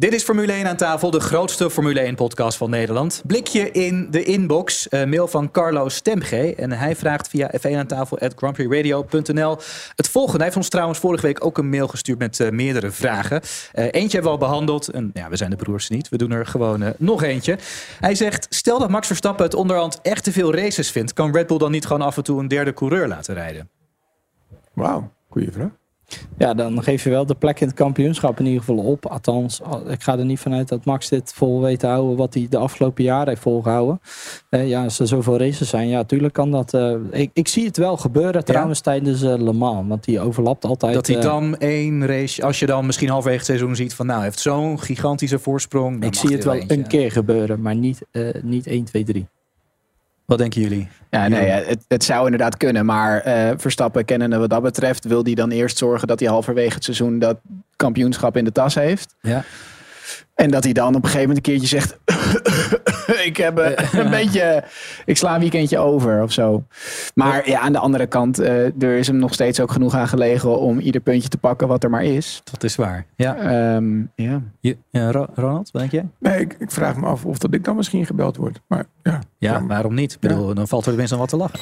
Dit 0.00 0.12
is 0.12 0.22
Formule 0.22 0.52
1 0.52 0.66
aan 0.66 0.76
tafel, 0.76 1.10
de 1.10 1.20
grootste 1.20 1.70
Formule 1.70 2.12
1-podcast 2.12 2.56
van 2.56 2.70
Nederland. 2.70 3.22
Blikje 3.26 3.70
in 3.70 4.10
de 4.10 4.22
inbox, 4.22 4.88
eh, 4.88 5.04
mail 5.04 5.28
van 5.28 5.50
Carlo 5.50 5.88
Stemge. 5.88 6.54
En 6.54 6.72
hij 6.72 6.96
vraagt 6.96 7.28
via 7.28 7.50
f1 7.58 7.76
aan 7.76 7.86
tafel 7.86 8.16
het 8.18 8.34
volgende. 10.08 10.36
Hij 10.36 10.44
heeft 10.44 10.56
ons 10.56 10.68
trouwens 10.68 10.98
vorige 10.98 11.26
week 11.26 11.44
ook 11.44 11.58
een 11.58 11.68
mail 11.68 11.88
gestuurd 11.88 12.18
met 12.18 12.40
eh, 12.40 12.50
meerdere 12.50 12.90
vragen. 12.90 13.40
Eh, 13.72 13.84
eentje 13.84 14.00
hebben 14.00 14.22
we 14.22 14.28
al 14.28 14.38
behandeld. 14.38 14.88
En 14.88 15.10
ja, 15.14 15.28
we 15.28 15.36
zijn 15.36 15.50
de 15.50 15.56
broers 15.56 15.88
niet. 15.88 16.08
We 16.08 16.16
doen 16.16 16.30
er 16.30 16.46
gewoon 16.46 16.94
nog 16.98 17.22
eentje. 17.22 17.58
Hij 18.00 18.14
zegt, 18.14 18.46
stel 18.50 18.78
dat 18.78 18.90
Max 18.90 19.06
Verstappen 19.06 19.44
het 19.44 19.54
onderhand 19.54 19.98
echt 20.02 20.24
te 20.24 20.32
veel 20.32 20.54
races 20.54 20.90
vindt. 20.90 21.12
Kan 21.12 21.32
Red 21.32 21.46
Bull 21.46 21.58
dan 21.58 21.70
niet 21.70 21.86
gewoon 21.86 22.02
af 22.02 22.16
en 22.16 22.22
toe 22.22 22.40
een 22.40 22.48
derde 22.48 22.74
coureur 22.74 23.08
laten 23.08 23.34
rijden? 23.34 23.70
Wauw, 24.74 25.12
goeie 25.28 25.52
vraag. 25.52 25.79
Ja, 26.38 26.54
dan 26.54 26.82
geef 26.82 27.04
je 27.04 27.10
wel 27.10 27.26
de 27.26 27.34
plek 27.34 27.60
in 27.60 27.66
het 27.66 27.76
kampioenschap 27.76 28.38
in 28.38 28.44
ieder 28.46 28.60
geval 28.64 28.84
op. 28.84 29.06
Althans, 29.06 29.62
al- 29.62 29.90
ik 29.90 30.02
ga 30.02 30.18
er 30.18 30.24
niet 30.24 30.40
vanuit 30.40 30.68
dat 30.68 30.84
Max 30.84 31.08
dit 31.08 31.32
vol 31.34 31.60
weet 31.60 31.78
te 31.78 31.86
houden 31.86 32.16
wat 32.16 32.34
hij 32.34 32.46
de 32.50 32.56
afgelopen 32.56 33.04
jaren 33.04 33.28
heeft 33.28 33.40
volgehouden. 33.40 34.00
Eh, 34.48 34.68
ja, 34.68 34.82
als 34.84 34.98
er 34.98 35.06
zoveel 35.06 35.38
races 35.38 35.68
zijn, 35.68 35.88
ja, 35.88 36.04
tuurlijk 36.04 36.34
kan 36.34 36.50
dat. 36.50 36.74
eh, 36.74 36.94
ik, 37.10 37.30
ik 37.32 37.48
zie 37.48 37.66
het 37.66 37.76
wel 37.76 37.96
gebeuren 37.96 38.44
trouwens 38.44 38.80
tijdens 38.80 39.22
eh, 39.22 39.34
Le 39.38 39.52
Mans, 39.52 39.88
want 39.88 40.04
die 40.04 40.20
overlapt 40.20 40.64
altijd. 40.64 40.94
Dat 40.94 41.06
hij 41.06 41.20
dan 41.20 41.56
één 41.56 42.06
race, 42.06 42.42
als 42.44 42.58
je 42.58 42.66
dan 42.66 42.86
misschien 42.86 43.08
halverwege 43.08 43.38
het 43.38 43.46
seizoen 43.46 43.76
ziet 43.76 43.94
van 43.94 44.06
nou, 44.06 44.18
hij 44.18 44.26
heeft 44.28 44.40
zo'n 44.40 44.80
gigantische 44.80 45.38
voorsprong. 45.38 46.04
ik 46.04 46.14
zie 46.14 46.32
het 46.32 46.44
wel 46.44 46.54
eentje. 46.54 46.76
een 46.76 46.86
keer 46.86 47.10
gebeuren, 47.12 47.60
maar 47.60 47.74
niet, 47.76 48.00
niet 48.42 48.66
1, 48.66 48.84
2, 48.84 49.04
3. 49.04 49.26
Wat 50.30 50.38
denken 50.38 50.60
jullie? 50.60 50.88
Ja, 51.10 51.28
nee, 51.28 51.48
het, 51.48 51.84
het 51.88 52.04
zou 52.04 52.24
inderdaad 52.24 52.56
kunnen. 52.56 52.84
Maar 52.84 53.20
eh, 53.20 53.50
Verstappen 53.56 54.04
kennende 54.04 54.38
wat 54.38 54.50
dat 54.50 54.62
betreft... 54.62 55.04
wil 55.04 55.22
hij 55.24 55.34
dan 55.34 55.50
eerst 55.50 55.78
zorgen 55.78 56.08
dat 56.08 56.20
hij 56.20 56.28
halverwege 56.28 56.74
het 56.74 56.84
seizoen... 56.84 57.18
dat 57.18 57.38
kampioenschap 57.76 58.36
in 58.36 58.44
de 58.44 58.52
tas 58.52 58.74
heeft. 58.74 59.14
Ja. 59.20 59.44
En 60.34 60.50
dat 60.50 60.64
hij 60.64 60.72
dan 60.72 60.94
op 60.94 60.94
een 60.94 61.10
gegeven 61.10 61.28
moment 61.28 61.46
een 61.46 61.52
keertje 61.52 61.78
zegt... 61.78 61.98
ik 63.28 63.36
heb 63.36 63.58
eh, 63.58 63.92
een 63.92 64.10
beetje... 64.10 64.64
Ik 65.04 65.16
sla 65.16 65.34
een 65.34 65.40
weekendje 65.40 65.78
over 65.78 66.22
of 66.22 66.32
zo. 66.32 66.64
Maar 67.14 67.48
ja, 67.48 67.60
aan 67.60 67.72
de 67.72 67.78
andere 67.78 68.06
kant... 68.06 68.38
eh, 68.38 68.82
er 68.82 68.96
is 68.96 69.06
hem 69.06 69.16
nog 69.16 69.34
steeds 69.34 69.60
ook 69.60 69.70
genoeg 69.72 69.94
aan 69.94 70.08
gelegen... 70.08 70.58
om 70.58 70.78
ieder 70.78 71.00
puntje 71.00 71.28
te 71.28 71.38
pakken 71.38 71.68
wat 71.68 71.84
er 71.84 71.90
maar 71.90 72.04
is. 72.04 72.40
Dat 72.50 72.64
is 72.64 72.76
waar. 72.76 73.06
Ja. 73.16 73.36
Ehm, 73.36 74.00
ja. 74.14 74.42
Je, 74.60 74.76
ja, 74.90 75.10
Ronald, 75.10 75.70
wat 75.70 75.80
denk 75.80 75.92
jij? 75.92 76.08
Nee, 76.18 76.40
ik, 76.40 76.56
ik 76.58 76.70
vraag 76.70 76.96
me 76.96 77.06
af 77.06 77.24
of 77.24 77.38
dat 77.38 77.54
ik 77.54 77.64
dan 77.64 77.76
misschien 77.76 78.06
gebeld 78.06 78.36
word. 78.36 78.60
Maar 78.66 78.84
ja. 79.02 79.18
Ja, 79.38 79.66
waarom 79.66 79.94
niet? 79.94 80.12
Ik 80.12 80.20
bedoel, 80.20 80.54
dan 80.54 80.68
valt 80.68 80.82
er 80.82 80.88
tenminste 80.88 81.14
aan 81.14 81.20
wat 81.20 81.30
te 81.30 81.36
lachen. 81.36 81.60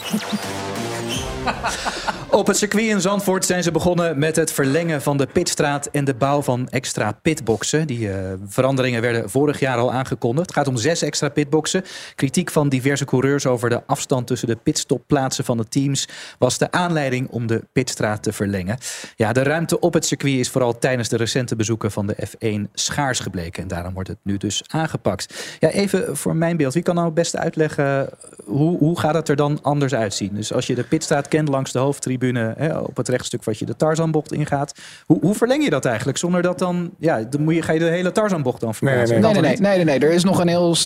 Op 2.31 2.47
het 2.47 2.57
circuit 2.57 2.87
in 2.87 3.01
Zandvoort 3.01 3.45
zijn 3.45 3.63
ze 3.63 3.71
begonnen 3.71 4.19
met 4.19 4.37
het 4.37 4.53
verlengen 4.53 5.03
van 5.03 5.17
de 5.17 5.27
pitstraat 5.27 5.87
en 5.87 6.05
de 6.05 6.15
bouw 6.15 6.43
van 6.43 6.69
extra 6.69 7.13
pitboxen. 7.13 7.87
Die 7.87 8.13
eh, 8.13 8.33
veranderingen 8.47 9.01
werden 9.01 9.31
vorig 9.31 9.61
jaar 9.61 9.77
al 9.77 9.93
aangekondigd. 9.93 10.47
Het 10.47 10.57
gaat 10.57 10.69
om 10.69 10.77
zes 10.77 11.03
extra 11.03 11.29
pitboxen. 11.29 11.85
Kritiek 12.15 12.51
van 12.51 12.69
diverse 12.69 13.05
coureurs 13.05 13.47
over 13.47 13.69
de 13.69 13.83
afstand 13.87 14.27
tussen 14.27 14.49
de 14.49 14.57
pitstopplaatsen 14.57 15.45
van 15.45 15.57
de 15.57 15.69
teams 15.69 16.09
was 16.39 16.59
de 16.59 16.71
aanleiding 16.71 17.29
om 17.29 17.47
de 17.47 17.65
pitstraat 17.73 18.23
te 18.23 18.33
verlengen. 18.33 18.79
Ja, 19.17 19.33
de 19.33 19.43
ruimte 19.43 19.81
op 19.81 19.95
het 19.95 20.07
circuit 20.07 20.39
is 20.39 20.51
vooral 20.51 20.79
tijdens 20.79 21.09
de 21.09 21.17
recente 21.17 21.57
bezoeken 21.57 21.91
van 21.91 22.07
de 22.07 22.17
F1 22.27 22.71
schaars 22.73 23.21
gebleken. 23.21 23.63
En 23.63 23.69
daarom 23.69 23.95
wordt 23.95 24.09
het 24.09 24.19
nu 24.23 24.37
dus 24.37 24.63
aangepakt. 24.67 25.57
Ja, 25.59 25.69
even 25.69 26.17
voor 26.17 26.37
mijn 26.37 26.57
beeld. 26.57 26.75
Wie 26.75 26.83
kan 26.83 26.95
nou 26.95 27.07
het 27.07 27.17
beste 27.17 27.39
uitleggen 27.39 28.09
hoe, 28.45 28.79
hoe 28.79 29.01
gaat 29.01 29.15
het 29.15 29.29
er 29.29 29.37
dan 29.37 29.63
anders 29.63 29.95
uitzien? 29.95 30.35
Dus 30.35 30.53
als 30.53 30.67
je 30.67 30.75
de 30.75 30.85
pitstraat 30.85 31.29
kent 31.29 31.49
langs 31.49 31.73
de 31.73 31.79
hoofdtribune, 31.79 32.17
hè, 32.21 32.79
op 32.79 32.97
het 32.97 33.09
rechtstuk 33.09 33.45
wat 33.45 33.59
je 33.59 33.67
de 33.67 33.77
Tarzanbocht 33.77 34.33
ingaat. 34.33 34.75
Hoe, 35.07 35.19
hoe 35.21 35.35
verleng 35.35 35.65
je 35.65 35.71
dat 35.71 35.85
eigenlijk? 35.85 36.19
Zonder 36.19 36.43
dat 36.43 36.59
dan, 36.59 36.91
ja, 36.99 37.23
dan 37.23 37.43
moet 37.43 37.55
je, 37.55 37.63
ga 37.63 37.73
je 37.73 37.79
de 37.79 37.85
hele 37.85 38.13
Tarzanbocht 38.13 38.61
dan 38.61 38.75
verplaatsen? 38.75 39.21
Nee, 39.21 39.33
nee, 39.33 39.43
nee, 39.43 39.57
nee, 39.57 39.77
nee, 39.77 39.85
nee. 39.85 39.99
Er 39.99 40.15
is 40.15 40.25
nog 40.25 40.41
een 40.41 40.49
heel 40.49 40.77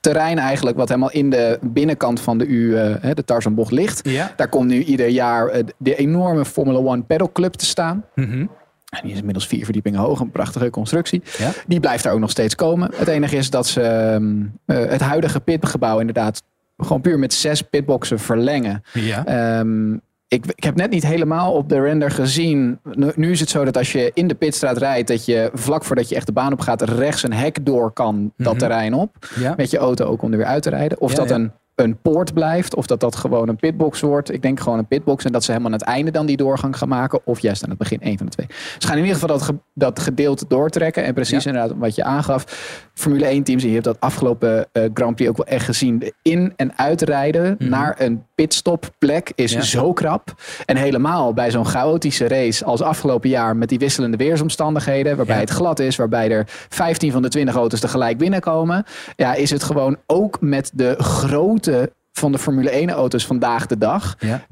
terrein 0.00 0.38
eigenlijk 0.38 0.76
wat 0.76 0.88
helemaal 0.88 1.10
in 1.10 1.30
de 1.30 1.58
binnenkant 1.62 2.20
van 2.20 2.38
de 2.38 2.46
U, 2.46 2.76
eh, 2.76 2.94
hè, 3.00 3.14
de 3.14 3.24
Tarzanbocht 3.24 3.72
ligt. 3.72 4.08
Ja. 4.08 4.32
Daar 4.36 4.48
komt 4.48 4.68
nu 4.68 4.82
ieder 4.82 5.08
jaar 5.08 5.48
eh, 5.48 5.64
de 5.76 5.96
enorme 5.96 6.44
Formula 6.44 6.78
One 6.78 7.02
Pedal 7.02 7.32
Club 7.32 7.52
te 7.52 7.66
staan. 7.66 8.04
Mhm. 8.14 8.46
En 8.88 9.00
die 9.02 9.12
is 9.12 9.18
inmiddels 9.18 9.46
vier 9.46 9.64
verdiepingen 9.64 10.00
hoog, 10.00 10.20
een 10.20 10.30
prachtige 10.30 10.70
constructie. 10.70 11.22
Ja. 11.38 11.50
Die 11.66 11.80
blijft 11.80 12.04
daar 12.04 12.12
ook 12.12 12.18
nog 12.18 12.30
steeds 12.30 12.54
komen. 12.54 12.90
Het 12.94 13.08
enige 13.08 13.36
is 13.36 13.50
dat 13.50 13.66
ze 13.66 13.82
ehm, 13.82 14.42
eh, 14.64 14.90
het 14.90 15.00
huidige 15.00 15.40
pitgebouw 15.40 15.98
inderdaad 15.98 16.42
gewoon 16.76 17.00
puur 17.00 17.18
met 17.18 17.34
zes 17.34 17.62
pitboxen 17.62 18.18
verlengen. 18.18 18.82
Ja. 18.92 19.26
Ehm, 19.26 19.96
ik, 20.28 20.46
ik 20.54 20.64
heb 20.64 20.74
net 20.76 20.90
niet 20.90 21.06
helemaal 21.06 21.52
op 21.52 21.68
de 21.68 21.80
render 21.80 22.10
gezien. 22.10 22.78
Nu, 22.92 23.10
nu 23.14 23.30
is 23.30 23.40
het 23.40 23.48
zo 23.48 23.64
dat 23.64 23.76
als 23.76 23.92
je 23.92 24.10
in 24.14 24.28
de 24.28 24.34
pitstraat 24.34 24.76
rijdt, 24.78 25.08
dat 25.08 25.24
je 25.24 25.50
vlak 25.54 25.84
voordat 25.84 26.08
je 26.08 26.14
echt 26.14 26.26
de 26.26 26.32
baan 26.32 26.52
op 26.52 26.60
gaat, 26.60 26.82
rechts 26.82 27.22
een 27.22 27.32
hek 27.32 27.66
door 27.66 27.92
kan 27.92 28.32
dat 28.36 28.52
Mhm. 28.52 28.58
terrein 28.58 28.94
op. 28.94 29.16
Ja. 29.38 29.54
Met 29.56 29.70
je 29.70 29.78
auto 29.78 30.04
ook 30.04 30.22
om 30.22 30.30
er 30.32 30.38
weer 30.38 30.46
uit 30.46 30.62
te 30.62 30.70
rijden. 30.70 31.00
Of 31.00 31.10
Ja, 31.10 31.16
dat 31.16 31.28
ja. 31.28 31.34
een 31.34 31.52
een 31.78 31.98
poort 32.02 32.34
blijft. 32.34 32.74
Of 32.74 32.86
dat 32.86 33.00
dat 33.00 33.16
gewoon 33.16 33.48
een 33.48 33.56
pitbox 33.56 34.00
wordt. 34.00 34.32
Ik 34.32 34.42
denk 34.42 34.60
gewoon 34.60 34.78
een 34.78 34.86
pitbox. 34.86 35.24
En 35.24 35.32
dat 35.32 35.44
ze 35.44 35.50
helemaal 35.50 35.72
aan 35.72 35.78
het 35.78 35.88
einde 35.88 36.10
dan 36.10 36.26
die 36.26 36.36
doorgang 36.36 36.76
gaan 36.78 36.88
maken. 36.88 37.20
Of 37.24 37.40
juist 37.40 37.62
aan 37.62 37.68
het 37.68 37.78
begin. 37.78 37.98
Een 38.02 38.16
van 38.16 38.26
de 38.26 38.32
twee. 38.32 38.46
Ze 38.78 38.86
gaan 38.86 38.96
in 38.96 39.02
ieder 39.02 39.18
geval 39.20 39.36
dat, 39.36 39.42
ge- 39.46 39.58
dat 39.74 40.00
gedeelte 40.00 40.44
doortrekken. 40.48 41.04
En 41.04 41.14
precies 41.14 41.46
inderdaad 41.46 41.72
wat 41.78 41.94
je 41.94 42.04
aangaf. 42.04 42.44
Formule 42.94 43.26
1 43.26 43.42
teams. 43.42 43.62
Je 43.62 43.68
hebt 43.70 43.84
dat 43.84 44.00
afgelopen 44.00 44.66
eh, 44.72 44.82
Grand 44.94 45.14
Prix 45.14 45.30
ook 45.30 45.36
wel 45.36 45.46
echt 45.46 45.64
gezien. 45.64 45.98
De 45.98 46.12
in- 46.22 46.52
en 46.56 46.78
uitrijden 46.78 47.56
naar 47.58 47.94
een 47.98 48.24
pitstopplek 48.34 49.32
is 49.34 49.52
Ja. 49.52 49.60
zo 49.60 49.92
krap. 49.92 50.34
En 50.66 50.76
helemaal 50.76 51.32
bij 51.34 51.50
zo'n 51.50 51.66
chaotische 51.66 52.28
race 52.28 52.64
als 52.64 52.82
afgelopen 52.82 53.28
jaar. 53.28 53.56
Met 53.56 53.68
die 53.68 53.78
wisselende 53.78 54.16
weersomstandigheden. 54.16 55.16
Waarbij 55.16 55.34
Ja. 55.34 55.40
het 55.40 55.50
glad 55.50 55.78
is. 55.78 55.96
Waarbij 55.96 56.30
er 56.30 56.44
15 56.68 57.12
van 57.12 57.22
de 57.22 57.28
20 57.28 57.54
auto's 57.54 57.80
tegelijk 57.80 58.18
binnenkomen. 58.18 58.84
Ja, 59.16 59.34
is 59.34 59.50
het 59.50 59.62
gewoon 59.62 59.96
ook 60.06 60.40
met 60.40 60.70
de 60.74 60.94
van 62.12 62.32
de 62.32 62.38
Formule 62.38 62.70
1 62.70 62.90
auto's 62.90 63.26
vandaag 63.26 63.66
de 63.66 63.78
dag 63.78 64.16
Ja. 64.18 64.46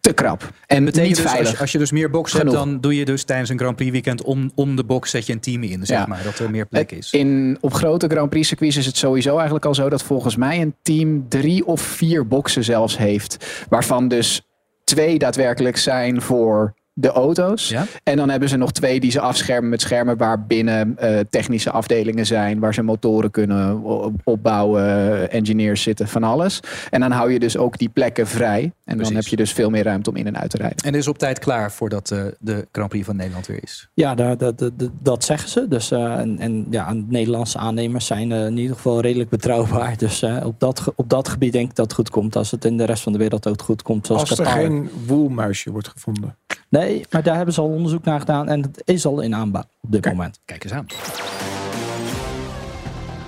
te 0.00 0.12
krap. 0.12 0.50
En 0.66 0.84
Betekent 0.84 1.06
niet 1.08 1.16
dus, 1.16 1.24
veilig. 1.24 1.46
als, 1.48 1.56
je, 1.56 1.60
als 1.60 1.72
je 1.72 1.78
dus 1.78 1.90
meer 1.92 2.10
boxen 2.10 2.38
hebt, 2.38 2.52
dan 2.52 2.80
doe 2.80 2.96
je 2.96 3.04
dus 3.04 3.24
tijdens 3.24 3.50
een 3.50 3.58
Grand 3.58 3.76
Prix 3.76 3.90
weekend 3.92 4.22
om, 4.22 4.50
om 4.54 4.76
de 4.76 4.84
box 4.84 5.10
zet 5.10 5.26
je 5.26 5.32
een 5.32 5.40
team 5.40 5.62
in, 5.62 5.86
zeg 5.86 5.98
Ja. 5.98 6.06
maar. 6.06 6.22
Dat 6.22 6.38
er 6.38 6.50
meer 6.50 6.66
plek 6.66 6.92
is. 6.92 7.12
In, 7.12 7.58
op 7.60 7.74
grote 7.74 8.08
Grand 8.08 8.30
Prix 8.30 8.48
circuits 8.48 8.76
is 8.76 8.86
het 8.86 8.96
sowieso 8.96 9.34
eigenlijk 9.34 9.64
al 9.64 9.74
zo 9.74 9.88
dat 9.88 10.02
volgens 10.02 10.36
mij 10.36 10.60
een 10.60 10.74
team 10.82 11.28
drie 11.28 11.66
of 11.66 11.80
vier 11.80 12.26
boxen 12.28 12.64
zelfs 12.64 12.98
heeft. 12.98 13.64
Waarvan 13.68 14.08
dus 14.08 14.42
twee 14.84 15.18
daadwerkelijk 15.18 15.76
zijn 15.76 16.22
voor 16.22 16.74
de 16.94 17.08
auto's. 17.08 17.74
En 18.02 18.16
dan 18.16 18.30
hebben 18.30 18.48
ze 18.48 18.56
nog 18.56 18.72
twee 18.72 19.00
die 19.00 19.10
ze 19.10 19.20
afschermen 19.20 19.70
met 19.70 19.80
schermen 19.80 20.16
waar 20.16 20.46
binnen 20.46 20.98
eh, 20.98 21.18
technische 21.30 21.70
afdelingen 21.70 22.26
zijn, 22.26 22.58
waar 22.58 22.74
ze 22.74 22.82
motoren 22.82 23.30
kunnen 23.30 23.82
opbouwen, 24.24 25.30
engineers 25.30 25.82
zitten, 25.82 26.08
van 26.08 26.22
alles. 26.22 26.60
En 26.90 27.00
dan 27.00 27.10
hou 27.10 27.32
je 27.32 27.38
dus 27.38 27.56
ook 27.56 27.78
die 27.78 27.88
plekken 27.88 28.26
vrij. 28.26 28.72
En 28.84 28.98
dan 28.98 29.14
heb 29.14 29.26
je 29.26 29.36
dus 29.36 29.52
veel 29.52 29.70
meer 29.70 29.84
ruimte 29.84 30.10
om 30.10 30.16
in 30.16 30.26
en 30.26 30.38
uit 30.38 30.50
te 30.50 30.56
rijden. 30.56 30.76
En 30.84 30.94
is 30.94 31.08
op 31.08 31.18
tijd 31.18 31.38
klaar 31.38 31.72
voordat 31.72 32.10
uh, 32.10 32.24
de 32.38 32.66
Grand 32.72 32.88
Prix 32.88 33.06
van 33.06 33.16
Nederland 33.16 33.46
weer 33.46 33.62
is? 33.62 33.88
Ja, 33.94 34.14
dat, 34.14 34.38
dat, 34.38 34.58
dat, 34.58 34.72
dat 35.00 35.24
zeggen 35.24 35.48
ze. 35.48 35.68
Dus, 35.68 35.92
uh, 35.92 36.18
en, 36.18 36.38
en 36.38 36.66
ja, 36.70 36.92
Nederlandse 36.92 37.58
aannemers 37.58 38.06
zijn 38.06 38.32
in 38.32 38.56
ieder 38.56 38.76
geval 38.76 39.00
redelijk 39.00 39.30
betrouwbaar. 39.30 39.96
Dus 39.96 40.22
op, 40.44 40.60
dat, 40.60 40.92
op 40.94 41.08
dat 41.08 41.28
gebied 41.28 41.52
denk 41.52 41.70
ik 41.70 41.76
dat 41.76 41.86
het 41.86 41.94
goed 41.94 42.10
komt. 42.10 42.36
Als 42.36 42.50
het 42.50 42.64
in 42.64 42.76
de 42.76 42.84
rest 42.84 43.02
van 43.02 43.12
de 43.12 43.18
wereld 43.18 43.48
ook 43.48 43.62
goed 43.62 43.82
komt. 43.82 44.06
Zoals 44.06 44.30
Als 44.30 44.38
er 44.38 44.46
geen 44.46 44.90
woelmuisje 45.06 45.70
wordt 45.70 45.88
gevonden. 45.88 46.36
Nee, 46.72 47.04
maar 47.10 47.22
daar 47.22 47.36
hebben 47.36 47.54
ze 47.54 47.60
al 47.60 47.68
onderzoek 47.68 48.04
naar 48.04 48.20
gedaan 48.20 48.48
en 48.48 48.62
het 48.62 48.82
is 48.84 49.06
al 49.06 49.20
in 49.20 49.34
aanbouw 49.34 49.64
op 49.80 49.92
dit 49.92 50.04
moment. 50.04 50.40
Kijk 50.44 50.64
eens 50.64 50.72
aan. 50.72 50.86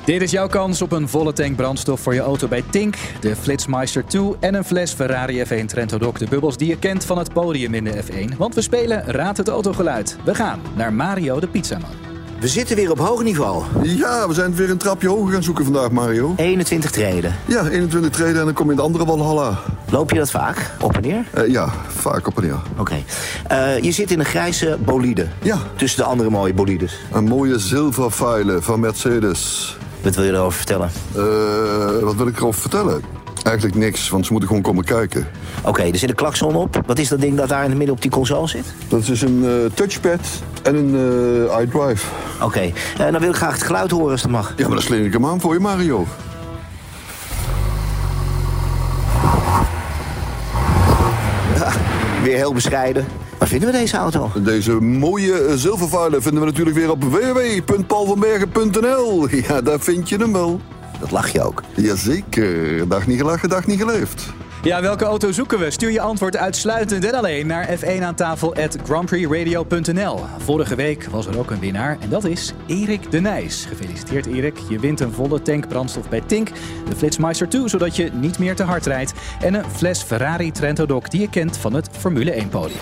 Dit 0.05 0.23
is 0.23 0.31
jouw 0.31 0.49
kans 0.49 0.83
op 0.83 0.93
een 0.93 1.09
volle 1.09 1.33
tank 1.33 1.57
brandstof 1.57 2.01
voor 2.01 2.15
je 2.15 2.21
auto 2.21 2.49
bij 2.49 2.63
Tink, 2.71 2.97
de 3.21 3.37
Flitsmeister 3.37 4.07
2 4.07 4.33
en 4.41 4.55
een 4.55 4.65
fles 4.65 4.93
Ferrari 4.93 5.45
F1 5.45 5.65
Trento 5.67 5.99
Doc. 5.99 6.19
De 6.19 6.27
bubbels 6.29 6.57
die 6.57 6.69
je 6.69 6.79
kent 6.79 7.05
van 7.05 7.19
het 7.19 7.33
podium 7.33 7.75
in 7.75 7.85
de 7.85 8.03
F1. 8.03 8.37
Want 8.37 8.55
we 8.55 8.61
spelen 8.61 9.05
Raad 9.05 9.37
het 9.37 9.49
autogeluid. 9.49 10.19
We 10.25 10.35
gaan 10.35 10.61
naar 10.77 10.93
Mario 10.93 11.41
de 11.41 11.49
Pizzaman. 11.49 12.14
We 12.41 12.49
zitten 12.49 12.77
weer 12.77 12.91
op 12.91 12.99
hoog 12.99 13.23
niveau. 13.23 13.63
Ja, 13.83 14.29
we 14.29 14.35
zijn 14.35 14.55
weer 14.55 14.71
een 14.71 14.77
trapje 14.77 15.09
hoger 15.09 15.33
gaan 15.33 15.43
zoeken 15.43 15.65
vandaag, 15.65 15.91
Mario. 15.91 16.35
21 16.37 16.91
treden. 16.91 17.35
Ja, 17.47 17.69
21 17.69 18.11
treden 18.11 18.39
en 18.39 18.45
dan 18.45 18.55
kom 18.55 18.65
je 18.65 18.71
in 18.71 18.77
de 18.77 18.83
andere 18.83 19.05
Walhalla. 19.05 19.59
Loop 19.91 20.11
je 20.11 20.19
dat 20.19 20.31
vaak? 20.31 20.71
Op 20.81 20.97
en 20.97 21.03
neer? 21.03 21.25
Uh, 21.39 21.49
ja, 21.49 21.73
vaak 21.89 22.27
op 22.27 22.37
en 22.37 22.43
neer. 22.43 22.59
Oké. 22.79 22.81
Okay. 23.49 23.77
Uh, 23.77 23.83
je 23.83 23.93
zit 23.93 24.11
in 24.11 24.19
een 24.19 24.25
grijze 24.25 24.79
bolide. 24.85 25.27
Ja. 25.43 25.59
Tussen 25.77 25.99
de 26.03 26.09
andere 26.09 26.31
mooie 26.31 26.55
bolides. 26.55 27.01
Een 27.13 27.25
mooie 27.25 27.59
zilverfile 27.59 28.63
van 28.63 28.81
Mercedes. 28.81 29.77
Wat 30.03 30.15
wil 30.15 30.25
je 30.25 30.33
erover 30.33 30.57
vertellen? 30.57 30.91
Uh, 31.17 32.03
wat 32.03 32.15
wil 32.15 32.27
ik 32.27 32.37
erover 32.37 32.61
vertellen? 32.61 33.03
Eigenlijk 33.45 33.77
niks, 33.77 34.09
want 34.09 34.27
ze 34.27 34.31
moeten 34.31 34.49
gewoon 34.49 34.65
komen 34.65 34.85
kijken. 34.85 35.27
Oké, 35.59 35.69
okay, 35.69 35.91
er 35.91 35.99
zit 35.99 36.09
een 36.09 36.15
klakson 36.15 36.55
op. 36.55 36.83
Wat 36.87 36.99
is 36.99 37.09
dat 37.09 37.21
ding 37.21 37.37
dat 37.37 37.49
daar 37.49 37.63
in 37.63 37.69
het 37.69 37.77
midden 37.77 37.95
op 37.95 38.03
die 38.03 38.11
console 38.11 38.49
zit? 38.49 38.65
Dat 38.89 39.09
is 39.09 39.23
een 39.23 39.45
uh, 39.45 39.51
touchpad 39.75 40.21
en 40.63 40.75
een 40.75 40.95
uh, 40.95 41.61
iDrive. 41.61 42.07
Oké, 42.37 42.45
okay. 42.45 42.73
uh, 43.01 43.13
dan 43.13 43.21
wil 43.21 43.31
ik 43.31 43.37
graag 43.37 43.53
het 43.53 43.63
geluid 43.63 43.91
horen 43.91 44.11
als 44.11 44.23
dat 44.23 44.31
mag. 44.31 44.55
Ja, 44.57 44.67
maar 44.67 44.75
dan 44.75 44.85
sling 44.85 45.07
ik 45.07 45.13
hem 45.13 45.27
aan 45.27 45.41
voor 45.41 45.55
je, 45.55 45.61
Mario. 45.61 46.07
Ja, 51.55 51.73
weer 52.23 52.37
heel 52.37 52.53
bescheiden. 52.53 53.07
Waar 53.39 53.49
vinden 53.49 53.73
we 53.73 53.79
deze 53.79 53.97
auto? 53.97 54.31
Deze 54.35 54.73
mooie 54.73 55.59
zilvervuilen 55.59 56.23
vinden 56.23 56.41
we 56.41 56.47
natuurlijk 56.47 56.77
weer 56.77 56.91
op 56.91 57.05
www.paulvanbergen.nl. 57.05 59.29
Ja, 59.49 59.61
daar 59.61 59.81
vind 59.81 60.09
je 60.09 60.17
hem 60.17 60.33
wel. 60.33 60.61
Dat 61.05 61.13
lach 61.13 61.29
je 61.29 61.43
ook. 61.43 61.63
Jazeker. 61.75 62.89
Dag 62.89 63.07
niet 63.07 63.19
gelachen, 63.19 63.49
dag 63.49 63.67
niet 63.67 63.81
geleefd. 63.81 64.33
Ja, 64.63 64.81
welke 64.81 65.05
auto 65.05 65.33
zoeken 65.33 65.59
we? 65.59 65.71
Stuur 65.71 65.91
je 65.91 66.01
antwoord 66.01 66.37
uitsluitend 66.37 67.05
en 67.05 67.15
alleen 67.15 67.47
naar 67.47 67.79
F1 67.79 68.03
aan 68.03 68.15
tafel 68.15 68.55
at 68.55 68.77
grandprixradio.nl. 68.85 70.21
Vorige 70.39 70.75
week 70.75 71.05
was 71.05 71.27
er 71.27 71.39
ook 71.39 71.51
een 71.51 71.61
winnaar 71.61 71.97
en 72.01 72.09
dat 72.09 72.25
is 72.25 72.53
Erik 72.67 73.11
de 73.11 73.21
Nijs. 73.21 73.65
Gefeliciteerd 73.65 74.27
Erik, 74.27 74.59
je 74.69 74.79
wint 74.79 75.01
een 75.01 75.13
volle 75.13 75.43
tank 75.43 75.69
brandstof 75.69 76.09
bij 76.09 76.21
Tink, 76.21 76.49
de 76.89 76.97
Flitsmeister 76.97 77.49
2, 77.49 77.69
zodat 77.69 77.97
je 77.97 78.11
niet 78.13 78.39
meer 78.39 78.57
te 78.57 78.63
hard 78.63 78.87
rijdt. 78.87 79.13
En 79.41 79.55
een 79.55 79.71
fles 79.71 80.03
Ferrari 80.03 80.53
Trento 80.53 80.87
Doc 80.87 81.09
die 81.09 81.21
je 81.21 81.31
kent 81.31 81.57
van 81.57 81.73
het 81.73 81.89
Formule 81.93 82.31
1 82.31 82.49
podium. 82.49 82.81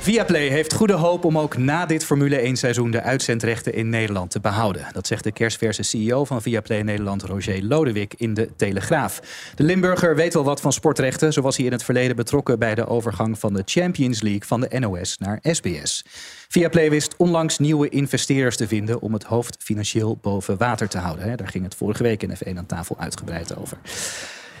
Viaplay 0.00 0.48
heeft 0.48 0.74
goede 0.74 0.92
hoop 0.92 1.24
om 1.24 1.38
ook 1.38 1.56
na 1.56 1.86
dit 1.86 2.04
Formule 2.04 2.36
1 2.36 2.56
seizoen 2.56 2.90
de 2.90 3.02
uitzendrechten 3.02 3.74
in 3.74 3.88
Nederland 3.88 4.30
te 4.30 4.40
behouden. 4.40 4.86
Dat 4.92 5.06
zegt 5.06 5.24
de 5.24 5.32
kerstverse 5.32 5.82
CEO 5.82 6.24
van 6.24 6.42
Viaplay 6.42 6.82
Nederland, 6.82 7.22
Roger 7.22 7.62
Lodewijk, 7.64 8.14
in 8.16 8.34
de 8.34 8.48
Telegraaf. 8.56 9.20
De 9.54 9.62
Limburger 9.62 10.16
weet 10.16 10.34
wel 10.34 10.44
wat 10.44 10.60
van 10.60 10.72
sportrechten, 10.72 11.32
zo 11.32 11.40
was 11.40 11.56
hij 11.56 11.66
in 11.66 11.72
het 11.72 11.84
verleden 11.84 12.16
betrokken 12.16 12.58
bij 12.58 12.74
de 12.74 12.86
overgang 12.86 13.38
van 13.38 13.54
de 13.54 13.62
Champions 13.64 14.22
League 14.22 14.46
van 14.46 14.60
de 14.60 14.78
NOS 14.78 15.18
naar 15.18 15.38
SBS. 15.42 16.04
Viaplay 16.48 16.90
wist 16.90 17.14
onlangs 17.16 17.58
nieuwe 17.58 17.88
investeerders 17.88 18.56
te 18.56 18.68
vinden 18.68 19.00
om 19.00 19.12
het 19.12 19.24
hoofd 19.24 19.56
financieel 19.62 20.18
boven 20.22 20.56
water 20.56 20.88
te 20.88 20.98
houden. 20.98 21.36
Daar 21.36 21.48
ging 21.48 21.64
het 21.64 21.74
vorige 21.74 22.02
week 22.02 22.22
in 22.22 22.36
F1 22.36 22.56
aan 22.58 22.66
tafel 22.66 22.96
uitgebreid 22.98 23.56
over. 23.56 23.78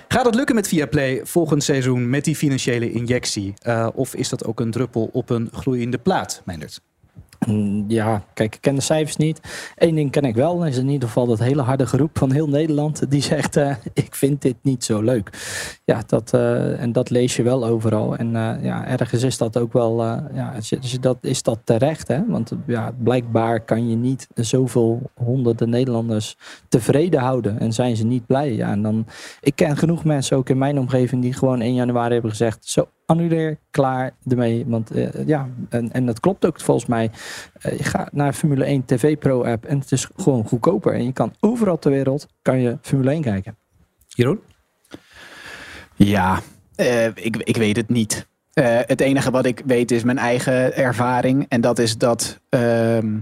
Gaat 0.08 0.24
het 0.26 0.34
lukken 0.34 0.54
met 0.54 0.68
Viaplay 0.68 1.20
volgend 1.24 1.62
seizoen 1.64 2.10
met 2.10 2.24
die 2.24 2.36
financiële 2.36 2.92
injectie? 2.92 3.54
Uh, 3.66 3.88
of 3.94 4.14
is 4.14 4.28
dat 4.28 4.44
ook 4.44 4.60
een 4.60 4.70
druppel 4.70 5.10
op 5.12 5.30
een 5.30 5.48
gloeiende 5.52 5.98
plaat, 5.98 6.42
Meindert? 6.44 6.80
Ja, 7.88 8.22
kijk, 8.34 8.54
ik 8.54 8.60
ken 8.60 8.74
de 8.74 8.80
cijfers 8.80 9.16
niet. 9.16 9.40
Eén 9.76 9.94
ding 9.94 10.10
ken 10.10 10.24
ik 10.24 10.34
wel, 10.34 10.66
is 10.66 10.76
in 10.76 10.88
ieder 10.88 11.08
geval 11.08 11.26
dat 11.26 11.38
hele 11.38 11.62
harde 11.62 11.86
groep 11.86 12.18
van 12.18 12.32
heel 12.32 12.48
Nederland. 12.48 13.10
Die 13.10 13.22
zegt, 13.22 13.56
uh, 13.56 13.74
ik 13.92 14.14
vind 14.14 14.42
dit 14.42 14.56
niet 14.62 14.84
zo 14.84 15.02
leuk. 15.02 15.30
Ja, 15.84 16.02
dat, 16.06 16.32
uh, 16.34 16.80
en 16.80 16.92
dat 16.92 17.10
lees 17.10 17.36
je 17.36 17.42
wel 17.42 17.66
overal. 17.66 18.16
En 18.16 18.26
uh, 18.26 18.54
ja, 18.62 18.86
ergens 18.86 19.22
is 19.22 19.38
dat 19.38 19.58
ook 19.58 19.72
wel, 19.72 20.04
ja, 20.04 20.54
dat, 21.00 21.18
is 21.20 21.42
dat 21.42 21.58
terecht. 21.64 22.08
Hè? 22.08 22.26
Want 22.26 22.52
ja, 22.66 22.92
blijkbaar 23.02 23.60
kan 23.60 23.88
je 23.88 23.96
niet 23.96 24.28
zoveel 24.34 25.02
honderden 25.14 25.68
Nederlanders 25.68 26.36
tevreden 26.68 27.20
houden. 27.20 27.60
En 27.60 27.72
zijn 27.72 27.96
ze 27.96 28.04
niet 28.04 28.26
blij. 28.26 28.54
Ja, 28.54 28.70
en 28.70 28.82
dan, 28.82 29.06
ik 29.40 29.54
ken 29.54 29.76
genoeg 29.76 30.04
mensen 30.04 30.36
ook 30.36 30.48
in 30.48 30.58
mijn 30.58 30.78
omgeving 30.78 31.22
die 31.22 31.32
gewoon 31.32 31.60
1 31.60 31.74
januari 31.74 32.12
hebben 32.12 32.30
gezegd, 32.30 32.68
zo 32.68 32.88
annuleer, 33.08 33.58
klaar 33.70 34.10
ermee. 34.28 34.64
Want 34.66 34.96
uh, 34.96 35.08
ja, 35.26 35.48
en, 35.68 35.92
en 35.92 36.06
dat 36.06 36.20
klopt 36.20 36.46
ook 36.46 36.60
volgens 36.60 36.86
mij. 36.86 37.10
Uh, 37.66 37.76
je 37.76 37.84
gaat 37.84 38.12
naar 38.12 38.32
Formule 38.32 38.64
1 38.64 38.84
TV 38.84 39.18
Pro 39.18 39.44
app 39.44 39.64
en 39.64 39.78
het 39.78 39.92
is 39.92 40.08
gewoon 40.16 40.44
goedkoper. 40.44 40.94
En 40.94 41.04
je 41.04 41.12
kan 41.12 41.34
overal 41.40 41.78
ter 41.78 41.90
wereld 41.90 42.26
kan 42.42 42.60
je 42.60 42.78
Formule 42.82 43.10
1 43.10 43.22
kijken. 43.22 43.56
Jeroen? 44.06 44.40
Ja, 45.94 46.40
uh, 46.76 47.06
ik, 47.06 47.36
ik 47.36 47.56
weet 47.56 47.76
het 47.76 47.88
niet. 47.88 48.26
het 48.52 49.00
enige 49.00 49.30
wat 49.30 49.46
ik 49.46 49.62
weet 49.66 49.90
is 49.90 50.02
mijn 50.02 50.18
eigen 50.18 50.76
ervaring. 50.76 51.46
En 51.48 51.60
dat 51.60 51.78
is 51.78 51.98
dat 51.98 52.40
ehm, 52.48 53.16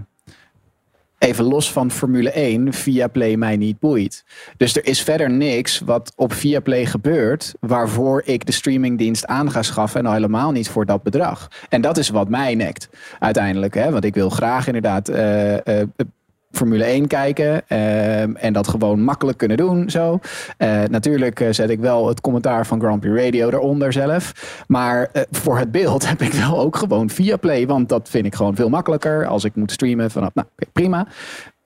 even 1.27 1.45
los 1.45 1.71
van 1.71 1.91
Formule 1.91 2.31
1, 2.31 2.73
Viaplay 2.73 3.35
mij 3.35 3.57
niet 3.57 3.79
boeit. 3.79 4.23
Dus 4.57 4.75
er 4.75 4.85
is 4.85 5.01
verder 5.01 5.29
niks 5.29 5.79
wat 5.79 6.13
op 6.15 6.33
Viaplay 6.33 6.85
gebeurt 6.85 7.53
waarvoor 7.59 8.21
ik 8.25 8.45
de 8.45 8.51
streamingdienst 8.51 9.25
aan 9.25 9.51
ga 9.51 9.61
schaffen 9.61 9.99
en 9.99 10.05
al 10.05 10.13
helemaal 10.13 10.51
niet 10.51 10.69
voor 10.69 10.85
dat 10.85 11.03
bedrag. 11.03 11.47
En 11.69 11.81
dat 11.81 11.97
is 11.97 12.09
wat 12.09 12.29
mij 12.29 12.55
nekt 12.55 12.89
uiteindelijk. 13.19 13.73
Hè? 13.73 13.91
Want 13.91 14.03
ik 14.03 14.13
wil 14.13 14.29
graag 14.29 14.67
inderdaad 14.67 15.09
uh, 15.09 15.53
uh, 15.53 15.59
Formule 16.51 16.83
1 16.83 17.07
kijken 17.07 17.61
uh, 17.69 18.43
en 18.43 18.53
dat 18.53 18.67
gewoon 18.67 19.01
makkelijk 19.01 19.37
kunnen 19.37 19.57
doen. 19.57 19.89
Zo. 19.89 20.19
Uh, 20.57 20.83
natuurlijk 20.83 21.39
uh, 21.39 21.47
zet 21.51 21.69
ik 21.69 21.79
wel 21.79 22.07
het 22.07 22.21
commentaar 22.21 22.65
van 22.65 22.79
Grand 22.79 22.99
Prix 22.99 23.23
Radio 23.23 23.49
eronder 23.49 23.93
zelf. 23.93 24.55
Maar 24.67 25.09
voor 25.31 25.57
het 25.57 25.71
beeld 25.71 26.07
heb 26.09 26.21
ik 26.21 26.33
wel 26.33 26.59
ook 26.59 26.75
gewoon 26.75 27.09
via 27.09 27.37
Play. 27.37 27.67
Want 27.67 27.89
dat 27.89 28.09
vind 28.09 28.25
ik 28.25 28.35
gewoon 28.35 28.55
veel 28.55 28.69
makkelijker 28.69 29.27
als 29.27 29.43
ik 29.43 29.55
moet 29.55 29.71
streamen 29.71 30.11
vanaf. 30.11 30.33
Nou, 30.33 30.47
prima. 30.73 31.07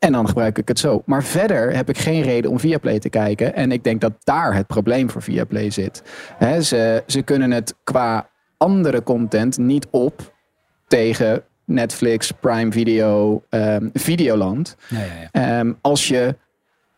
En 0.01 0.11
dan 0.11 0.27
gebruik 0.27 0.57
ik 0.57 0.67
het 0.67 0.79
zo. 0.79 1.01
Maar 1.05 1.23
verder 1.23 1.75
heb 1.75 1.89
ik 1.89 1.97
geen 1.97 2.21
reden 2.21 2.51
om 2.51 2.59
Viaplay 2.59 2.99
te 2.99 3.09
kijken. 3.09 3.55
En 3.55 3.71
ik 3.71 3.83
denk 3.83 4.01
dat 4.01 4.13
daar 4.23 4.55
het 4.55 4.67
probleem 4.67 5.09
voor 5.09 5.21
Viaplay 5.21 5.69
zit. 5.69 6.03
He, 6.37 6.61
ze, 6.61 7.03
ze 7.07 7.21
kunnen 7.21 7.51
het 7.51 7.75
qua 7.83 8.29
andere 8.57 9.03
content 9.03 9.57
niet 9.57 9.87
op 9.91 10.33
tegen 10.87 11.43
Netflix, 11.73 12.31
Prime 12.31 12.71
Video, 12.71 13.43
um, 13.49 13.89
Videoland. 13.93 14.75
Ja, 14.87 14.99
ja, 14.99 15.29
ja. 15.31 15.59
Um, 15.59 15.77
als 15.81 16.07
je 16.07 16.35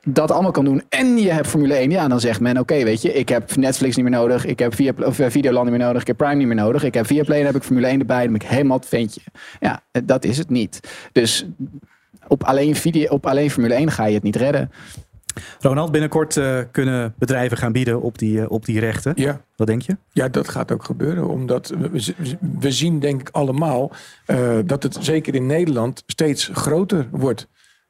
dat 0.03 0.31
allemaal 0.31 0.51
kan 0.51 0.65
doen 0.65 0.83
en 0.89 1.17
je 1.17 1.31
hebt 1.31 1.47
Formule 1.47 1.73
1, 1.73 1.91
ja, 1.91 2.07
dan 2.07 2.19
zegt 2.19 2.39
men: 2.39 2.51
Oké, 2.51 2.73
okay, 2.73 2.83
weet 2.83 3.01
je, 3.01 3.13
ik 3.13 3.29
heb 3.29 3.55
Netflix 3.55 3.95
niet 3.95 4.05
meer 4.05 4.19
nodig, 4.19 4.45
ik 4.45 4.59
heb 4.59 4.75
via, 4.75 4.93
of, 4.97 5.19
uh, 5.19 5.29
Videoland 5.29 5.69
niet 5.69 5.77
meer 5.77 5.85
nodig, 5.85 6.01
ik 6.01 6.07
heb 6.07 6.17
Prime 6.17 6.35
niet 6.35 6.47
meer 6.47 6.55
nodig, 6.55 6.83
ik 6.83 6.93
heb 6.93 7.05
Viaplay, 7.05 7.37
dan 7.37 7.45
heb 7.45 7.55
ik 7.55 7.63
Formule 7.63 7.87
1 7.87 7.99
erbij, 7.99 8.23
dan 8.23 8.31
ben 8.31 8.41
ik 8.41 8.47
helemaal 8.47 8.77
het 8.77 8.87
ventje. 8.87 9.21
Ja, 9.59 9.81
dat 10.03 10.25
is 10.25 10.37
het 10.37 10.49
niet. 10.49 10.79
Dus 11.11 11.45
op 12.27 12.43
alleen, 12.43 12.75
video, 12.75 13.09
op 13.09 13.25
alleen 13.25 13.51
Formule 13.51 13.73
1 13.73 13.91
ga 13.91 14.05
je 14.05 14.13
het 14.13 14.23
niet 14.23 14.35
redden. 14.35 14.71
Ronald, 15.59 15.91
binnenkort 15.91 16.35
uh, 16.35 16.59
kunnen 16.71 17.13
bedrijven 17.17 17.57
gaan 17.57 17.71
bieden 17.71 18.01
op 18.01 18.17
die, 18.17 18.37
uh, 18.37 18.51
op 18.51 18.65
die 18.65 18.79
rechten. 18.79 19.13
Ja. 19.15 19.41
Wat 19.55 19.67
denk 19.67 19.81
je? 19.81 19.97
Ja, 20.11 20.27
dat 20.27 20.49
gaat 20.49 20.71
ook 20.71 20.83
gebeuren. 20.83 21.27
Omdat 21.27 21.73
we, 21.77 22.13
we 22.59 22.71
zien 22.71 22.99
denk 22.99 23.21
ik 23.21 23.29
allemaal 23.29 23.91
uh, 24.27 24.57
dat 24.65 24.83
het 24.83 24.97
zeker 24.99 25.35
in 25.35 25.45
Nederland 25.45 26.03
steeds 26.05 26.49
groter 26.53 27.07
wordt. 27.11 27.47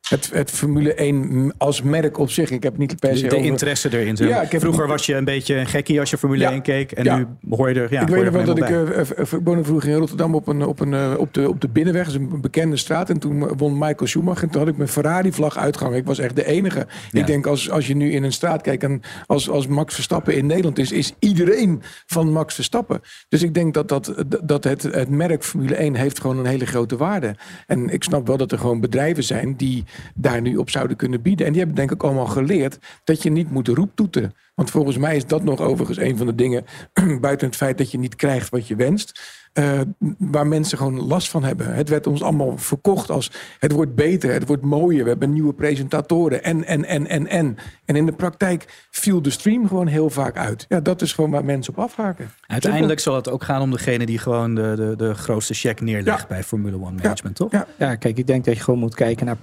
Het, 0.10 0.30
het 0.34 0.52
Formule 0.52 0.94
1 0.94 1.54
als 1.58 1.82
merk 1.82 2.18
op 2.18 2.30
zich. 2.30 2.50
Ik 2.52 2.64
heb 2.64 2.78
niet 2.78 3.00
per 3.00 3.18
se 3.18 3.28
De, 3.28 3.36
over- 3.36 3.46
interesse 3.48 4.00
erin. 4.00 4.16
Ja, 4.28 4.42
ik 4.42 4.52
heb- 4.52 4.62
Vroeger 4.62 4.88
was 4.88 5.06
je 5.06 5.16
een 5.16 5.24
beetje 5.26 5.56
een 5.56 5.66
gekkie 5.68 6.00
als 6.00 6.10
je 6.10 6.18
Formule 6.18 6.42
Ja. 6.44 6.52
1 6.52 6.62
keek. 6.62 6.92
En 6.92 7.04
Ja. 7.04 7.18
nu 7.18 7.26
hoor 7.50 7.70
je 7.70 7.80
er, 7.80 7.92
ja, 7.94 8.02
ik 8.02 8.08
weet 8.08 8.24
nog 8.24 8.34
wel 8.34 8.44
dat 8.46 8.58
ik, 8.58 8.64
eh, 8.70 9.00
eh, 9.00 9.06
woonde 9.44 9.64
vroeger 9.64 9.90
in 9.90 9.98
Rotterdam 9.98 10.36
op, 10.36 10.48
een, 10.48 10.66
op, 10.66 10.80
een, 10.80 10.94
eh, 10.94 11.14
op, 11.18 11.34
de, 11.34 11.50
op 11.50 11.62
de 11.62 11.68
binnenweg. 11.70 12.06
Dat 12.06 12.14
is 12.16 12.20
een 12.20 12.42
bekende 12.42 12.78
straat. 12.78 13.10
En 13.10 13.20
toen 13.20 13.58
won 13.58 13.74
Michael 13.78 14.08
Schumacher. 14.08 14.44
En 14.44 14.50
toen 14.50 14.60
had 14.62 14.70
ik 14.70 14.78
mijn 14.78 14.90
Ferrari-vlag 14.90 15.58
uitgehangen. 15.58 15.98
Ik 16.00 16.06
was 16.06 16.20
echt 16.20 16.36
de 16.36 16.46
enige. 16.46 16.88
Ja. 17.12 17.20
Ik 17.20 17.26
denk 17.28 17.46
als, 17.46 17.70
als 17.70 17.88
je 17.88 17.96
nu 17.96 18.12
in 18.12 18.24
een 18.24 18.32
straat 18.34 18.62
kijkt 18.62 18.84
en 18.84 19.02
als, 19.26 19.50
als 19.50 19.68
Max 19.68 19.94
Verstappen 19.94 20.36
in 20.36 20.46
Nederland 20.46 20.80
is, 20.80 20.92
is 20.92 21.14
iedereen 21.20 21.82
van 22.06 22.32
Max 22.32 22.56
Verstappen. 22.56 23.02
Dus 23.30 23.44
ik 23.44 23.54
denk 23.54 23.74
dat, 23.74 23.88
dat, 23.90 24.14
dat 24.44 24.64
het, 24.64 24.82
het 24.84 25.10
merk 25.10 25.44
Formule 25.44 25.76
1 25.76 25.96
heeft 25.96 26.20
gewoon 26.22 26.38
een 26.38 26.46
hele 26.46 26.66
grote 26.66 26.98
waarde. 26.98 27.36
En 27.68 27.90
ik 27.90 28.04
snap 28.04 28.28
wel 28.28 28.38
dat 28.38 28.52
er 28.52 28.58
gewoon 28.60 28.80
bedrijven 28.80 29.24
zijn 29.24 29.56
die 29.58 29.84
daar 30.16 30.42
nu 30.42 30.58
op 30.58 30.70
zouden 30.70 30.98
kunnen 30.98 31.22
bieden. 31.22 31.46
En 31.46 31.52
die 31.52 31.62
hebben 31.62 31.80
denk 31.80 31.92
ik 31.92 32.04
allemaal 32.04 32.26
geleerd 32.26 32.78
dat 33.04 33.24
je 33.24 33.32
niet 33.32 33.52
moet 33.52 33.68
roeptoeteren. 33.68 34.34
Want 34.56 34.72
volgens 34.72 34.98
mij 34.98 35.16
is 35.16 35.26
dat 35.26 35.44
nog 35.44 35.62
overigens 35.62 35.98
een 35.98 36.18
van 36.18 36.26
de 36.26 36.36
dingen, 36.36 36.66
buiten 37.22 37.48
het 37.48 37.56
feit 37.56 37.78
dat 37.78 37.92
je 37.92 37.98
niet 37.98 38.16
krijgt 38.16 38.50
wat 38.50 38.68
je 38.68 38.76
wenst, 38.76 39.22
eh, 39.54 39.80
waar 40.18 40.48
mensen 40.48 40.78
gewoon 40.78 41.00
last 41.00 41.30
van 41.30 41.44
hebben. 41.44 41.74
Het 41.74 41.90
werd 41.90 42.08
ons 42.08 42.22
allemaal 42.22 42.58
verkocht 42.58 43.10
als 43.10 43.32
het 43.60 43.72
wordt 43.72 43.96
beter, 43.96 44.34
het 44.34 44.48
wordt 44.48 44.64
mooier, 44.64 45.04
we 45.04 45.10
hebben 45.10 45.34
nieuwe 45.34 45.54
presentatoren 45.54 46.44
en, 46.44 46.66
en, 46.66 46.86
en, 46.86 47.08
en, 47.08 47.28
en. 47.28 47.58
En 47.86 47.96
in 47.96 48.06
de 48.06 48.12
praktijk 48.12 48.88
viel 48.92 49.22
de 49.22 49.30
stream 49.30 49.68
gewoon 49.68 49.88
heel 49.88 50.10
vaak 50.10 50.38
uit. 50.38 50.66
Ja, 50.70 50.80
dat 50.80 51.02
is 51.02 51.14
gewoon 51.14 51.32
waar 51.32 51.46
mensen 51.46 51.74
op 51.74 51.80
afhaken. 51.80 52.32
Uiteindelijk 52.48 53.00
zal 53.00 53.16
het 53.16 53.30
ook 53.30 53.44
gaan 53.44 53.62
om 53.62 53.72
degene 53.72 54.06
die 54.06 54.18
gewoon 54.18 54.56
de, 54.56 54.74
de, 54.76 54.94
de 54.98 55.14
grootste 55.14 55.54
check 55.54 55.82
neerlegt 55.82 56.28
bij 56.28 56.44
Formule 56.44 56.78
1 56.86 56.96
management, 56.96 57.36
toch? 57.36 57.52
Ja. 57.52 57.68
Ja, 57.78 57.96
kijk, 57.96 58.18
ik 58.18 58.28
denk 58.28 58.46
dat 58.46 58.56
je 58.56 58.64
gewoon 58.64 58.80
moet 58.80 58.96
kijken 58.96 59.26
naar 59.26 59.38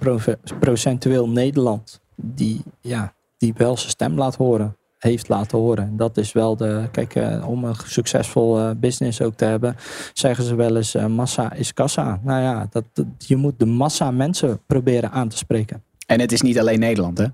procentueel 0.59 1.29
Nederland. 1.29 2.01
Die, 2.15 2.61
ja, 2.81 3.13
die 3.37 3.53
wel 3.57 3.77
zijn 3.77 3.89
stem 3.89 4.17
laat 4.17 4.35
horen. 4.35 4.75
Heeft 5.01 5.29
laten 5.29 5.57
horen. 5.57 5.83
En 5.83 5.97
Dat 5.97 6.17
is 6.17 6.31
wel 6.31 6.55
de. 6.55 6.83
Kijk, 6.91 7.15
eh, 7.15 7.47
om 7.49 7.63
een 7.63 7.75
succesvol 7.85 8.59
eh, 8.59 8.69
business 8.77 9.21
ook 9.21 9.35
te 9.35 9.45
hebben, 9.45 9.75
zeggen 10.13 10.43
ze 10.43 10.55
wel 10.55 10.75
eens: 10.75 10.95
eh, 10.95 11.05
massa 11.05 11.53
is 11.53 11.73
kassa. 11.73 12.19
Nou 12.23 12.41
ja, 12.41 12.67
dat, 12.69 12.83
dat- 12.93 13.05
je 13.17 13.35
moet 13.35 13.59
de 13.59 13.65
massa 13.65 14.11
mensen 14.11 14.59
proberen 14.67 15.11
aan 15.11 15.27
te 15.29 15.37
spreken. 15.37 15.83
En 16.05 16.19
het 16.19 16.31
is 16.31 16.41
niet 16.41 16.59
alleen 16.59 16.79
Nederland, 16.79 17.17
hè? 17.17 17.25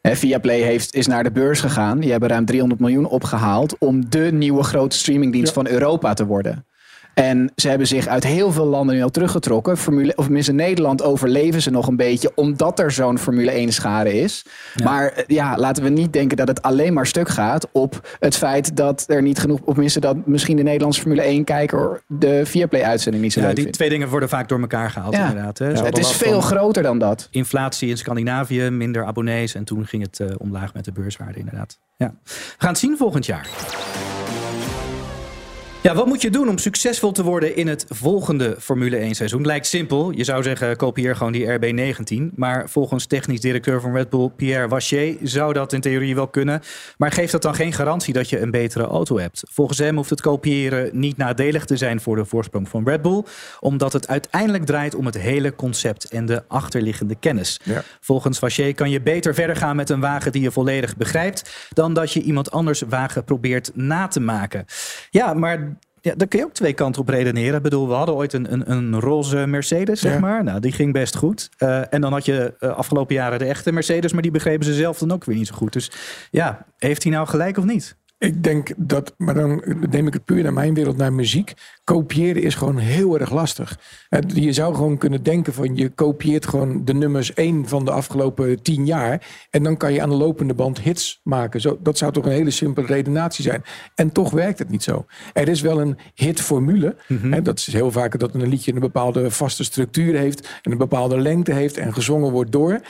Hè, 0.00 0.16
Viaplay 0.16 0.60
heeft, 0.60 0.94
is 0.94 1.06
naar 1.06 1.22
de 1.22 1.30
beurs 1.32 1.60
gegaan. 1.60 1.98
Die 1.98 2.10
hebben 2.10 2.28
ruim 2.28 2.44
300 2.44 2.80
miljoen 2.80 3.06
opgehaald 3.06 3.78
om 3.78 4.10
de 4.10 4.32
nieuwe 4.32 4.62
grote 4.62 4.96
streamingdienst 4.96 5.52
van 5.52 5.66
Europa 5.68 6.14
te 6.14 6.26
worden. 6.26 6.66
En 7.14 7.52
ze 7.56 7.68
hebben 7.68 7.86
zich 7.86 8.06
uit 8.06 8.24
heel 8.24 8.52
veel 8.52 8.64
landen 8.66 8.94
nu 8.96 9.02
al 9.02 9.10
teruggetrokken. 9.10 9.76
Formule, 9.76 10.12
of 10.16 10.24
tenminste 10.24 10.50
in 10.50 10.56
Nederland 10.56 11.02
overleven 11.02 11.62
ze 11.62 11.70
nog 11.70 11.86
een 11.86 11.96
beetje, 11.96 12.32
omdat 12.34 12.78
er 12.78 12.90
zo'n 12.90 13.18
Formule 13.18 13.50
1 13.50 13.72
schade 13.72 14.14
is. 14.20 14.44
Maar 14.84 15.06
eh, 15.08 15.24
ja, 15.26 15.56
laten 15.58 15.82
we 15.82 15.88
niet 15.88 16.12
denken 16.12 16.36
dat 16.36 16.48
het 16.48 16.62
alleen 16.62 16.92
maar 16.92 17.06
stuk 17.06 17.28
gaat 17.28 17.68
op 17.72 18.16
het 18.20 18.36
feit 18.36 18.76
dat 18.76 19.04
er 19.06 19.22
niet 19.22 19.38
genoeg, 19.38 19.60
of 19.60 19.72
tenminste 19.72 20.00
dat 20.00 20.26
misschien 20.26 20.56
de 20.56 20.62
Nederlandse 20.62 21.00
Formule 21.00 21.22
1 21.22 21.44
kijker 21.44 22.02
de 22.08 22.46
Viaplay 22.46 22.82
uitzending 22.82 23.22
niet 23.22 23.32
zo 23.32 23.40
Ja, 23.40 23.46
leuk 23.46 23.54
die 23.54 23.64
vindt. 23.64 23.78
twee 23.78 23.90
dingen 23.90 24.08
worden 24.08 24.28
vaak 24.28 24.48
door 24.48 24.60
elkaar 24.60 24.90
gehaald, 24.90 25.14
Ja. 25.14 25.28
inderdaad. 25.28 25.58
Hè. 25.58 25.66
Het 25.72 25.98
is 25.98 26.10
veel 26.12 26.40
groter 26.40 26.82
dan 26.82 26.98
dat. 26.98 27.28
Inflatie 27.30 27.88
in 27.88 27.96
Scandinavië, 27.96 28.70
minder 28.70 29.04
abonnees. 29.04 29.54
En 29.54 29.64
toen 29.64 29.86
ging 29.86 30.02
het 30.02 30.20
eh, 30.20 30.26
omlaag 30.38 30.74
met 30.74 30.84
de 30.84 30.92
beurswaarde, 30.92 31.38
inderdaad. 31.38 31.78
Ja. 31.96 32.14
We 32.24 32.30
gaan 32.58 32.68
het 32.70 32.78
zien 32.78 32.96
volgend 32.96 33.26
jaar. 33.26 33.48
Ja, 35.84 35.94
wat 35.94 36.06
moet 36.06 36.22
je 36.22 36.30
doen 36.30 36.48
om 36.48 36.58
succesvol 36.58 37.12
te 37.12 37.22
worden 37.22 37.56
in 37.56 37.68
het 37.68 37.86
volgende 37.88 38.56
Formule 38.58 38.96
1 38.96 39.14
seizoen? 39.14 39.46
Lijkt 39.46 39.66
simpel. 39.66 40.10
Je 40.10 40.24
zou 40.24 40.42
zeggen, 40.42 40.76
kopieer 40.76 41.16
gewoon 41.16 41.32
die 41.32 41.46
RB19. 41.46 42.34
Maar 42.34 42.68
volgens 42.68 43.06
technisch 43.06 43.40
directeur 43.40 43.80
van 43.80 43.92
Red 43.92 44.10
Bull, 44.10 44.30
Pierre 44.36 44.68
Wachier, 44.68 45.16
zou 45.22 45.52
dat 45.52 45.72
in 45.72 45.80
theorie 45.80 46.14
wel 46.14 46.28
kunnen. 46.28 46.62
Maar 46.96 47.12
geeft 47.12 47.32
dat 47.32 47.42
dan 47.42 47.54
geen 47.54 47.72
garantie 47.72 48.14
dat 48.14 48.28
je 48.28 48.40
een 48.40 48.50
betere 48.50 48.84
auto 48.84 49.18
hebt? 49.18 49.42
Volgens 49.50 49.78
hem 49.78 49.96
hoeft 49.96 50.10
het 50.10 50.20
kopiëren 50.20 50.90
niet 50.92 51.16
nadelig 51.16 51.64
te 51.64 51.76
zijn 51.76 52.00
voor 52.00 52.16
de 52.16 52.24
voorsprong 52.24 52.68
van 52.68 52.88
Red 52.88 53.02
Bull. 53.02 53.24
Omdat 53.60 53.92
het 53.92 54.08
uiteindelijk 54.08 54.64
draait 54.64 54.94
om 54.94 55.06
het 55.06 55.18
hele 55.18 55.54
concept 55.54 56.04
en 56.04 56.26
de 56.26 56.42
achterliggende 56.48 57.14
kennis. 57.14 57.60
Ja. 57.62 57.82
Volgens 58.00 58.38
Vachier 58.38 58.74
kan 58.74 58.90
je 58.90 59.00
beter 59.00 59.34
verder 59.34 59.56
gaan 59.56 59.76
met 59.76 59.90
een 59.90 60.00
wagen 60.00 60.32
die 60.32 60.42
je 60.42 60.50
volledig 60.50 60.96
begrijpt. 60.96 61.68
dan 61.72 61.94
dat 61.94 62.12
je 62.12 62.22
iemand 62.22 62.50
anders 62.50 62.82
wagen 62.88 63.24
probeert 63.24 63.70
na 63.74 64.08
te 64.08 64.20
maken. 64.20 64.64
Ja, 65.10 65.34
maar. 65.34 65.72
Ja, 66.04 66.14
daar 66.16 66.28
kun 66.28 66.38
je 66.38 66.44
ook 66.44 66.52
twee 66.52 66.72
kanten 66.72 67.00
op 67.00 67.08
redeneren. 67.08 67.56
Ik 67.56 67.62
bedoel, 67.62 67.88
we 67.88 67.94
hadden 67.94 68.14
ooit 68.14 68.32
een, 68.32 68.52
een, 68.52 68.70
een 68.70 69.00
roze 69.00 69.46
Mercedes, 69.46 70.00
zeg 70.00 70.12
Ja. 70.12 70.18
maar. 70.18 70.44
Nou, 70.44 70.60
die 70.60 70.72
ging 70.72 70.92
best 70.92 71.16
goed. 71.16 71.48
Eh, 71.56 71.92
en 71.94 72.00
dan 72.00 72.12
had 72.12 72.24
je 72.24 72.54
eh, 72.58 72.76
afgelopen 72.76 73.14
jaren 73.14 73.38
de 73.38 73.44
echte 73.44 73.72
Mercedes, 73.72 74.12
maar 74.12 74.22
die 74.22 74.30
begrepen 74.30 74.66
ze 74.66 74.74
zelf 74.74 74.98
dan 74.98 75.12
ook 75.12 75.24
weer 75.24 75.36
niet 75.36 75.46
zo 75.46 75.54
goed. 75.54 75.72
Dus 75.72 75.90
ja, 76.30 76.66
heeft 76.78 77.02
hij 77.02 77.12
nou 77.12 77.26
gelijk 77.26 77.56
of 77.58 77.64
niet? 77.64 77.96
Ik 78.24 78.42
denk 78.42 78.72
dat, 78.76 79.14
maar 79.16 79.34
dan 79.34 79.62
neem 79.90 80.06
ik 80.06 80.12
het 80.12 80.24
puur 80.24 80.42
naar 80.42 80.52
mijn 80.52 80.74
wereld, 80.74 80.96
naar 80.96 81.12
muziek. 81.12 81.52
Kopiëren 81.84 82.42
is 82.42 82.54
gewoon 82.54 82.78
heel 82.78 83.18
erg 83.18 83.30
lastig. 83.32 83.78
Eh, 84.08 84.20
Je 84.26 84.52
zou 84.52 84.74
gewoon 84.74 84.98
kunnen 84.98 85.22
denken 85.22 85.52
van 85.54 85.76
je 85.76 85.88
kopieert 85.88 86.46
gewoon 86.46 86.84
de 86.84 86.94
nummers 86.94 87.34
1 87.34 87.68
van 87.68 87.84
de 87.84 87.90
afgelopen 87.90 88.62
10 88.62 88.86
jaar. 88.86 89.46
En 89.50 89.62
dan 89.62 89.76
kan 89.76 89.92
je 89.92 90.02
aan 90.02 90.08
de 90.08 90.14
lopende 90.14 90.54
band 90.54 90.80
hits 90.80 91.20
maken. 91.22 91.60
Zo, 91.60 91.78
dat 91.82 91.98
zou 91.98 92.12
toch 92.12 92.24
een 92.24 92.32
hele 92.32 92.50
simpele 92.50 92.86
redenatie 92.86 93.44
zijn. 93.44 93.62
En 93.94 94.12
toch 94.12 94.30
werkt 94.30 94.58
het 94.58 94.70
niet 94.70 94.82
zo. 94.82 95.06
Er 95.32 95.48
is 95.48 95.60
wel 95.60 95.80
een 95.80 95.98
hitformule. 96.14 96.96
Hè, 97.30 97.42
dat 97.42 97.58
is 97.58 97.72
heel 97.72 97.90
vaak 97.90 98.18
dat 98.18 98.34
een 98.34 98.48
liedje 98.48 98.72
een 98.74 98.80
bepaalde 98.80 99.30
vaste 99.30 99.64
structuur 99.64 100.18
heeft. 100.18 100.48
En 100.62 100.72
een 100.72 100.78
bepaalde 100.78 101.18
lengte 101.20 101.52
heeft 101.52 101.76
en 101.76 101.94
gezongen 101.94 102.30
wordt 102.32 102.52
door. 102.52 102.80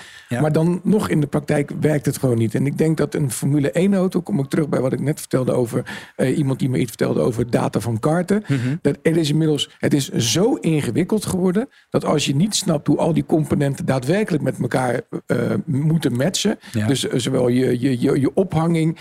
Maar 0.40 0.52
dan 0.52 0.80
nog 0.84 1.08
in 1.08 1.20
de 1.20 1.26
praktijk 1.26 1.70
werkt 1.80 2.06
het 2.06 2.18
gewoon 2.18 2.38
niet. 2.38 2.54
En 2.54 2.66
ik 2.66 2.78
denk 2.78 2.96
dat 2.96 3.14
een 3.14 3.30
Formule 3.30 3.70
1 3.70 3.94
auto, 3.94 4.20
kom 4.20 4.38
ik 4.38 4.48
terug 4.48 4.68
bij 4.68 4.80
wat 4.80 4.92
ik 4.92 5.00
net 5.00 5.20
vertelde 5.28 5.52
over 5.52 6.12
eh, 6.16 6.38
iemand 6.38 6.58
die 6.58 6.68
me 6.68 6.78
iets 6.78 6.88
vertelde 6.88 7.20
over 7.20 7.50
data 7.50 7.80
van 7.80 7.98
karten. 7.98 8.44
Dat 8.82 8.98
er 9.02 9.16
is 9.16 9.30
inmiddels, 9.30 9.70
het 9.78 9.94
is 9.94 10.08
zo 10.08 10.54
ingewikkeld 10.54 11.26
geworden 11.26 11.68
dat 11.90 12.04
als 12.04 12.24
je 12.24 12.34
niet 12.34 12.54
snapt 12.54 12.86
hoe 12.86 12.98
al 12.98 13.12
die 13.12 13.26
componenten 13.26 13.86
daadwerkelijk 13.86 14.42
met 14.42 14.58
elkaar 14.60 15.00
eh, 15.26 15.38
moeten 15.64 16.16
matchen. 16.16 16.58
Ja. 16.72 16.86
Dus 16.86 17.08
eh, 17.08 17.18
zowel 17.18 17.48
je, 17.48 17.80
je, 17.80 18.00
je, 18.00 18.20
je 18.20 18.34
ophanging, 18.34 18.98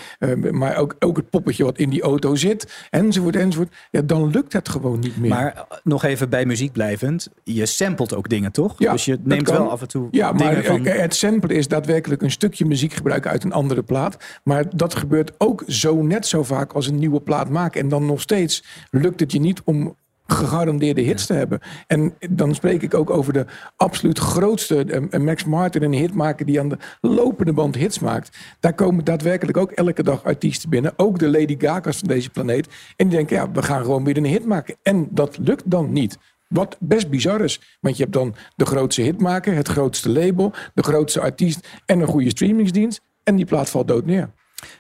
maar 0.52 0.78
ook, 0.78 0.96
ook 1.00 1.18
het 1.18 1.30
poppetje 1.30 1.64
wat 1.64 1.78
in 1.78 1.90
die 1.90 2.02
auto 2.02 2.36
zit, 2.36 2.88
enzovoort, 2.90 3.36
enzovoort. 3.36 3.76
Ja, 3.92 4.02
dan 4.02 4.32
lukt 4.32 4.54
het 4.54 4.70
gewoon 4.70 5.00
niet 5.00 5.18
meer. 5.18 5.30
Maar 5.30 5.66
nog 5.84 6.04
even 6.04 6.30
bij 6.30 6.46
muziek 6.46 6.72
blijvend. 6.72 7.30
Je 7.44 7.66
samplet 7.66 8.16
ook 8.16 8.30
dingen, 8.30 8.52
toch? 8.52 8.76
Ja, 8.78 8.92
dus 8.92 9.06
je 9.06 9.20
neemt 9.24 9.50
wel 9.50 9.72
af 9.72 9.82
en 9.82 9.88
toe 9.88 10.08
Ja, 10.12 10.32
maar 10.32 10.64
van... 10.64 10.86
het 10.86 11.16
samplen 11.16 11.56
is 11.56 11.68
daadwerkelijk 11.68 12.22
een 12.22 12.32
stukje 12.32 12.66
muziek 12.66 12.94
gebruiken 12.94 13.32
uit 13.32 13.44
een 13.44 13.54
andere 13.54 13.84
plaat. 13.84 14.18
Maar 14.44 14.66
dat 14.76 14.96
gebeurt 14.96 15.34
ook 15.38 15.64
zo 15.68 16.02
net 16.02 16.13
zo 16.22 16.44
vaak 16.44 16.74
als 16.74 16.88
een 16.88 17.00
nieuwe 17.00 17.22
plaat 17.22 17.50
maken. 17.50 17.82
En 17.82 17.90
dan 17.90 18.06
nog 18.06 18.22
steeds 18.22 18.64
lukt 18.90 19.20
het 19.20 19.32
je 19.32 19.40
niet 19.40 19.62
om 19.64 19.96
gegarandeerde 20.28 21.02
hits 21.02 21.26
te 21.26 21.34
hebben. 21.34 21.60
En 21.88 22.14
dan 22.30 22.56
spreek 22.56 22.82
ik 22.82 22.94
ook 22.94 23.10
over 23.10 23.34
de 23.34 23.46
absoluut 23.76 24.20
grootste 24.20 24.84
eh, 24.84 25.20
Max 25.20 25.44
Martin, 25.44 25.84
een 25.84 25.94
hitmaker 25.94 26.46
die 26.46 26.60
aan 26.60 26.70
de 26.70 26.78
lopende 27.02 27.54
band 27.54 27.76
hits 27.76 28.00
maakt. 28.00 28.38
Daar 28.60 28.74
komen 28.74 29.04
daadwerkelijk 29.04 29.58
ook 29.58 29.72
elke 29.72 30.04
dag 30.04 30.24
artiesten 30.24 30.70
binnen. 30.70 30.94
Ook 30.96 31.20
de 31.20 31.30
Lady 31.30 31.56
Gaga's 31.60 31.98
van 31.98 32.08
deze 32.08 32.30
planeet. 32.30 32.68
En 32.96 33.08
die 33.08 33.18
denken, 33.18 33.36
ja, 33.36 33.52
we 33.52 33.62
gaan 33.62 33.82
gewoon 33.82 34.04
weer 34.04 34.18
een 34.18 34.26
hit 34.26 34.46
maken. 34.46 34.76
En 34.82 35.08
dat 35.12 35.38
lukt 35.38 35.72
dan 35.72 35.92
niet. 35.92 36.18
Wat 36.48 36.78
best 36.80 37.10
bizar 37.10 37.42
is. 37.42 37.78
Want 37.82 37.98
je 37.98 38.04
hebt 38.04 38.16
dan 38.16 38.36
de 38.56 38.66
grootste 38.66 39.02
hitmaker, 39.02 39.56
het 39.56 39.68
grootste 39.68 40.10
label, 40.10 40.54
de 40.74 40.84
grootste 40.84 41.20
artiest 41.20 41.68
en 41.86 42.00
een 42.00 42.08
goede 42.08 42.30
streamingsdienst. 42.30 43.02
En 43.24 43.36
die 43.36 43.46
plaat 43.46 43.70
valt 43.70 43.88
dood 43.88 44.06
neer. 44.06 44.30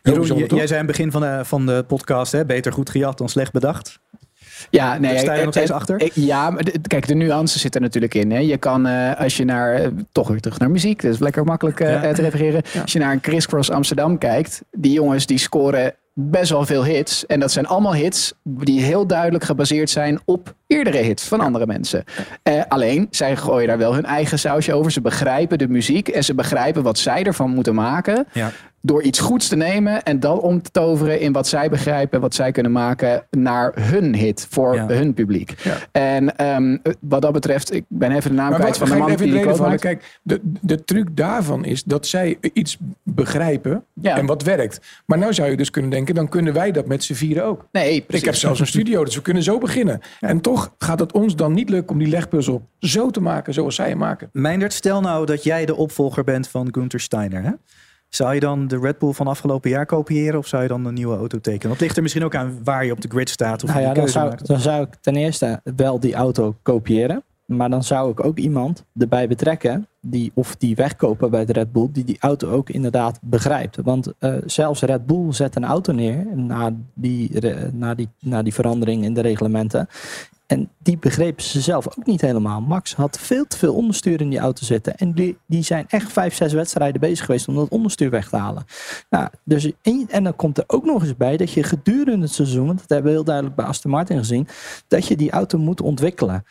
Jeroen, 0.03 0.25
jij 0.55 0.67
zei 0.67 0.79
aan 0.79 0.87
het 0.87 0.95
begin 0.95 1.11
van 1.11 1.21
de, 1.21 1.39
van 1.43 1.65
de 1.65 1.83
podcast, 1.87 2.31
hè, 2.31 2.45
beter 2.45 2.73
goed 2.73 2.89
gejat 2.89 3.17
dan 3.17 3.29
slecht 3.29 3.51
bedacht. 3.51 3.99
Ja, 4.69 4.97
nee, 4.97 5.17
Sta 5.17 5.31
je 5.33 5.37
eh, 5.39 5.43
nog 5.45 5.53
steeds 5.53 5.69
eh, 5.69 5.75
achter? 5.75 6.01
eh, 6.01 6.09
Ja, 6.13 6.49
maar 6.49 6.63
kijk, 6.87 7.07
de 7.07 7.13
nuance 7.13 7.59
zit 7.59 7.75
er 7.75 7.81
natuurlijk 7.81 8.13
in. 8.13 8.31
Hè. 8.31 8.37
Je 8.39 8.57
kan, 8.57 8.85
eh, 8.87 9.19
als 9.19 9.37
je 9.37 9.45
naar, 9.45 9.89
toch 10.11 10.27
weer 10.27 10.39
terug 10.39 10.59
naar 10.59 10.71
muziek, 10.71 11.01
dat 11.01 11.13
is 11.13 11.19
lekker 11.19 11.43
makkelijk 11.43 11.79
Ja. 11.79 12.13
te 12.13 12.21
refereren. 12.21 12.61
Als 12.81 12.93
je 12.93 12.99
naar 12.99 13.11
een 13.11 13.21
Crisscross 13.21 13.69
Amsterdam 13.71 14.17
kijkt, 14.17 14.61
die 14.71 14.91
jongens 14.91 15.25
die 15.25 15.37
scoren 15.37 15.93
best 16.15 16.49
wel 16.51 16.65
veel 16.65 16.85
hits. 16.85 17.25
En 17.25 17.39
dat 17.39 17.51
zijn 17.51 17.67
allemaal 17.67 17.93
hits 17.93 18.33
die 18.43 18.81
heel 18.81 19.07
duidelijk 19.07 19.43
gebaseerd 19.43 19.89
zijn 19.89 20.19
op 20.25 20.53
eerdere 20.67 20.97
hits 20.97 21.27
van 21.27 21.39
andere 21.39 21.65
mensen. 21.65 22.03
Eh, 22.43 22.61
alleen, 22.67 23.07
zij 23.11 23.35
gooien 23.37 23.67
daar 23.67 23.77
wel 23.77 23.93
hun 23.93 24.05
eigen 24.05 24.39
sausje 24.39 24.73
over. 24.73 24.91
Ze 24.91 25.01
begrijpen 25.01 25.57
de 25.57 25.67
muziek 25.67 26.07
en 26.07 26.23
ze 26.23 26.33
begrijpen 26.33 26.83
wat 26.83 26.97
zij 26.97 27.23
ervan 27.23 27.49
moeten 27.49 27.75
maken. 27.75 28.25
Ja. 28.33 28.51
Door 28.85 29.01
iets 29.03 29.19
goeds 29.19 29.47
te 29.47 29.55
nemen 29.55 30.03
en 30.03 30.19
dat 30.19 30.39
om 30.39 30.61
te 30.61 30.71
toveren 30.71 31.19
in 31.19 31.31
wat 31.31 31.47
zij 31.47 31.69
begrijpen, 31.69 32.21
wat 32.21 32.35
zij 32.35 32.51
kunnen 32.51 32.71
maken 32.71 33.25
naar 33.29 33.73
hun 33.81 34.15
hit 34.15 34.47
voor 34.49 34.77
hun 34.77 35.13
publiek. 35.13 35.55
En 35.91 36.37
ehm, 36.37 36.77
wat 36.99 37.21
dat 37.21 37.31
betreft, 37.31 37.73
ik 37.73 37.83
ben 37.87 38.11
even 38.11 38.29
de 38.29 38.35
naam 38.35 38.49
Maar 38.49 38.59
kwijt 38.59 38.77
wat, 38.77 38.87
van 38.87 38.97
de 38.97 39.03
ik 39.03 39.09
man 39.09 39.27
die 39.29 39.55
de 39.55 39.61
maakt. 39.61 39.81
Kijk, 39.81 40.19
de, 40.23 40.39
de 40.61 40.83
truc 40.83 41.07
daarvan 41.17 41.65
is 41.65 41.83
dat 41.83 42.07
zij 42.07 42.37
iets 42.53 42.77
begrijpen 43.03 43.83
en 44.01 44.25
wat 44.25 44.43
werkt. 44.43 44.79
Maar 45.05 45.17
nou 45.17 45.33
zou 45.33 45.49
je 45.49 45.57
dus 45.57 45.69
kunnen 45.69 45.91
denken, 45.91 46.15
dan 46.15 46.29
kunnen 46.29 46.53
wij 46.53 46.71
dat 46.71 46.85
met 46.85 47.03
z'n 47.03 47.13
vieren 47.13 47.45
ook. 47.45 47.67
Nee, 47.71 47.95
Ik 47.95 48.07
precies. 48.07 48.25
heb 48.25 48.35
zelfs 48.35 48.59
een 48.59 48.67
studio, 48.67 49.03
dus 49.03 49.15
we 49.15 49.21
kunnen 49.21 49.43
zo 49.43 49.57
beginnen. 49.57 49.99
En 50.19 50.41
toch 50.41 50.73
gaat 50.77 50.99
het 50.99 51.11
ons 51.13 51.35
dan 51.35 51.53
niet 51.53 51.69
lukken 51.69 51.93
om 51.93 51.99
die 51.99 52.07
legpuzzel 52.07 52.67
zo 52.79 53.09
te 53.09 53.21
maken 53.21 53.53
zoals 53.53 53.75
zij 53.75 53.89
hem 53.89 53.97
maken. 53.97 54.29
Meindert, 54.31 54.73
stel 54.73 55.01
nou 55.01 55.25
dat 55.25 55.43
jij 55.43 55.65
de 55.65 55.75
opvolger 55.75 56.23
bent 56.23 56.47
van 56.47 56.67
Gunther 56.71 56.99
Steiner. 56.99 57.43
Hè? 57.43 57.51
Zou 58.15 58.33
je 58.33 58.39
dan 58.39 58.67
de 58.67 58.79
Red 58.79 58.99
Bull 58.99 59.11
van 59.11 59.27
afgelopen 59.27 59.69
jaar 59.69 59.85
kopiëren 59.85 60.39
of 60.39 60.47
zou 60.47 60.61
je 60.61 60.67
dan 60.67 60.85
een 60.85 60.93
nieuwe 60.93 61.17
auto 61.17 61.39
tekenen? 61.39 61.69
Dat 61.69 61.79
ligt 61.79 61.95
er 61.95 62.01
misschien 62.01 62.23
ook 62.23 62.35
aan 62.35 62.59
waar 62.63 62.85
je 62.85 62.91
op 62.91 63.01
de 63.01 63.07
grid 63.07 63.29
staat 63.29 63.63
of 63.63 63.69
Nou 63.69 63.81
ja, 63.81 63.93
dan 63.93 64.09
zou, 64.09 64.29
maakt. 64.29 64.47
dan 64.47 64.59
zou 64.59 64.83
ik 64.83 64.95
ten 65.01 65.15
eerste 65.15 65.61
wel 65.75 65.99
die 65.99 66.13
auto 66.13 66.55
kopiëren. 66.61 67.23
Maar 67.45 67.69
dan 67.69 67.83
zou 67.83 68.11
ik 68.11 68.25
ook 68.25 68.37
iemand 68.37 68.83
erbij 68.97 69.27
betrekken, 69.27 69.87
die, 70.01 70.31
of 70.33 70.55
die 70.55 70.75
wegkopen 70.75 71.31
bij 71.31 71.45
de 71.45 71.53
Red 71.53 71.71
Bull, 71.71 71.89
die 71.91 72.03
die 72.03 72.17
auto 72.19 72.49
ook 72.49 72.69
inderdaad 72.69 73.19
begrijpt. 73.21 73.77
Want 73.83 74.13
eh, 74.19 74.33
zelfs 74.45 74.81
Red 74.81 75.05
Bull 75.05 75.33
zet 75.33 75.55
een 75.55 75.65
auto 75.65 75.93
neer 75.93 76.25
na 76.35 76.73
die, 76.93 77.31
na, 77.71 77.95
die, 77.95 78.09
na 78.19 78.43
die 78.43 78.53
verandering 78.53 79.03
in 79.03 79.13
de 79.13 79.21
reglementen. 79.21 79.87
En 80.53 80.69
die 80.77 80.97
begrepen 80.97 81.43
ze 81.43 81.61
zelf 81.61 81.87
ook 81.87 82.05
niet 82.05 82.21
helemaal. 82.21 82.61
Max 82.61 82.95
had 82.95 83.19
veel 83.19 83.45
te 83.47 83.57
veel 83.57 83.73
onderstuur 83.73 84.21
in 84.21 84.29
die 84.29 84.39
auto 84.39 84.65
zitten. 84.65 84.95
En 84.97 85.11
die, 85.13 85.37
die 85.45 85.63
zijn 85.63 85.85
echt 85.87 86.11
vijf, 86.11 86.35
zes 86.35 86.53
wedstrijden 86.53 87.01
bezig 87.01 87.25
geweest 87.25 87.47
om 87.47 87.55
dat 87.55 87.69
onderstuur 87.69 88.09
weg 88.09 88.29
te 88.29 88.37
halen. 88.37 88.63
Nou, 89.09 89.27
dus 89.43 89.71
en, 89.81 90.05
en 90.09 90.23
dan 90.23 90.35
komt 90.35 90.57
er 90.57 90.63
ook 90.67 90.85
nog 90.85 91.01
eens 91.03 91.17
bij 91.17 91.37
dat 91.37 91.51
je 91.51 91.63
gedurende 91.63 92.25
het 92.25 92.33
seizoen, 92.33 92.65
want 92.65 92.79
dat 92.79 92.89
hebben 92.89 93.07
we 93.07 93.17
heel 93.17 93.23
duidelijk 93.25 93.55
bij 93.55 93.65
Aston 93.65 93.91
Martin 93.91 94.17
gezien, 94.17 94.47
dat 94.87 95.07
je 95.07 95.15
die 95.15 95.31
auto 95.31 95.57
moet 95.57 95.81
ontwikkelen. 95.81 96.43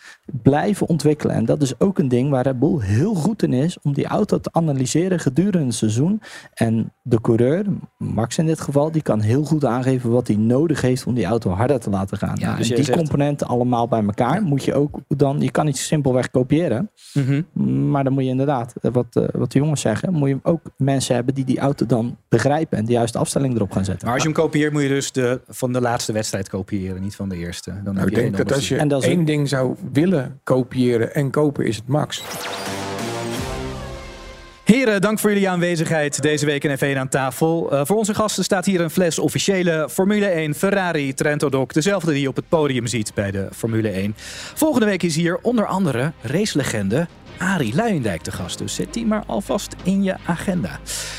Blijven 0.43 0.89
ontwikkelen. 0.89 1.35
En 1.37 1.45
dat 1.45 1.63
is 1.63 1.81
ook 1.81 1.99
een 1.99 2.09
ding 2.09 2.31
waar 2.31 2.43
Red 2.45 2.59
Bull 2.59 2.81
heel 2.81 3.15
goed 3.15 3.43
in 3.43 3.53
is, 3.53 3.77
om 3.83 3.93
die 3.93 4.07
auto 4.07 4.41
te 4.41 4.49
analyseren 4.53 5.21
gedurende 5.21 5.67
het 5.67 5.75
seizoen. 5.75 6.21
En 6.55 6.93
de 7.03 7.21
coureur, 7.21 7.65
Max 7.99 8.39
in 8.39 8.47
dit 8.47 8.61
geval, 8.61 8.91
die 8.91 9.03
kan 9.03 9.21
heel 9.21 9.45
goed 9.45 9.65
aangeven 9.65 10.11
wat 10.11 10.27
hij 10.27 10.37
nodig 10.37 10.81
heeft 10.81 11.07
om 11.07 11.15
die 11.15 11.25
auto 11.25 11.51
harder 11.51 11.81
te 11.81 11.91
laten 11.91 12.19
gaan. 12.19 12.37
Ja, 12.39 12.47
Nou, 12.47 12.59
dus 12.59 12.69
die 12.69 12.85
zegt- 12.85 12.99
componenten 12.99 13.47
allemaal 13.47 13.89
bij 13.99 14.03
elkaar 14.05 14.43
moet 14.43 14.65
je 14.65 14.75
ook 14.75 15.01
dan, 15.09 15.41
je 15.41 15.51
kan 15.51 15.65
niet 15.65 15.77
simpelweg 15.79 16.31
kopiëren. 16.31 16.91
Mhm. 17.13 17.43
Maar 17.91 18.05
dan 18.05 18.13
moet 18.13 18.23
je 18.23 18.29
inderdaad, 18.29 18.75
eh, 18.81 18.91
wat, 18.93 19.07
eh, 19.11 19.25
wat 19.33 19.53
de 19.53 19.59
jongens 19.59 19.81
zeggen, 19.81 20.13
moet 20.13 20.29
je 20.29 20.39
ook 20.43 20.61
mensen 20.77 21.15
hebben 21.15 21.35
die 21.35 21.45
die 21.45 21.59
auto 21.59 21.87
dan 21.87 22.17
begrijpen 22.29 22.79
en 22.79 22.85
de 22.85 22.93
juiste 22.93 23.19
afstelling 23.19 23.55
erop 23.55 23.73
gaan 23.73 23.85
zetten. 23.85 24.05
Maar 24.07 24.15
als 24.15 24.23
je 24.23 24.29
hem 24.33 24.39
kopieert 24.39 24.73
moet 24.73 24.83
je 24.83 24.89
dus 24.89 25.13
de, 25.13 25.41
van 25.49 25.73
de 25.73 25.81
laatste 25.81 26.13
wedstrijd 26.13 26.49
kopiëren, 26.49 27.03
niet 27.03 27.17
van 27.17 27.29
de 27.29 27.37
eerste. 27.37 27.71
Dan 27.71 27.83
Nou, 27.85 27.99
heb 27.99 28.09
ik 28.09 28.15
je 28.15 28.21
denk 28.23 28.37
dat 28.37 28.53
als 28.53 28.69
je 28.69 28.81
onderstuur. 28.81 29.11
één 29.17 29.25
ding 29.25 29.49
zou 29.49 29.75
willen 29.93 30.41
kopiëren 30.45 31.15
en 31.15 31.31
kopen, 31.31 31.67
is 31.67 31.77
het 31.77 31.89
Max. 31.89 32.23
Heren, 34.65 35.01
dank 35.01 35.19
voor 35.19 35.31
jullie 35.31 35.49
aanwezigheid 35.49 36.23
deze 36.23 36.47
week 36.47 36.65
in 36.65 36.77
F1 36.77 36.99
aan 36.99 37.09
tafel. 37.09 37.73
Eh, 37.73 37.81
voor 37.85 37.97
onze 37.97 38.15
gasten 38.15 38.45
staat 38.45 38.65
hier 38.65 38.81
een 38.81 38.91
fles 38.91 39.19
officiële 39.19 39.89
Formule 39.91 40.27
1 40.27 40.55
Ferrari 40.55 41.15
Trento 41.15 41.49
Doc. 41.49 41.67
Dezelfde 41.67 42.13
die 42.13 42.21
je 42.21 42.29
op 42.29 42.37
het 42.37 42.49
podium 42.49 42.87
ziet 42.87 43.15
bij 43.15 43.31
de 43.31 43.49
Formule 43.53 43.89
1. 43.89 44.15
Volgende 44.55 44.87
week 44.87 45.03
is 45.03 45.17
hier 45.17 45.39
onder 45.43 45.67
andere 45.67 46.13
racelegende 46.21 47.07
Arie 47.39 47.75
Luijendijk 47.75 48.23
te 48.23 48.33
gast. 48.33 48.59
Dus 48.59 48.75
zet 48.75 48.95
die 48.95 49.07
maar 49.07 49.23
alvast 49.27 49.77
in 49.83 50.03
je 50.03 50.17
agenda. 50.27 50.79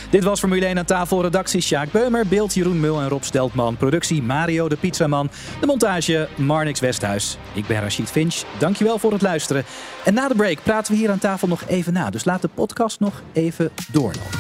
Dit 0.09 0.23
was 0.23 0.39
Formule 0.39 0.65
1 0.65 0.77
aan 0.77 0.85
tafel. 0.85 1.21
Redactie 1.21 1.61
Sjaak 1.61 1.91
Beumer, 1.91 2.27
beeld 2.27 2.53
Jeroen 2.53 2.79
Mul 2.79 3.01
en 3.01 3.07
Rob 3.07 3.23
Steltman. 3.23 3.77
Productie 3.77 4.23
Mario 4.23 4.69
de 4.69 4.75
Pizzaman. 4.75 5.29
De 5.59 5.65
montage 5.65 6.27
Marnix 6.35 6.79
Westhuis. 6.79 7.37
Ik 7.53 7.67
ben 7.67 7.81
Rachid 7.81 8.11
Finch. 8.11 8.43
Dankjewel 8.57 8.99
voor 8.99 9.11
het 9.11 9.21
luisteren. 9.21 9.63
En 10.05 10.13
na 10.13 10.27
de 10.27 10.35
break 10.35 10.63
praten 10.63 10.93
we 10.93 10.99
hier 10.99 11.11
aan 11.11 11.19
tafel 11.19 11.47
nog 11.47 11.63
even 11.67 11.93
na. 11.93 12.09
Dus 12.09 12.25
laat 12.25 12.41
de 12.41 12.49
podcast 12.53 12.99
nog 12.99 13.21
even 13.33 13.71
doorlopen. 13.91 14.39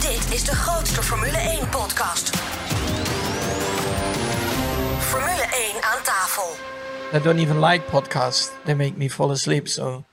Dit 0.00 0.34
is 0.34 0.44
de 0.44 0.54
grootste 0.54 1.02
Formule 1.02 1.38
1 1.38 1.68
podcast. 1.68 2.36
Formule 4.98 5.46
1 5.72 5.82
aan 5.82 6.02
tafel. 6.02 6.75
I 7.12 7.18
don't 7.18 7.38
even 7.38 7.60
like 7.60 7.86
podcasts. 7.90 8.50
They 8.64 8.74
make 8.74 8.96
me 8.96 9.08
fall 9.08 9.30
asleep, 9.30 9.68
so... 9.68 10.04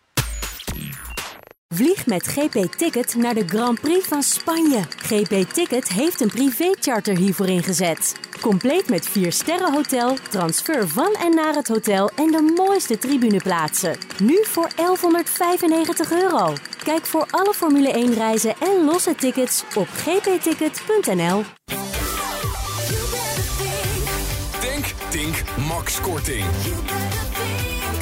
Vlieg 1.67 2.05
met 2.05 2.27
GP 2.27 2.71
Ticket 2.77 3.15
naar 3.15 3.33
de 3.33 3.47
Grand 3.47 3.81
Prix 3.81 4.07
van 4.07 4.23
Spanje. 4.23 4.81
GP 4.97 5.53
Ticket 5.53 5.87
heeft 5.87 6.21
een 6.21 6.29
privécharter 6.29 7.17
hiervoor 7.17 7.47
ingezet. 7.47 8.15
Compleet 8.41 8.89
met 8.89 9.07
4 9.07 9.31
sterren 9.31 9.73
hotel, 9.73 10.17
transfer 10.29 10.87
van 10.87 11.13
en 11.13 11.35
naar 11.35 11.55
het 11.55 11.67
hotel 11.67 12.09
en 12.15 12.31
de 12.31 12.53
mooiste 12.57 12.97
tribuneplaatsen. 12.97 13.97
Nu 14.23 14.43
voor 14.43 14.69
1195 14.75 16.11
euro. 16.11 16.53
Kijk 16.83 17.05
voor 17.05 17.27
alle 17.29 17.53
Formule 17.53 17.91
1 17.91 18.13
reizen 18.13 18.55
en 18.59 18.85
losse 18.85 19.15
tickets 19.15 19.63
op 19.75 19.87
gpticket.nl. 19.87 21.43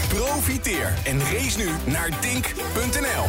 Profiteer 0.07 0.93
en 1.03 1.19
race 1.19 1.57
nu 1.57 1.69
naar 1.85 2.09
dink.nl. 2.21 3.25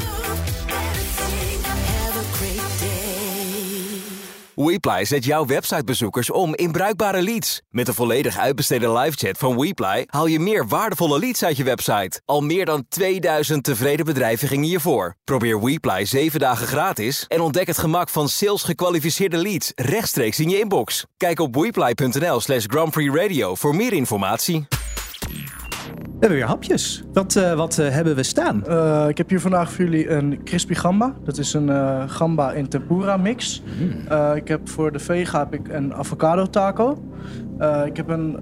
WePly 4.64 5.04
zet 5.04 5.24
jouw 5.24 5.46
websitebezoekers 5.46 6.30
om 6.30 6.54
in 6.54 6.72
bruikbare 6.72 7.22
leads. 7.22 7.62
Met 7.70 7.86
de 7.86 7.94
volledig 7.94 8.38
uitbesteden 8.38 8.92
livechat 8.92 9.38
van 9.38 9.60
WePly 9.60 10.04
haal 10.06 10.26
je 10.26 10.40
meer 10.40 10.68
waardevolle 10.68 11.18
leads 11.18 11.44
uit 11.44 11.56
je 11.56 11.64
website. 11.64 12.20
Al 12.24 12.40
meer 12.40 12.64
dan 12.64 12.84
2000 12.88 13.64
tevreden 13.64 14.04
bedrijven 14.04 14.48
gingen 14.48 14.68
hiervoor. 14.68 15.14
Probeer 15.24 15.64
WePly 15.64 16.04
7 16.04 16.40
dagen 16.40 16.66
gratis 16.66 17.24
en 17.28 17.40
ontdek 17.40 17.66
het 17.66 17.78
gemak 17.78 18.08
van 18.08 18.28
sales 18.28 18.62
gekwalificeerde 18.62 19.36
leads 19.36 19.72
rechtstreeks 19.74 20.40
in 20.40 20.50
je 20.50 20.58
inbox. 20.58 21.04
Kijk 21.16 21.40
op 21.40 21.54
wePly.nl 21.56 22.40
slash 22.40 22.64
Grand 22.66 22.90
Prix 22.90 23.14
Radio 23.14 23.54
voor 23.54 23.76
meer 23.76 23.92
informatie. 23.92 24.66
We 26.22 26.28
hebben 26.28 26.46
weer 26.46 26.56
hapjes. 26.56 27.02
Wat, 27.12 27.36
eh, 27.36 27.54
wat 27.54 27.78
eh, 27.78 27.88
hebben 27.88 28.14
we 28.14 28.22
staan? 28.22 28.66
Eh, 28.66 29.04
ik 29.08 29.18
heb 29.18 29.28
hier 29.28 29.40
vandaag 29.40 29.72
voor 29.72 29.84
jullie 29.84 30.10
een 30.10 30.40
crispy 30.44 30.74
gamba. 30.74 31.14
Dat 31.24 31.38
is 31.38 31.54
een 31.54 31.70
gamba 32.08 32.52
in 32.52 32.68
tempura 32.68 33.16
mix. 33.16 33.62
Eh, 34.08 34.30
ik 34.34 34.48
heb 34.48 34.68
voor 34.68 34.92
de 34.92 34.98
vega 34.98 35.38
heb 35.38 35.54
ik 35.54 35.68
een 35.68 35.94
avocado 35.94 36.46
taco. 36.46 37.02
Ik 37.86 37.96
heb 37.96 38.08
een, 38.08 38.36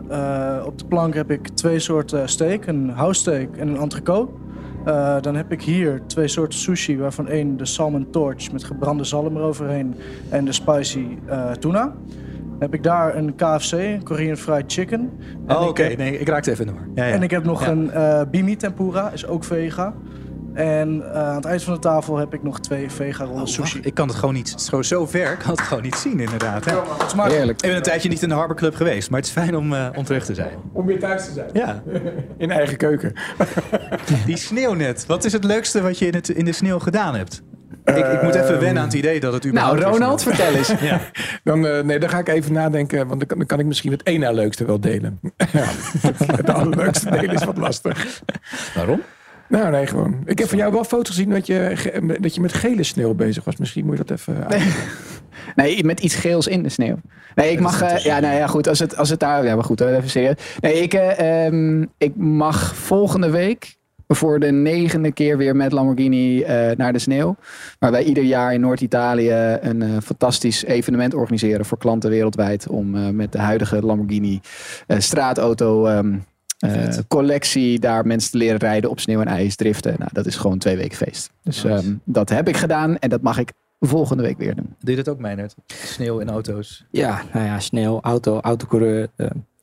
op 0.64 0.78
de 0.78 0.84
plank 0.88 1.14
heb 1.14 1.30
ik 1.30 1.48
twee 1.48 1.78
soorten 1.78 2.28
steak. 2.28 2.66
Een 2.66 2.90
house 2.90 3.20
steak 3.20 3.56
en 3.56 3.68
een 3.68 3.76
entrecote. 3.76 4.32
Dan 5.20 5.34
heb 5.34 5.52
ik 5.52 5.62
hier 5.62 6.02
twee 6.06 6.28
soorten 6.28 6.58
sushi, 6.58 6.98
waarvan 6.98 7.28
één 7.28 7.56
de 7.56 7.66
salmon 7.66 8.10
torch 8.10 8.52
met 8.52 8.64
gebrande 8.64 9.04
zalm 9.04 9.36
eroverheen 9.36 9.94
en 10.28 10.44
de 10.44 10.52
spicy 10.52 11.06
tuna. 11.58 11.94
Heb 12.60 12.74
ik 12.74 12.82
daar 12.82 13.16
een 13.16 13.34
KFC, 13.34 13.76
Korean 14.04 14.36
fried 14.36 14.72
chicken. 14.72 15.10
En 15.46 15.56
Oh, 15.56 15.62
ik 15.62 15.68
oké. 15.68 15.82
heb- 15.82 15.96
Nee, 15.98 16.18
ik 16.18 16.28
raakte 16.28 16.50
even 16.50 16.66
door. 16.66 16.88
Ja, 16.94 17.04
ja. 17.04 17.12
en 17.14 17.22
ik 17.22 17.30
heb 17.30 17.44
nog 17.44 17.64
Ja. 17.64 17.70
een 17.70 17.90
eh 17.90 18.20
bimi 18.30 18.56
tempura, 18.56 19.10
is 19.10 19.26
ook 19.26 19.44
vega. 19.44 19.94
En 20.54 21.12
eh, 21.12 21.28
aan 21.28 21.34
het 21.34 21.44
eind 21.44 21.62
van 21.62 21.74
de 21.74 21.80
tafel 21.80 22.16
heb 22.16 22.34
ik 22.34 22.42
nog 22.42 22.60
twee 22.60 22.90
vega 22.90 23.24
rollen 23.24 23.48
sushi. 23.48 23.80
Ik 23.82 23.94
kan 23.94 24.08
het 24.08 24.16
gewoon 24.16 24.34
niet, 24.34 24.48
zo, 24.60 24.82
zo 24.82 25.06
ver 25.06 25.36
kan 25.36 25.50
het 25.50 25.60
gewoon 25.60 25.82
niet 25.82 25.94
zien 25.94 26.20
inderdaad. 26.20 26.64
Hè? 26.64 26.72
smaakt- 27.06 27.32
Ik 27.32 27.56
ben 27.60 27.76
een 27.76 27.82
tijdje 27.82 28.08
niet 28.08 28.22
in 28.22 28.28
de 28.28 28.34
Harbor 28.34 28.56
Club 28.56 28.74
geweest, 28.74 29.10
maar 29.10 29.18
het 29.18 29.28
is 29.28 29.34
fijn 29.34 29.56
om, 29.56 29.72
eh, 29.74 29.86
om 29.96 30.04
terug 30.04 30.24
te 30.24 30.34
zijn. 30.34 30.52
Om 30.72 30.86
weer 30.86 30.98
thuis 30.98 31.24
te 31.24 31.32
zijn. 31.32 31.50
Ja. 31.52 31.82
In 32.38 32.50
eigen 32.50 32.76
keuken. 32.76 33.12
Die 34.26 34.36
sneeuw 34.36 34.72
net. 34.74 35.06
Wat 35.06 35.24
is 35.24 35.32
het 35.32 35.44
leukste 35.44 35.82
wat 35.82 35.98
je 35.98 36.06
in, 36.06 36.14
het, 36.14 36.28
in 36.28 36.44
de 36.44 36.52
sneeuw 36.52 36.78
gedaan 36.78 37.14
hebt? 37.14 37.42
Ik, 37.84 38.06
ik 38.12 38.22
moet 38.22 38.34
even 38.34 38.60
wennen 38.60 38.82
aan 38.82 38.88
het 38.88 38.96
idee 38.96 39.20
dat 39.20 39.32
het 39.32 39.46
überhaupt... 39.46 39.80
Nou, 39.80 39.92
Ronald, 39.92 40.20
sneeuwt. 40.20 40.36
vertel 40.36 40.54
eens. 40.54 40.72
Ja. 40.90 41.00
Dan, 41.44 41.66
eh, 41.66 41.82
nee, 41.82 41.98
dan 41.98 42.08
ga 42.08 42.18
ik 42.18 42.28
even 42.28 42.52
nadenken, 42.52 43.06
want 43.06 43.18
dan 43.18 43.28
kan, 43.28 43.38
dan 43.38 43.46
kan 43.46 43.58
ik 43.58 43.66
misschien 43.66 43.92
het 43.92 44.02
één 44.02 44.20
na 44.20 44.30
leukste 44.30 44.64
wel 44.64 44.80
delen. 44.80 45.20
het 46.36 46.50
allerleukste 46.50 47.10
delen 47.10 47.34
is 47.34 47.44
wat 47.44 47.56
lastig. 47.56 48.22
Waarom? 48.74 49.02
Nou, 49.48 49.70
nee, 49.70 49.86
gewoon. 49.86 50.22
Ik 50.24 50.38
heb 50.38 50.48
van 50.48 50.58
jou 50.58 50.72
wel 50.72 50.84
foto's 50.84 51.08
gezien 51.14 51.30
dat 51.30 51.46
je, 51.46 52.16
dat 52.20 52.34
je 52.34 52.40
met 52.40 52.52
gele 52.52 52.82
sneeuw 52.82 53.14
bezig 53.14 53.44
was. 53.44 53.56
Misschien 53.56 53.84
moet 53.86 53.98
je 53.98 54.04
dat 54.04 54.18
even... 54.18 54.36
uitleggen. 54.40 54.82
Nee, 55.54 55.84
met 55.84 56.00
iets 56.00 56.14
geels 56.14 56.46
in 56.46 56.62
de 56.62 56.68
sneeuw. 56.68 56.96
Nee, 57.34 57.50
ik 57.52 57.60
mag. 57.60 57.82
is 57.82 57.92
eh, 57.92 58.04
ja, 58.04 58.20
nou 58.20 58.36
ja, 58.36 58.46
goed. 58.46 58.68
Als 58.68 58.78
het, 58.78 58.96
als 58.96 59.08
het 59.08 59.20
daar. 59.20 59.44
Ja, 59.44 59.54
maar 59.54 59.64
goed, 59.64 59.80
even 59.80 60.10
serieus. 60.10 60.34
Nee, 60.60 60.82
ik, 60.82 60.94
eh, 60.94 61.46
ehm, 61.46 61.84
ik 61.98 62.16
mag 62.16 62.76
volgende 62.76 63.30
week 63.30 63.76
voor 64.12 64.40
de 64.40 64.50
negende 64.52 65.12
keer 65.12 65.36
weer 65.36 65.56
met 65.56 65.72
Lamborghini 65.72 66.42
eh, 66.42 66.76
naar 66.76 66.92
de 66.92 66.98
sneeuw. 66.98 67.36
Waar 67.78 67.90
wij 67.90 68.02
ieder 68.02 68.24
jaar 68.24 68.54
in 68.54 68.60
Noord-Italië 68.60 69.30
een 69.60 69.82
eh, 69.82 69.88
fantastisch 70.02 70.64
evenement 70.64 71.14
organiseren 71.14 71.64
voor 71.64 71.78
klanten 71.78 72.10
wereldwijd. 72.10 72.68
Om 72.68 72.94
eh, 72.96 73.08
met 73.08 73.32
de 73.32 73.38
huidige 73.38 73.82
Lamborghini 73.82 74.40
eh, 74.86 74.98
straatauto. 74.98 75.86
ehm, 75.86 76.14
Eh, 76.60 76.88
collectie, 77.08 77.78
daar 77.78 78.06
mensen 78.06 78.30
te 78.30 78.36
leren 78.38 78.58
rijden 78.58 78.90
op 78.90 79.00
sneeuw 79.00 79.20
en 79.20 79.26
ijs, 79.26 79.56
driften. 79.56 79.94
Nou, 79.98 80.10
dat 80.12 80.26
is 80.26 80.36
gewoon 80.36 80.58
twee 80.58 80.76
weken 80.76 80.96
feest. 80.96 81.30
Dus 81.42 81.64
ehm, 81.64 81.94
dat 82.04 82.28
heb 82.28 82.48
ik 82.48 82.56
gedaan 82.56 82.98
en 82.98 83.08
dat 83.08 83.22
mag 83.22 83.38
ik 83.38 83.52
volgende 83.78 84.22
week 84.22 84.38
weer 84.38 84.54
doen. 84.54 84.74
Doe 84.80 84.96
je 84.96 85.02
dat 85.02 85.08
ook, 85.14 85.20
Meinert? 85.20 85.54
Sneeuw 85.66 86.18
in 86.18 86.28
auto's. 86.30 86.84
Ja, 86.90 87.22
nou 87.32 87.46
ja, 87.46 87.60
sneeuw, 87.60 88.00
auto, 88.00 88.40
autocoureur, 88.40 89.08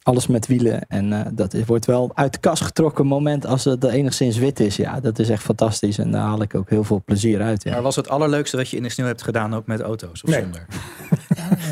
alles 0.08 0.28
met 0.28 0.47
wielen. 0.47 0.88
En 0.88 1.14
eh, 1.14 1.20
dat 1.34 1.53
is, 1.53 1.66
wordt 1.66 1.86
wel 1.86 2.12
uit 2.14 2.34
de 2.34 2.39
kast 2.39 2.64
getrokken 2.64 3.05
moment 3.08 3.45
als 3.45 3.64
het 3.64 3.84
enigszins 3.84 4.38
wit 4.38 4.60
is. 4.60 4.76
Ja, 4.76 4.99
dat 4.99 5.20
is 5.20 5.30
echt 5.30 5.43
fantastisch. 5.43 5.97
En 5.97 6.12
daar 6.12 6.22
haal 6.22 6.41
ik 6.41 6.55
ook 6.55 6.70
heel 6.70 6.84
veel 6.84 7.01
plezier 7.05 7.41
uit. 7.41 7.64
Ja. 7.64 7.72
Maar 7.72 7.82
was 7.82 7.95
het 7.95 8.10
allerleukste 8.10 8.58
wat 8.58 8.70
je 8.70 8.78
in 8.78 8.84
de 8.84 8.89
sneeuw 8.89 9.05
hebt 9.08 9.22
gedaan 9.22 9.55
ook 9.55 9.66
met 9.68 9.82
auto's 9.82 10.24
of 10.24 10.30
Nee. 10.30 10.41
zonder? 10.41 10.66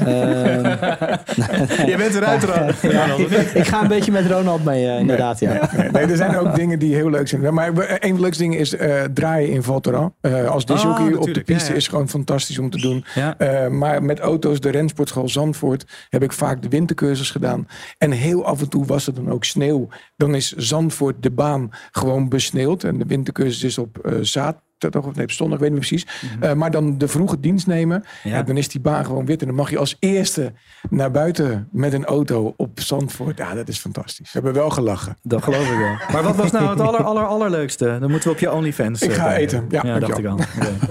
Ehm, 0.05 0.63
Je 1.91 1.95
bent 1.97 2.15
eruit, 2.15 2.43
Ronald. 2.53 2.81
Ja, 2.81 3.05
ik, 3.15 3.29
ik 3.53 3.65
ga 3.67 3.81
een 3.81 3.88
beetje 3.88 4.11
met 4.11 4.25
Ronald 4.31 4.63
mee, 4.63 4.88
eh, 4.88 4.99
inderdaad. 4.99 5.39
Ja. 5.39 5.69
Nee, 5.77 5.89
nee, 5.91 6.05
er 6.05 6.17
zijn 6.17 6.38
ook 6.38 6.55
dingen 6.55 6.79
die 6.79 6.95
heel 6.95 7.09
leuk 7.09 7.27
zijn. 7.27 7.53
Maar 7.53 7.67
een 7.67 7.97
van 8.01 8.15
de 8.15 8.21
leukste 8.21 8.43
dingen 8.43 8.59
is 8.59 8.75
eh, 8.75 9.01
draaien 9.13 9.49
in 9.49 9.63
Val 9.63 9.79
Thorens. 9.79 10.11
Eh, 10.21 10.45
als 10.49 10.65
disjockey 10.65 11.05
Ah, 11.13 11.19
op 11.19 11.33
de 11.33 11.41
piste 11.43 11.63
Ja, 11.65 11.69
ja. 11.71 11.75
is 11.75 11.88
gewoon 11.88 12.09
fantastisch 12.09 12.59
om 12.59 12.69
te 12.69 12.77
doen. 12.81 13.05
Ja. 13.15 13.38
Eh, 13.38 13.67
maar 13.69 14.03
met 14.03 14.19
auto's, 14.19 14.59
de 14.59 14.69
rensportschool 14.69 15.29
Zandvoort, 15.29 15.86
heb 16.09 16.23
ik 16.23 16.31
vaak 16.31 16.61
de 16.61 16.69
wintercursus 16.69 17.31
gedaan. 17.31 17.67
En 17.97 18.11
heel 18.26 18.45
af 18.45 18.61
en 18.61 18.69
toe 18.69 18.86
was 18.86 19.07
er 19.07 19.13
dan 19.13 19.30
ook 19.32 19.43
sneeuw. 19.43 19.88
Dan 20.17 20.36
is 20.36 20.51
Zandvoort 20.51 21.23
de 21.23 21.32
baan 21.32 21.69
gewoon 21.91 22.30
besneeuwd. 22.30 22.84
En 22.84 22.97
de 22.97 23.05
wintercursus 23.05 23.63
is 23.63 23.78
op 23.78 23.97
eh 23.97 24.13
zaterdag 24.21 25.05
of 25.05 25.15
nee, 25.15 25.23
op 25.23 25.32
zondag, 25.32 25.55
ik 25.57 25.63
weet 25.63 25.71
niet 25.73 25.91
meer 25.91 25.99
precies. 26.07 26.38
Eh, 26.39 26.53
maar 26.53 26.71
dan 26.71 26.97
de 26.97 27.07
vroege 27.07 27.39
dienst 27.39 27.67
nemen. 27.67 27.99
Mhm. 27.99 28.28
Ja. 28.30 28.36
Ja, 28.36 28.43
dan 28.43 28.57
is 28.57 28.67
die 28.67 28.82
baan 28.82 29.05
gewoon 29.05 29.26
wit. 29.26 29.41
En 29.41 29.47
dan 29.47 29.55
mag 29.55 29.69
je 29.69 29.78
als 29.78 29.95
eerste 29.99 30.53
naar 30.89 31.11
buiten 31.11 31.67
met 31.71 31.93
een 31.93 32.05
auto 32.05 32.53
op 32.57 32.80
Zandvoort. 32.80 33.38
Ja, 33.38 33.53
dat 33.53 33.67
is 33.67 33.78
fantastisch. 33.78 34.26
We 34.34 34.39
hebben 34.41 34.53
wel 34.53 34.69
gelachen. 34.69 35.17
Dat 35.21 35.43
geloof 35.43 35.71
ik 35.71 35.78
wel. 35.78 35.95
Maar 36.13 36.23
wat 36.23 36.36
was 36.36 36.51
nou 36.51 36.69
het 36.69 36.80
aller, 36.80 37.03
aller, 37.03 37.26
allerleukste? 37.26 37.97
Dan 37.99 38.09
moeten 38.11 38.30
we 38.30 38.36
op 38.36 38.41
je 38.41 38.51
OnlyFans. 38.51 39.01
Ik 39.01 39.09
eh, 39.09 39.15
ga 39.15 39.23
bij- 39.28 39.38
eten. 39.38 39.65
Ja, 39.69 39.99
dacht 39.99 40.17
ik 40.17 40.26
al. 40.26 40.34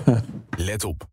Oké. 0.07 0.23
Let 0.57 0.85
op. 0.85 1.13